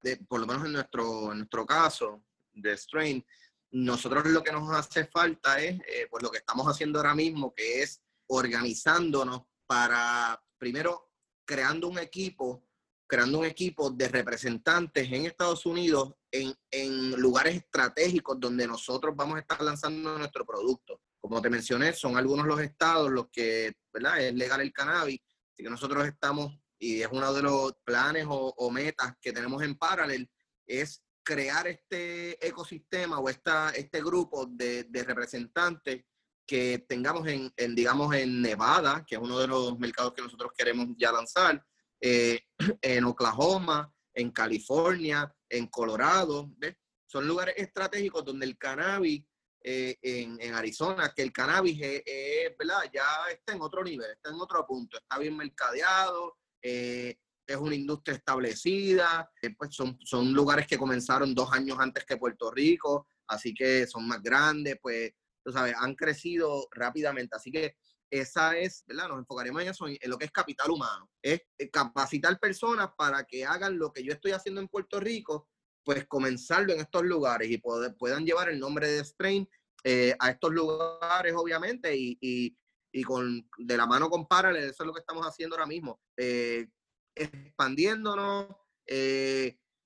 de- 0.00 0.16
por 0.16 0.40
lo 0.40 0.46
menos 0.46 0.64
en 0.64 0.72
nuestro, 0.72 1.32
en 1.32 1.38
nuestro 1.38 1.66
caso 1.66 2.22
de 2.52 2.76
Strain, 2.76 3.24
nosotros 3.70 4.24
lo 4.26 4.42
que 4.42 4.52
nos 4.52 4.70
hace 4.70 5.06
falta 5.06 5.60
es 5.60 5.78
eh, 5.80 6.06
pues 6.10 6.22
lo 6.22 6.30
que 6.30 6.38
estamos 6.38 6.66
haciendo 6.66 6.98
ahora 7.00 7.14
mismo, 7.14 7.52
que 7.52 7.82
es 7.82 8.00
organizándonos 8.28 9.42
para, 9.66 10.40
primero, 10.56 11.10
creando 11.44 11.88
un 11.88 11.98
equipo, 11.98 12.62
creando 13.08 13.38
un 13.38 13.46
equipo 13.46 13.90
de 13.90 14.06
representantes 14.06 15.10
en 15.10 15.24
Estados 15.24 15.64
Unidos 15.64 16.12
en, 16.30 16.54
en 16.70 17.12
lugares 17.12 17.56
estratégicos 17.56 18.38
donde 18.38 18.66
nosotros 18.66 19.16
vamos 19.16 19.36
a 19.36 19.40
estar 19.40 19.62
lanzando 19.62 20.18
nuestro 20.18 20.44
producto. 20.44 21.00
Como 21.18 21.40
te 21.40 21.50
mencioné, 21.50 21.94
son 21.94 22.16
algunos 22.18 22.46
los 22.46 22.60
estados 22.60 23.10
los 23.10 23.28
que, 23.30 23.72
¿verdad? 23.92 24.20
Es 24.20 24.34
legal 24.34 24.60
el 24.60 24.72
cannabis, 24.72 25.20
así 25.52 25.62
que 25.62 25.70
nosotros 25.70 26.06
estamos 26.06 26.56
y 26.78 27.02
es 27.02 27.08
uno 27.10 27.32
de 27.32 27.42
los 27.42 27.72
planes 27.82 28.26
o, 28.28 28.54
o 28.56 28.70
metas 28.70 29.14
que 29.20 29.32
tenemos 29.32 29.62
en 29.62 29.74
Parallel, 29.76 30.30
es 30.66 31.02
crear 31.24 31.66
este 31.66 32.46
ecosistema 32.46 33.18
o 33.18 33.28
esta, 33.28 33.70
este 33.70 34.00
grupo 34.02 34.46
de, 34.46 34.84
de 34.84 35.02
representantes 35.02 36.04
que 36.46 36.84
tengamos 36.88 37.26
en, 37.26 37.52
en, 37.56 37.74
digamos, 37.74 38.14
en 38.14 38.40
Nevada, 38.40 39.04
que 39.06 39.16
es 39.16 39.20
uno 39.20 39.38
de 39.38 39.46
los 39.46 39.78
mercados 39.78 40.14
que 40.14 40.22
nosotros 40.22 40.52
queremos 40.56 40.88
ya 40.96 41.12
lanzar, 41.12 41.62
eh, 42.00 42.40
en 42.82 43.04
Oklahoma, 43.04 43.92
en 44.14 44.30
California, 44.30 45.32
en 45.48 45.66
Colorado, 45.68 46.50
¿ves? 46.56 46.76
Son 47.06 47.26
lugares 47.26 47.54
estratégicos 47.56 48.24
donde 48.24 48.44
el 48.44 48.58
cannabis, 48.58 49.24
eh, 49.62 49.96
en, 50.02 50.40
en, 50.40 50.54
Arizona, 50.54 51.12
que 51.14 51.22
el 51.22 51.32
cannabis 51.32 51.80
es, 51.80 52.02
es, 52.04 52.56
¿verdad? 52.56 52.82
ya 52.92 53.06
está 53.30 53.54
en 53.54 53.62
otro 53.62 53.82
nivel, 53.82 54.10
está 54.10 54.28
en 54.28 54.36
otro 54.36 54.64
punto, 54.66 54.98
está 54.98 55.18
bien 55.18 55.36
mercadeado, 55.36 56.36
eh, 56.62 57.16
es 57.46 57.56
una 57.56 57.74
industria 57.74 58.16
establecida, 58.16 59.30
eh, 59.40 59.54
pues 59.56 59.74
son, 59.74 59.98
son 60.04 60.32
lugares 60.32 60.66
que 60.66 60.76
comenzaron 60.76 61.34
dos 61.34 61.50
años 61.52 61.78
antes 61.80 62.04
que 62.04 62.18
Puerto 62.18 62.50
Rico, 62.50 63.08
así 63.26 63.54
que 63.54 63.86
son 63.86 64.06
más 64.06 64.22
grandes, 64.22 64.76
pues, 64.82 65.12
tú 65.42 65.50
sabes, 65.50 65.74
han 65.78 65.94
crecido 65.94 66.68
rápidamente, 66.72 67.36
así 67.36 67.50
que 67.50 67.76
esa 68.10 68.56
es, 68.56 68.84
¿verdad? 68.86 69.08
Nos 69.08 69.18
enfocaremos 69.18 69.62
en 69.62 69.68
eso, 69.68 69.86
en, 69.86 69.98
lo 70.04 70.18
que 70.18 70.26
es 70.26 70.30
capital 70.30 70.70
humano, 70.70 71.10
es 71.22 71.42
eh, 71.58 71.70
capacitar 71.70 72.38
personas 72.38 72.90
para 72.96 73.24
que 73.24 73.44
hagan 73.44 73.78
lo 73.78 73.92
que 73.92 74.02
yo 74.02 74.12
estoy 74.12 74.32
haciendo 74.32 74.60
en 74.60 74.68
Puerto 74.68 75.00
Rico, 75.00 75.48
pues 75.84 76.06
comenzarlo 76.06 76.72
en 76.72 76.80
estos 76.80 77.02
lugares 77.04 77.50
y 77.50 77.58
poder, 77.58 77.96
puedan 77.96 78.24
llevar 78.24 78.48
el 78.48 78.60
nombre 78.60 78.88
de 78.88 79.04
Strain 79.04 79.48
eh, 79.84 80.14
a 80.18 80.30
estos 80.30 80.52
lugares, 80.52 81.34
obviamente, 81.36 81.94
y, 81.96 82.56
con, 83.04 83.48
de 83.58 83.76
la 83.76 83.86
mano 83.86 84.10
con 84.10 84.26
Parallel, 84.26 84.64
eso 84.64 84.82
es 84.82 84.86
lo 84.86 84.92
que 84.92 85.00
estamos 85.00 85.24
haciendo 85.24 85.54
ahora 85.54 85.66
mismo, 85.66 86.00
eh, 86.16 86.66
expandiéndonos, 87.14 88.48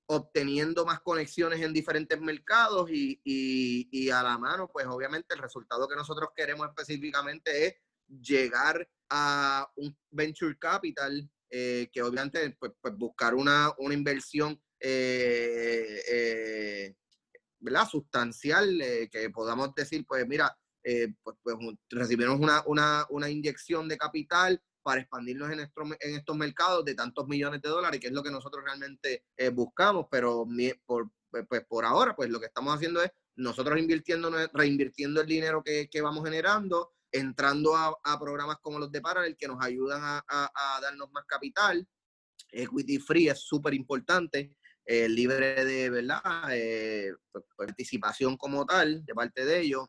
obteniendo 0.06 0.84
más 0.84 1.00
conexiones 1.00 1.60
en 1.60 1.72
diferentes 1.72 2.20
mercados 2.20 2.90
y, 2.90 3.20
y, 3.24 4.10
a 4.10 4.22
la 4.22 4.38
mano, 4.38 4.68
pues 4.72 4.86
obviamente 4.86 5.34
el 5.34 5.40
resultado 5.40 5.88
que 5.88 5.96
nosotros 5.96 6.30
queremos 6.34 6.68
específicamente 6.68 7.66
es 7.66 7.74
llegar 8.20 8.88
a 9.10 9.68
un 9.76 9.96
venture 10.10 10.56
capital 10.58 11.28
eh, 11.50 11.88
que 11.92 12.02
obviamente 12.02 12.56
pues, 12.58 12.72
pues 12.80 12.96
buscar 12.96 13.34
una, 13.34 13.72
una 13.78 13.94
inversión 13.94 14.60
eh, 14.80 16.02
eh, 16.10 16.94
¿verdad? 17.60 17.86
sustancial 17.88 18.80
eh, 18.80 19.08
que 19.10 19.30
podamos 19.30 19.74
decir 19.74 20.04
pues 20.06 20.26
mira 20.26 20.56
eh, 20.84 21.14
pues, 21.22 21.36
pues, 21.42 21.56
recibimos 21.90 22.40
una, 22.40 22.62
una, 22.66 23.06
una, 23.10 23.30
inyección 23.30 23.88
de 23.88 23.96
capital 23.96 24.60
para 24.82 25.00
expandirnos 25.00 25.50
en, 25.52 25.60
estos, 25.60 25.84
en 26.00 26.16
estos 26.16 26.36
mercados 26.36 26.84
de 26.84 26.96
tantos 26.96 27.28
millones 27.28 27.62
de 27.62 27.68
dólares, 27.68 28.00
que 28.00 28.08
es 28.08 28.12
lo 28.12 28.22
que 28.22 28.32
nosotros 28.32 28.64
realmente 28.64 29.24
eh, 29.36 29.50
buscamos, 29.50 30.06
pero 30.10 30.44
por, 30.84 31.10
pues, 31.30 31.64
por 31.68 31.84
ahora, 31.84 32.16
pues 32.16 32.30
lo 32.30 32.40
que 32.40 32.46
estamos 32.46 32.74
haciendo 32.74 33.00
es 33.00 33.12
nosotros 33.36 33.78
invirtiendo, 33.78 34.30
reinvirtiendo 34.52 35.20
el 35.20 35.26
dinero 35.28 35.62
que, 35.62 35.88
que 35.88 36.00
vamos 36.00 36.24
generando, 36.24 36.92
entrando 37.12 37.76
a, 37.76 37.94
a, 38.02 38.18
programas 38.18 38.56
como 38.60 38.78
los 38.78 38.90
de 38.90 39.00
Parallel 39.00 39.36
que 39.36 39.46
nos 39.46 39.62
ayudan 39.62 40.02
a, 40.02 40.24
a, 40.26 40.50
a 40.54 40.80
darnos 40.80 41.10
más 41.12 41.24
capital. 41.26 41.86
Equity 42.50 42.98
free 42.98 43.28
es 43.28 43.40
súper 43.40 43.74
importante, 43.74 44.56
eh, 44.84 45.08
libre 45.08 45.64
de 45.64 45.90
¿verdad? 45.90 46.22
Eh, 46.50 47.12
participación 47.56 48.36
como 48.36 48.66
tal 48.66 49.04
de 49.04 49.14
parte 49.14 49.44
de 49.44 49.60
ellos. 49.60 49.86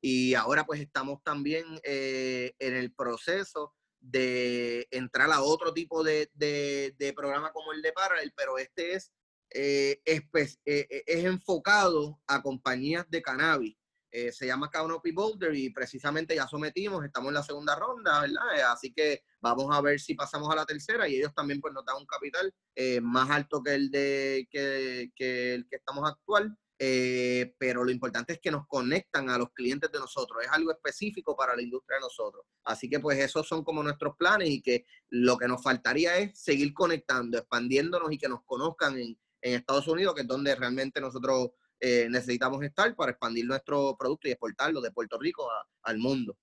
Y 0.00 0.34
ahora 0.34 0.64
pues 0.64 0.80
estamos 0.80 1.22
también 1.22 1.64
eh, 1.82 2.52
en 2.58 2.74
el 2.74 2.92
proceso 2.92 3.74
de 4.00 4.86
entrar 4.90 5.30
a 5.30 5.42
otro 5.42 5.72
tipo 5.72 6.04
de, 6.04 6.30
de, 6.34 6.94
de 6.98 7.12
programa 7.14 7.52
como 7.52 7.72
el 7.72 7.80
de 7.80 7.92
Parallel, 7.92 8.32
pero 8.36 8.58
este 8.58 8.92
es, 8.92 9.12
eh, 9.50 10.02
es, 10.04 10.58
eh, 10.66 11.04
es 11.06 11.24
enfocado 11.24 12.20
a 12.26 12.42
compañías 12.42 13.08
de 13.08 13.22
cannabis. 13.22 13.76
Eh, 14.16 14.30
se 14.30 14.46
llama 14.46 14.70
Canopy 14.70 15.10
Boulder 15.10 15.52
y 15.56 15.70
precisamente 15.70 16.36
ya 16.36 16.46
sometimos, 16.46 17.04
estamos 17.04 17.30
en 17.30 17.34
la 17.34 17.42
segunda 17.42 17.74
ronda, 17.74 18.20
¿verdad? 18.20 18.56
Eh, 18.56 18.62
así 18.62 18.92
que 18.92 19.24
vamos 19.40 19.74
a 19.74 19.80
ver 19.80 19.98
si 19.98 20.14
pasamos 20.14 20.48
a 20.52 20.54
la 20.54 20.64
tercera 20.64 21.08
y 21.08 21.16
ellos 21.16 21.34
también 21.34 21.60
pues 21.60 21.74
nos 21.74 21.84
dan 21.84 21.96
un 21.96 22.06
capital 22.06 22.54
eh, 22.76 23.00
más 23.00 23.28
alto 23.28 23.60
que 23.60 23.74
el 23.74 23.90
de 23.90 24.46
que, 24.48 25.10
que 25.16 25.54
el 25.54 25.66
que 25.68 25.74
estamos 25.74 26.08
actual. 26.08 26.56
Pero 26.78 27.82
lo 27.82 27.90
importante 27.90 28.34
es 28.34 28.40
que 28.40 28.52
nos 28.52 28.68
conectan 28.68 29.30
a 29.30 29.38
los 29.38 29.50
clientes 29.52 29.90
de 29.90 29.98
nosotros, 29.98 30.44
es 30.44 30.50
algo 30.50 30.70
específico 30.70 31.34
para 31.34 31.56
la 31.56 31.62
industria 31.62 31.96
de 31.96 32.02
nosotros. 32.02 32.44
Así 32.62 32.88
que 32.88 33.00
pues 33.00 33.18
esos 33.18 33.48
son 33.48 33.64
como 33.64 33.82
nuestros 33.82 34.14
planes 34.16 34.48
y 34.48 34.62
que 34.62 34.86
lo 35.08 35.36
que 35.36 35.48
nos 35.48 35.60
faltaría 35.60 36.18
es 36.18 36.38
seguir 36.38 36.72
conectando, 36.72 37.38
expandiéndonos 37.38 38.12
y 38.12 38.18
que 38.18 38.28
nos 38.28 38.44
conozcan 38.44 38.96
en, 38.96 39.18
en 39.40 39.54
Estados 39.54 39.88
Unidos, 39.88 40.14
que 40.14 40.20
es 40.20 40.28
donde 40.28 40.54
realmente 40.54 41.00
nosotros 41.00 41.50
eh, 41.86 42.08
necesitamos 42.08 42.62
estar 42.62 42.94
para 42.96 43.12
expandir 43.12 43.44
nuestro 43.44 43.94
producto 43.98 44.26
y 44.26 44.30
exportarlo 44.30 44.80
de 44.80 44.90
Puerto 44.90 45.18
Rico 45.18 45.50
a, 45.50 45.66
al 45.82 45.98
mundo. 45.98 46.34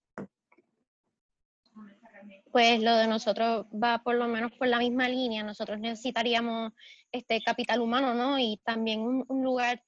Pues 2.52 2.80
lo 2.82 2.96
de 2.96 3.08
nosotros 3.08 3.66
va 3.72 4.04
por 4.04 4.16
lo 4.16 4.28
menos 4.28 4.52
por 4.52 4.68
la 4.68 4.78
misma 4.78 5.10
línea. 5.10 5.42
Nosotros 5.42 5.80
necesitaríamos 5.80 6.74
este 7.12 7.42
capital 7.42 7.82
humano, 7.82 8.14
¿no? 8.14 8.38
Y 8.38 8.62
también 8.64 9.00
un, 9.00 9.26
un 9.28 9.44
lugar 9.44 9.82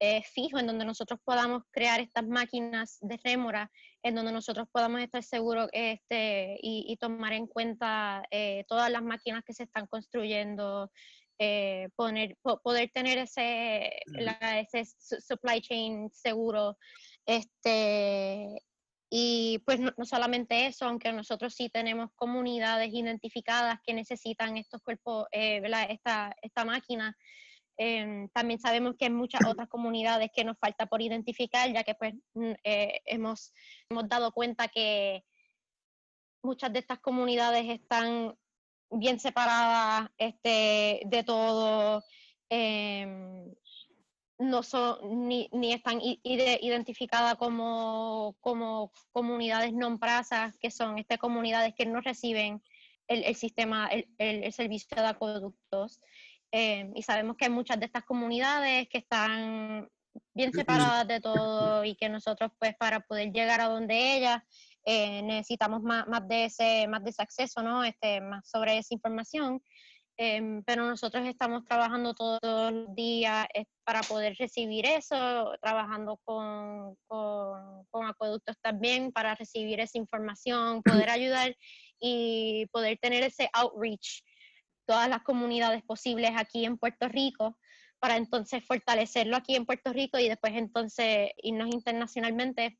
eh, 0.00 0.22
fijo 0.22 0.58
en 0.58 0.66
donde 0.66 0.84
nosotros 0.84 1.20
podamos 1.22 1.64
crear 1.70 2.00
estas 2.00 2.26
máquinas 2.26 2.98
de 3.00 3.18
rémora, 3.22 3.70
en 4.02 4.14
donde 4.14 4.32
nosotros 4.32 4.66
podamos 4.72 5.00
estar 5.00 5.22
seguros 5.22 5.68
este, 5.72 6.58
y, 6.62 6.86
y 6.88 6.96
tomar 6.96 7.32
en 7.32 7.46
cuenta 7.46 8.22
eh, 8.30 8.64
todas 8.68 8.90
las 8.90 9.02
máquinas 9.02 9.44
que 9.44 9.52
se 9.52 9.64
están 9.64 9.86
construyendo, 9.86 10.90
eh, 11.38 11.88
poner, 11.96 12.36
po 12.42 12.60
poder 12.62 12.90
tener 12.92 13.18
ese, 13.18 13.90
la, 14.06 14.60
ese 14.60 14.84
supply 15.20 15.60
chain 15.60 16.10
seguro. 16.10 16.76
Este, 17.26 18.62
Y 19.16 19.60
pues 19.64 19.78
no, 19.78 19.92
solamente 20.04 20.66
eso, 20.66 20.86
aunque 20.86 21.12
nosotros 21.12 21.54
sí 21.54 21.68
tenemos 21.68 22.10
comunidades 22.16 22.92
identificadas 22.92 23.78
que 23.86 23.94
necesitan 23.94 24.56
estos 24.56 24.82
cuerpos, 24.82 25.26
eh, 25.30 25.62
esta, 25.88 26.34
esta 26.42 26.64
máquina, 26.64 27.16
em, 27.76 28.28
también 28.30 28.58
sabemos 28.58 28.96
que 28.96 29.04
hay 29.04 29.12
muchas 29.12 29.46
otras 29.46 29.68
comunidades 29.68 30.30
que 30.34 30.42
nos 30.42 30.58
falta 30.58 30.86
por 30.86 31.00
identificar, 31.00 31.72
ya 31.72 31.84
que 31.84 31.94
pues 31.94 32.14
eh, 32.64 33.00
hemos, 33.04 33.52
hemos 33.88 34.08
dado 34.08 34.32
cuenta 34.32 34.66
que 34.66 35.22
muchas 36.42 36.72
de 36.72 36.80
estas 36.80 36.98
comunidades 36.98 37.66
están 37.68 38.34
bien 38.90 39.18
separadas 39.18 40.10
este, 40.18 41.02
de 41.06 41.22
todo. 41.24 42.04
Eh, 42.50 43.06
no 44.38 44.62
son 44.62 45.28
ni, 45.28 45.48
ni 45.52 45.72
están 45.72 46.00
identificadas 46.02 47.36
como, 47.36 48.36
como 48.40 48.90
comunidades 49.12 49.72
non 49.72 49.98
prasas, 49.98 50.58
que 50.58 50.70
son 50.70 50.98
estas 50.98 51.18
comunidades 51.18 51.74
que 51.74 51.86
no 51.86 52.02
reciben 52.02 52.58
el, 53.06 53.22
el 53.24 53.36
sistema, 53.36 53.86
el, 53.88 54.08
el, 54.18 54.52
servicio 54.52 54.96
de 54.96 55.06
acueductos. 55.06 56.00
Eh, 56.50 56.90
y 56.94 57.02
sabemos 57.02 57.36
que 57.36 57.46
hay 57.46 57.50
muchas 57.50 57.78
de 57.78 57.86
estas 57.86 58.04
comunidades 58.04 58.88
que 58.88 58.98
están 58.98 59.88
bien 60.34 60.52
separadas 60.52 61.06
de 61.06 61.20
todo 61.20 61.84
y 61.84 61.96
que 61.96 62.08
nosotros 62.08 62.52
pues 62.58 62.76
para 62.76 63.00
poder 63.00 63.32
llegar 63.32 63.60
a 63.60 63.68
donde 63.68 64.16
ellas 64.16 64.42
eh, 64.84 65.22
necesitamos 65.22 65.82
más, 65.82 66.06
más, 66.08 66.26
de 66.28 66.46
ese, 66.46 66.86
más 66.88 67.02
de 67.04 67.10
ese 67.10 67.22
acceso, 67.22 67.62
¿no? 67.62 67.84
Este, 67.84 68.20
más 68.20 68.48
sobre 68.48 68.78
esa 68.78 68.94
información. 68.94 69.62
Em, 70.16 70.62
pero 70.62 70.84
nosotros 70.88 71.26
estamos 71.26 71.64
trabajando 71.64 72.14
todos, 72.14 72.40
los 72.72 72.94
días 72.94 73.48
eh, 73.52 73.64
para 73.82 74.00
poder 74.02 74.36
recibir 74.38 74.86
eso, 74.86 75.52
trabajando 75.60 76.18
con, 76.24 76.94
con, 77.08 77.84
con, 77.90 78.06
acueductos 78.06 78.56
también 78.60 79.10
para 79.10 79.34
recibir 79.34 79.80
esa 79.80 79.98
información, 79.98 80.82
poder 81.08 81.10
ayudar 81.10 81.56
y 81.98 82.66
poder 82.70 82.98
tener 82.98 83.24
ese 83.24 83.50
outreach, 83.54 84.22
todas 84.86 85.08
las 85.08 85.22
comunidades 85.22 85.82
posibles 85.82 86.30
aquí 86.36 86.64
en 86.64 86.78
Puerto 86.78 87.08
Rico, 87.08 87.58
para 87.98 88.16
entonces 88.16 88.64
fortalecerlo 88.64 89.36
aquí 89.36 89.56
en 89.56 89.66
Puerto 89.66 89.92
Rico 89.92 90.18
y 90.18 90.28
después 90.28 90.52
entonces 90.54 91.30
irnos 91.42 91.70
internacionalmente 91.74 92.78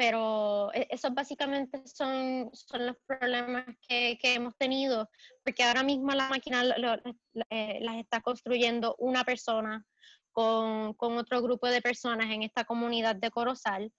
pero 0.00 0.72
e-, 0.72 0.88
esos 0.88 1.12
básicamente 1.12 1.82
son, 1.86 2.48
son 2.54 2.86
los 2.86 2.96
problemas 3.06 3.66
que, 3.86 4.16
que 4.18 4.32
hemos 4.32 4.56
tenido, 4.56 5.10
porque 5.44 5.62
ahora 5.62 5.82
mismo 5.82 6.10
la 6.12 6.26
máquina 6.30 6.64
eh, 7.50 7.78
las 7.82 7.96
está 7.96 8.22
construyendo 8.22 8.96
una 8.98 9.24
persona 9.24 9.84
con, 10.32 10.94
con, 10.94 11.18
otro 11.18 11.42
grupo 11.42 11.66
de 11.66 11.82
personas 11.82 12.30
en 12.30 12.42
esta 12.42 12.64
comunidad 12.64 13.14
de 13.14 13.30
Corozal, 13.30 13.92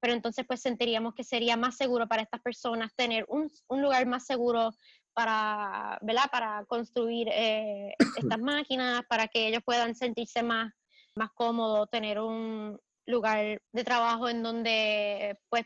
pero 0.00 0.14
entonces 0.14 0.44
pues 0.48 0.60
sentiríamos 0.60 1.14
que 1.14 1.22
sería 1.22 1.56
más 1.56 1.76
seguro 1.76 2.08
para 2.08 2.22
estas 2.22 2.40
personas 2.40 2.92
tener 2.96 3.24
un, 3.28 3.48
un 3.68 3.82
lugar 3.82 4.04
más 4.04 4.26
seguro 4.26 4.72
para, 5.14 5.96
¿verdad? 6.02 6.28
para 6.32 6.64
construir 6.64 7.28
eh, 7.30 7.94
estas 8.18 8.40
máquinas, 8.40 9.02
para 9.08 9.28
que 9.28 9.46
ellos 9.46 9.62
puedan 9.64 9.94
sentirse 9.94 10.42
más, 10.42 10.72
más 11.14 11.30
cómodos, 11.36 11.88
tener 11.88 12.18
un, 12.18 12.80
lugar 13.06 13.60
de 13.72 13.84
trabajo 13.84 14.28
en 14.28 14.42
donde 14.42 15.38
pues 15.48 15.64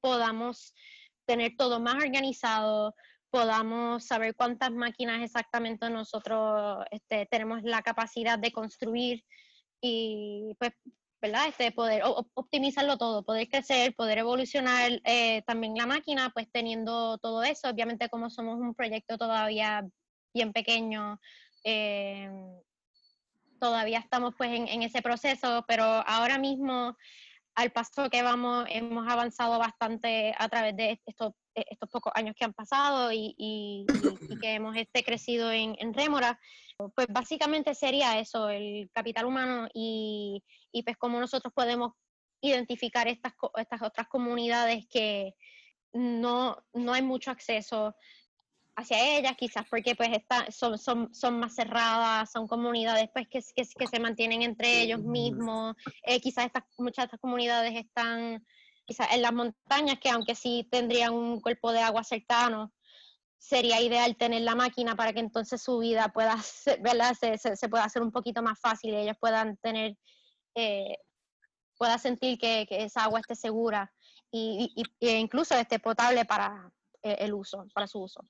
podamos 0.00 0.74
tener 1.26 1.54
todo 1.56 1.80
más 1.80 1.96
organizado, 1.96 2.94
podamos 3.30 4.06
saber 4.06 4.34
cuántas 4.34 4.70
máquinas 4.72 5.22
exactamente 5.22 5.90
nosotros 5.90 6.84
este, 6.90 7.26
tenemos 7.26 7.62
la 7.62 7.82
capacidad 7.82 8.38
de 8.38 8.52
construir 8.52 9.24
y 9.80 10.54
pues, 10.58 10.72
¿verdad? 11.20 11.48
Este, 11.48 11.72
poder 11.72 12.02
optimizarlo 12.34 12.96
todo, 12.96 13.22
poder 13.24 13.48
crecer, 13.48 13.94
poder 13.94 14.18
evolucionar 14.18 15.00
eh, 15.04 15.42
también 15.46 15.74
la 15.74 15.86
máquina, 15.86 16.30
pues 16.32 16.48
teniendo 16.50 17.18
todo 17.18 17.42
eso, 17.42 17.68
obviamente 17.68 18.08
como 18.08 18.30
somos 18.30 18.58
un 18.58 18.74
proyecto 18.74 19.18
todavía 19.18 19.86
bien 20.32 20.52
pequeño, 20.52 21.20
eh, 21.64 22.30
todavía 23.58 23.98
estamos 23.98 24.34
pues 24.36 24.50
en, 24.52 24.82
ese 24.82 25.02
proceso, 25.02 25.64
pero 25.66 25.84
ahora 25.84 26.38
mismo 26.38 26.96
al 27.54 27.72
paso 27.72 28.08
que 28.08 28.22
vamos 28.22 28.66
hemos 28.68 29.08
avanzado 29.08 29.58
bastante 29.58 30.32
a 30.38 30.48
través 30.48 30.76
de 30.76 31.00
estos, 31.04 31.32
estos 31.54 31.90
pocos 31.90 32.12
años 32.14 32.34
que 32.38 32.44
han 32.44 32.54
pasado 32.54 33.10
y, 33.12 33.84
que 34.40 34.54
hemos 34.54 34.76
este, 34.76 35.02
crecido 35.02 35.50
en, 35.50 35.74
en 35.78 35.92
Rémora. 35.92 36.38
Pues 36.94 37.08
básicamente 37.08 37.74
sería 37.74 38.20
eso, 38.20 38.48
el 38.48 38.88
capital 38.92 39.26
humano 39.26 39.68
y, 39.74 40.44
y 40.70 40.84
pues 40.84 40.96
cómo 40.96 41.18
nosotros 41.18 41.52
podemos 41.52 41.92
identificar 42.40 43.08
estas, 43.08 43.32
estas 43.56 43.82
otras 43.82 44.06
comunidades 44.08 44.86
que 44.88 45.34
no, 45.92 46.56
no 46.74 46.92
hay 46.92 47.02
mucho 47.02 47.30
acceso 47.30 47.94
hacia 48.78 49.18
ellas, 49.18 49.36
quizás 49.36 49.66
porque 49.68 49.96
pues 49.96 50.10
está, 50.10 50.50
son, 50.52 50.78
son, 50.78 51.12
son 51.12 51.40
más 51.40 51.54
cerradas, 51.54 52.30
son 52.30 52.46
comunidades 52.46 53.10
pues 53.12 53.26
que, 53.28 53.40
que, 53.54 53.66
que 53.66 53.86
se 53.88 53.98
mantienen 53.98 54.42
entre 54.42 54.82
ellos 54.82 55.00
mismos, 55.00 55.74
eh, 56.04 56.20
quizás 56.20 56.46
estas, 56.46 56.62
muchas 56.78 57.02
de 57.02 57.06
estas 57.06 57.20
comunidades 57.20 57.74
están 57.74 58.44
quizás 58.86 59.08
en 59.12 59.22
las 59.22 59.32
montañas 59.32 59.98
que 59.98 60.10
aunque 60.10 60.36
sí 60.36 60.66
tendrían 60.70 61.12
un 61.12 61.40
cuerpo 61.40 61.72
de 61.72 61.80
agua 61.80 62.04
cercano, 62.04 62.72
sería 63.36 63.80
ideal 63.80 64.16
tener 64.16 64.42
la 64.42 64.54
máquina 64.54 64.94
para 64.94 65.12
que 65.12 65.20
entonces 65.20 65.60
su 65.60 65.78
vida 65.78 66.08
pueda 66.12 66.40
ser, 66.42 66.80
¿verdad? 66.80 67.14
Se, 67.18 67.36
se, 67.36 67.68
pueda 67.68 67.84
hacer 67.84 68.02
un 68.02 68.12
poquito 68.12 68.42
más 68.42 68.60
fácil 68.60 68.94
y 68.94 68.96
ellos 68.96 69.16
puedan 69.20 69.56
tener, 69.56 69.96
eh, 70.54 70.98
pueda 71.76 71.98
sentir 71.98 72.38
que, 72.38 72.64
que, 72.68 72.84
esa 72.84 73.04
agua 73.04 73.20
esté 73.20 73.34
segura 73.34 73.92
y, 74.30 74.72
y, 74.76 75.06
e 75.06 75.18
incluso 75.18 75.56
esté 75.56 75.80
potable 75.80 76.24
para 76.24 76.70
eh, 77.02 77.16
el 77.20 77.34
uso, 77.34 77.66
para 77.74 77.88
su 77.88 78.02
uso. 78.02 78.24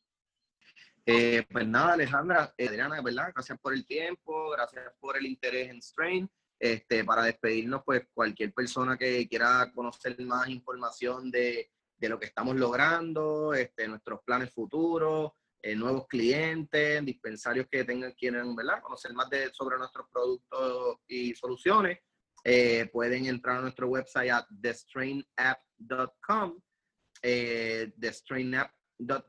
Eh, 1.10 1.42
pues 1.50 1.66
nada, 1.66 1.94
Alejandra, 1.94 2.52
eh, 2.58 2.68
Adriana, 2.68 3.00
¿verdad? 3.00 3.32
Gracias 3.34 3.58
por 3.60 3.72
el 3.72 3.86
tiempo, 3.86 4.50
gracias 4.50 4.92
por 5.00 5.16
el 5.16 5.24
interés 5.24 5.70
en 5.70 5.80
Strain. 5.80 6.30
Este, 6.60 7.02
para 7.02 7.22
despedirnos, 7.22 7.82
pues 7.82 8.06
cualquier 8.12 8.52
persona 8.52 8.98
que 8.98 9.26
quiera 9.26 9.72
conocer 9.74 10.20
más 10.20 10.50
información 10.50 11.30
de, 11.30 11.70
de 11.96 12.08
lo 12.10 12.18
que 12.18 12.26
estamos 12.26 12.56
logrando, 12.56 13.54
este, 13.54 13.88
nuestros 13.88 14.20
planes 14.22 14.52
futuros, 14.52 15.32
eh, 15.62 15.74
nuevos 15.74 16.06
clientes, 16.08 17.02
dispensarios 17.02 17.68
que 17.70 17.84
tengan, 17.84 18.12
quieran 18.12 18.54
¿verdad? 18.54 18.82
conocer 18.82 19.14
más 19.14 19.30
de, 19.30 19.50
sobre 19.54 19.78
nuestros 19.78 20.06
productos 20.12 20.98
y 21.06 21.34
soluciones, 21.34 22.00
pueden 22.92 23.24
entrar 23.24 23.56
a 23.56 23.62
nuestro 23.62 23.88
website 23.88 24.30
a 24.30 24.46
thestrainapp.com. 24.60 26.60
Eh, 27.22 27.92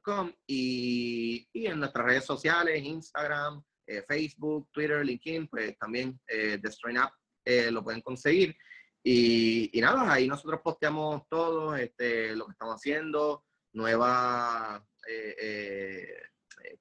Com 0.02 0.34
y, 0.48 1.48
y, 1.54 1.68
en 1.68 1.80
nuestras 1.80 2.06
redes 2.06 2.26
sociales, 2.26 2.84
Instagram, 2.84 3.64
eh, 3.86 4.04
Facebook, 4.08 4.70
Twitter, 4.72 5.06
LinkedIn, 5.06 5.48
pues 5.48 5.78
también 5.78 6.20
eh, 6.28 6.60
Strain 6.66 7.00
Up 7.00 7.12
eh, 7.46 7.72
lo 7.72 7.84
pueden 7.84 8.02
conseguir. 8.02 8.56
Y, 9.04 9.70
y, 9.78 9.82
nada, 9.82 10.12
ahí 10.12 10.28
nosotros 10.28 10.62
posteamos 10.64 11.24
todo, 11.30 11.76
este, 11.76 12.36
lo 12.36 12.46
que 12.46 12.52
estamos 12.52 12.76
haciendo, 12.76 13.46
nueva, 13.74 14.86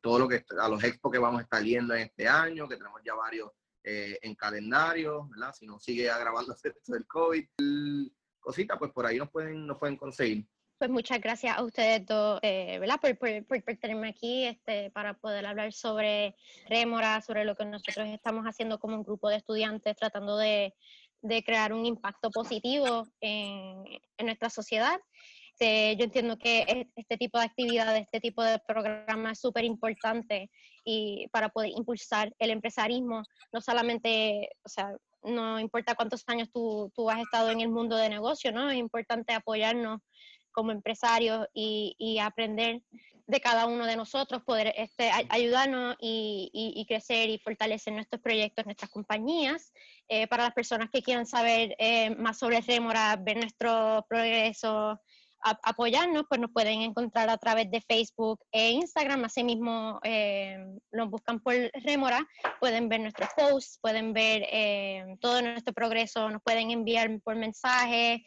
todo 0.00 0.18
lo 0.18 0.28
que, 0.28 0.44
a 0.58 0.68
los 0.68 0.82
expos 0.84 1.12
que 1.12 1.18
vamos 1.18 1.40
a 1.40 1.44
estar 1.44 1.62
yendo 1.62 1.94
en 1.94 2.02
este 2.02 2.28
año, 2.28 2.68
que 2.68 2.76
tenemos 2.76 3.00
ya 3.04 3.14
varios 3.14 3.50
en 3.82 4.34
calendario, 4.34 5.28
¿verdad? 5.30 5.54
Si 5.54 5.66
no 5.66 5.78
sigue 5.78 6.10
agravando 6.10 6.54
esto 6.62 6.92
del 6.92 7.06
COVID, 7.06 7.46
cositas, 8.38 8.78
pues 8.78 8.92
por 8.92 9.06
ahí 9.06 9.18
nos 9.18 9.30
pueden, 9.30 9.66
nos 9.66 9.78
pueden 9.78 9.96
conseguir. 9.96 10.46
Pues 10.78 10.90
muchas 10.90 11.20
gracias 11.20 11.58
a 11.58 11.64
ustedes 11.64 12.06
dos, 12.06 12.38
eh, 12.42 12.78
¿verdad? 12.78 13.00
Por, 13.00 13.18
por, 13.18 13.44
por, 13.46 13.76
tenerme 13.78 14.10
aquí 14.10 14.44
este, 14.44 14.90
para 14.92 15.14
poder 15.14 15.44
hablar 15.44 15.72
sobre 15.72 16.36
Rémora, 16.68 17.20
sobre 17.20 17.44
lo 17.44 17.56
que 17.56 17.64
nosotros 17.64 18.06
estamos 18.08 18.44
haciendo 18.44 18.78
como 18.78 18.94
un 18.94 19.02
grupo 19.02 19.28
de 19.28 19.36
estudiantes, 19.36 19.96
tratando 19.96 20.36
de, 20.36 20.72
de 21.20 21.42
crear 21.42 21.72
un 21.72 21.84
impacto 21.84 22.30
positivo 22.30 23.08
en, 23.20 23.82
en 24.18 24.26
nuestra 24.26 24.50
sociedad. 24.50 25.00
Este, 25.60 25.96
yo 25.96 26.04
entiendo 26.04 26.38
que 26.38 26.88
este 26.94 27.16
tipo 27.16 27.36
de 27.38 27.46
actividades, 27.46 28.02
este 28.02 28.20
tipo 28.20 28.44
de 28.44 28.60
programa 28.60 29.32
es 29.32 29.40
súper 29.40 29.64
importante 29.64 30.48
y 30.84 31.26
para 31.32 31.48
poder 31.48 31.70
impulsar 31.76 32.32
el 32.38 32.50
empresarismo, 32.50 33.24
no 33.52 33.60
solamente, 33.60 34.50
o 34.64 34.68
sea, 34.68 34.96
no 35.24 35.58
importa 35.58 35.96
cuántos 35.96 36.22
años 36.28 36.48
tú, 36.52 36.92
tú 36.94 37.10
has 37.10 37.20
estado 37.20 37.50
en 37.50 37.60
el 37.60 37.70
mundo 37.70 37.96
de 37.96 38.08
negocio, 38.08 38.52
¿no? 38.52 38.70
Es 38.70 38.78
importante 38.78 39.32
apoyarnos 39.32 40.00
como 40.58 40.72
empresarios 40.72 41.46
y, 41.54 42.18
aprender 42.20 42.82
de 43.28 43.40
cada 43.40 43.66
uno 43.66 43.86
de 43.86 43.94
nosotros, 43.94 44.42
poder 44.42 44.74
este, 44.76 45.08
ayudarnos 45.28 45.94
y, 46.00 46.84
crecer 46.88 47.30
y 47.30 47.38
fortalecer 47.38 47.92
nuestros 47.92 48.20
proyectos, 48.20 48.64
nuestras 48.64 48.90
compañías. 48.90 49.72
Eh, 50.08 50.26
para 50.26 50.42
las 50.42 50.54
personas 50.54 50.88
que 50.92 51.00
quieran 51.00 51.26
saber 51.26 51.76
eh, 51.78 52.10
más 52.16 52.40
sobre 52.40 52.60
Remora, 52.62 53.14
ver 53.14 53.36
nuestro 53.36 54.04
progreso, 54.08 55.00
apoyarnos, 55.40 56.24
pues 56.28 56.40
nos 56.40 56.50
pueden 56.50 56.82
encontrar 56.82 57.30
a 57.30 57.38
través 57.38 57.70
de 57.70 57.80
Facebook 57.80 58.40
e 58.50 58.70
Instagram. 58.70 59.26
Asimismo, 59.26 60.00
eh, 60.02 60.58
nos 60.90 61.08
buscan 61.08 61.38
por 61.38 61.54
Remora, 61.84 62.26
pueden 62.58 62.88
ver 62.88 62.98
nuestros 62.98 63.28
posts, 63.36 63.78
pueden 63.80 64.12
ver 64.12 64.42
todo 65.20 65.40
nuestro 65.40 65.72
progreso, 65.72 66.28
nos 66.30 66.42
pueden 66.42 66.72
enviar 66.72 67.20
por 67.20 67.36
mensaje, 67.36 68.24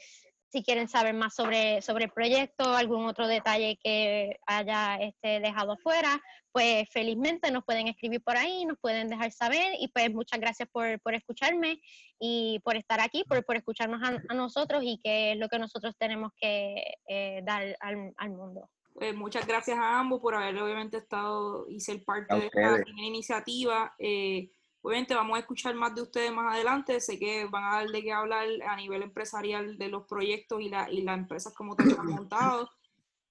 si 0.51 0.63
quieren 0.63 0.89
saber 0.89 1.13
más 1.13 1.33
sobre, 1.33 1.81
sobre 1.81 2.05
el 2.05 2.11
proyecto, 2.11 2.75
algún 2.75 3.05
otro 3.05 3.27
detalle 3.27 3.79
que 3.81 4.37
haya 4.45 4.97
este, 4.97 5.39
dejado 5.39 5.77
fuera, 5.77 6.21
pues 6.51 6.89
felizmente 6.91 7.51
nos 7.51 7.63
pueden 7.63 7.87
escribir 7.87 8.21
por 8.21 8.35
ahí, 8.35 8.65
nos 8.65 8.77
pueden 8.79 9.07
dejar 9.07 9.31
saber 9.31 9.75
y 9.79 9.87
pues 9.87 10.13
muchas 10.13 10.41
gracias 10.41 10.67
por, 10.69 10.99
por 10.99 11.13
escucharme 11.13 11.79
y 12.19 12.59
por 12.65 12.75
estar 12.75 12.99
aquí, 12.99 13.23
por, 13.23 13.45
por 13.45 13.55
escucharnos 13.55 14.01
a, 14.03 14.33
nosotros 14.33 14.83
y 14.83 14.99
que 15.01 15.31
es 15.31 15.37
lo 15.37 15.47
que 15.47 15.59
nosotros 15.59 15.95
tenemos 15.97 16.31
que 16.37 16.95
eh, 17.07 17.41
dar 17.43 17.77
al, 17.79 18.13
al 18.17 18.29
mundo. 18.31 18.69
Pues 18.93 19.15
muchas 19.15 19.47
gracias 19.47 19.77
a 19.77 19.99
ambos 19.99 20.19
por 20.19 20.35
haber 20.35 20.57
obviamente 20.61 20.97
estado 20.97 21.65
y 21.69 21.79
ser 21.79 22.03
parte 22.03 22.35
de 22.35 22.45
esta 22.47 22.83
iniciativa. 22.97 23.95
Eh, 23.97 24.51
obviamente 24.81 25.13
vamos 25.13 25.37
a 25.37 25.39
escuchar 25.39 25.75
más 25.75 25.93
de 25.95 26.01
ustedes 26.01 26.31
más 26.31 26.53
adelante. 26.53 26.99
Sé 26.99 27.19
que 27.19 27.45
van 27.45 27.63
a 27.63 27.75
dar 27.77 27.87
de 27.87 28.01
qué 28.01 28.11
hablar 28.11 28.47
a 28.67 28.75
nivel 28.75 29.03
empresarial 29.03 29.77
de 29.77 29.89
los 29.89 30.05
proyectos 30.07 30.61
y, 30.61 30.69
la, 30.69 30.89
y 30.89 31.01
las 31.01 31.17
empresas 31.17 31.53
como 31.53 31.75
te 31.75 31.83
han 31.83 32.07
montado. 32.07 32.69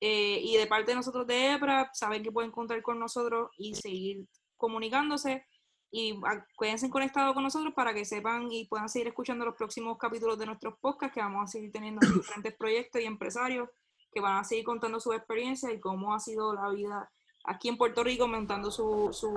Eh, 0.01 0.41
y 0.43 0.57
de 0.57 0.67
parte 0.67 0.93
de 0.93 0.97
nosotros 0.97 1.27
de 1.27 1.53
EPRA, 1.53 1.91
saben 1.93 2.23
que 2.23 2.33
pueden 2.33 2.51
contar 2.51 2.81
con 2.83 2.99
nosotros 2.99 3.51
y 3.59 3.75
seguir 3.75 4.27
comunicándose. 4.57 5.45
Y 5.93 6.21
quédense 6.59 6.89
conectados 6.89 7.35
con 7.35 7.43
nosotros 7.43 7.75
para 7.75 7.93
que 7.93 8.05
sepan 8.05 8.51
y 8.51 8.67
puedan 8.67 8.89
seguir 8.89 9.09
escuchando 9.09 9.45
los 9.45 9.57
próximos 9.57 9.99
capítulos 9.99 10.39
de 10.39 10.47
nuestros 10.47 10.75
podcasts, 10.81 11.13
que 11.13 11.21
vamos 11.21 11.45
a 11.45 11.47
seguir 11.49 11.73
teniendo 11.73 12.01
diferentes 12.15 12.55
proyectos 12.57 13.03
y 13.03 13.07
empresarios 13.07 13.69
que 14.13 14.21
van 14.21 14.39
a 14.39 14.45
seguir 14.45 14.65
contando 14.65 15.01
su 15.01 15.13
experiencia 15.13 15.73
y 15.73 15.81
cómo 15.81 16.15
ha 16.15 16.21
sido 16.21 16.53
la 16.55 16.69
vida 16.71 17.11
aquí 17.45 17.69
en 17.69 17.77
Puerto 17.77 18.03
Rico 18.05 18.27
montando 18.27 18.71
sus 18.71 19.17
su 19.17 19.29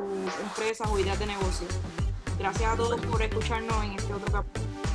empresas 0.41 0.89
o 0.91 0.99
ideas 0.99 1.19
de 1.19 1.27
negocio. 1.27 1.67
Gracias 2.37 2.73
a 2.73 2.75
todos 2.75 2.99
por 3.01 3.21
escucharnos 3.21 3.83
en 3.83 3.93
este 3.93 4.13
otro 4.13 4.31
capítulo. 4.31 4.92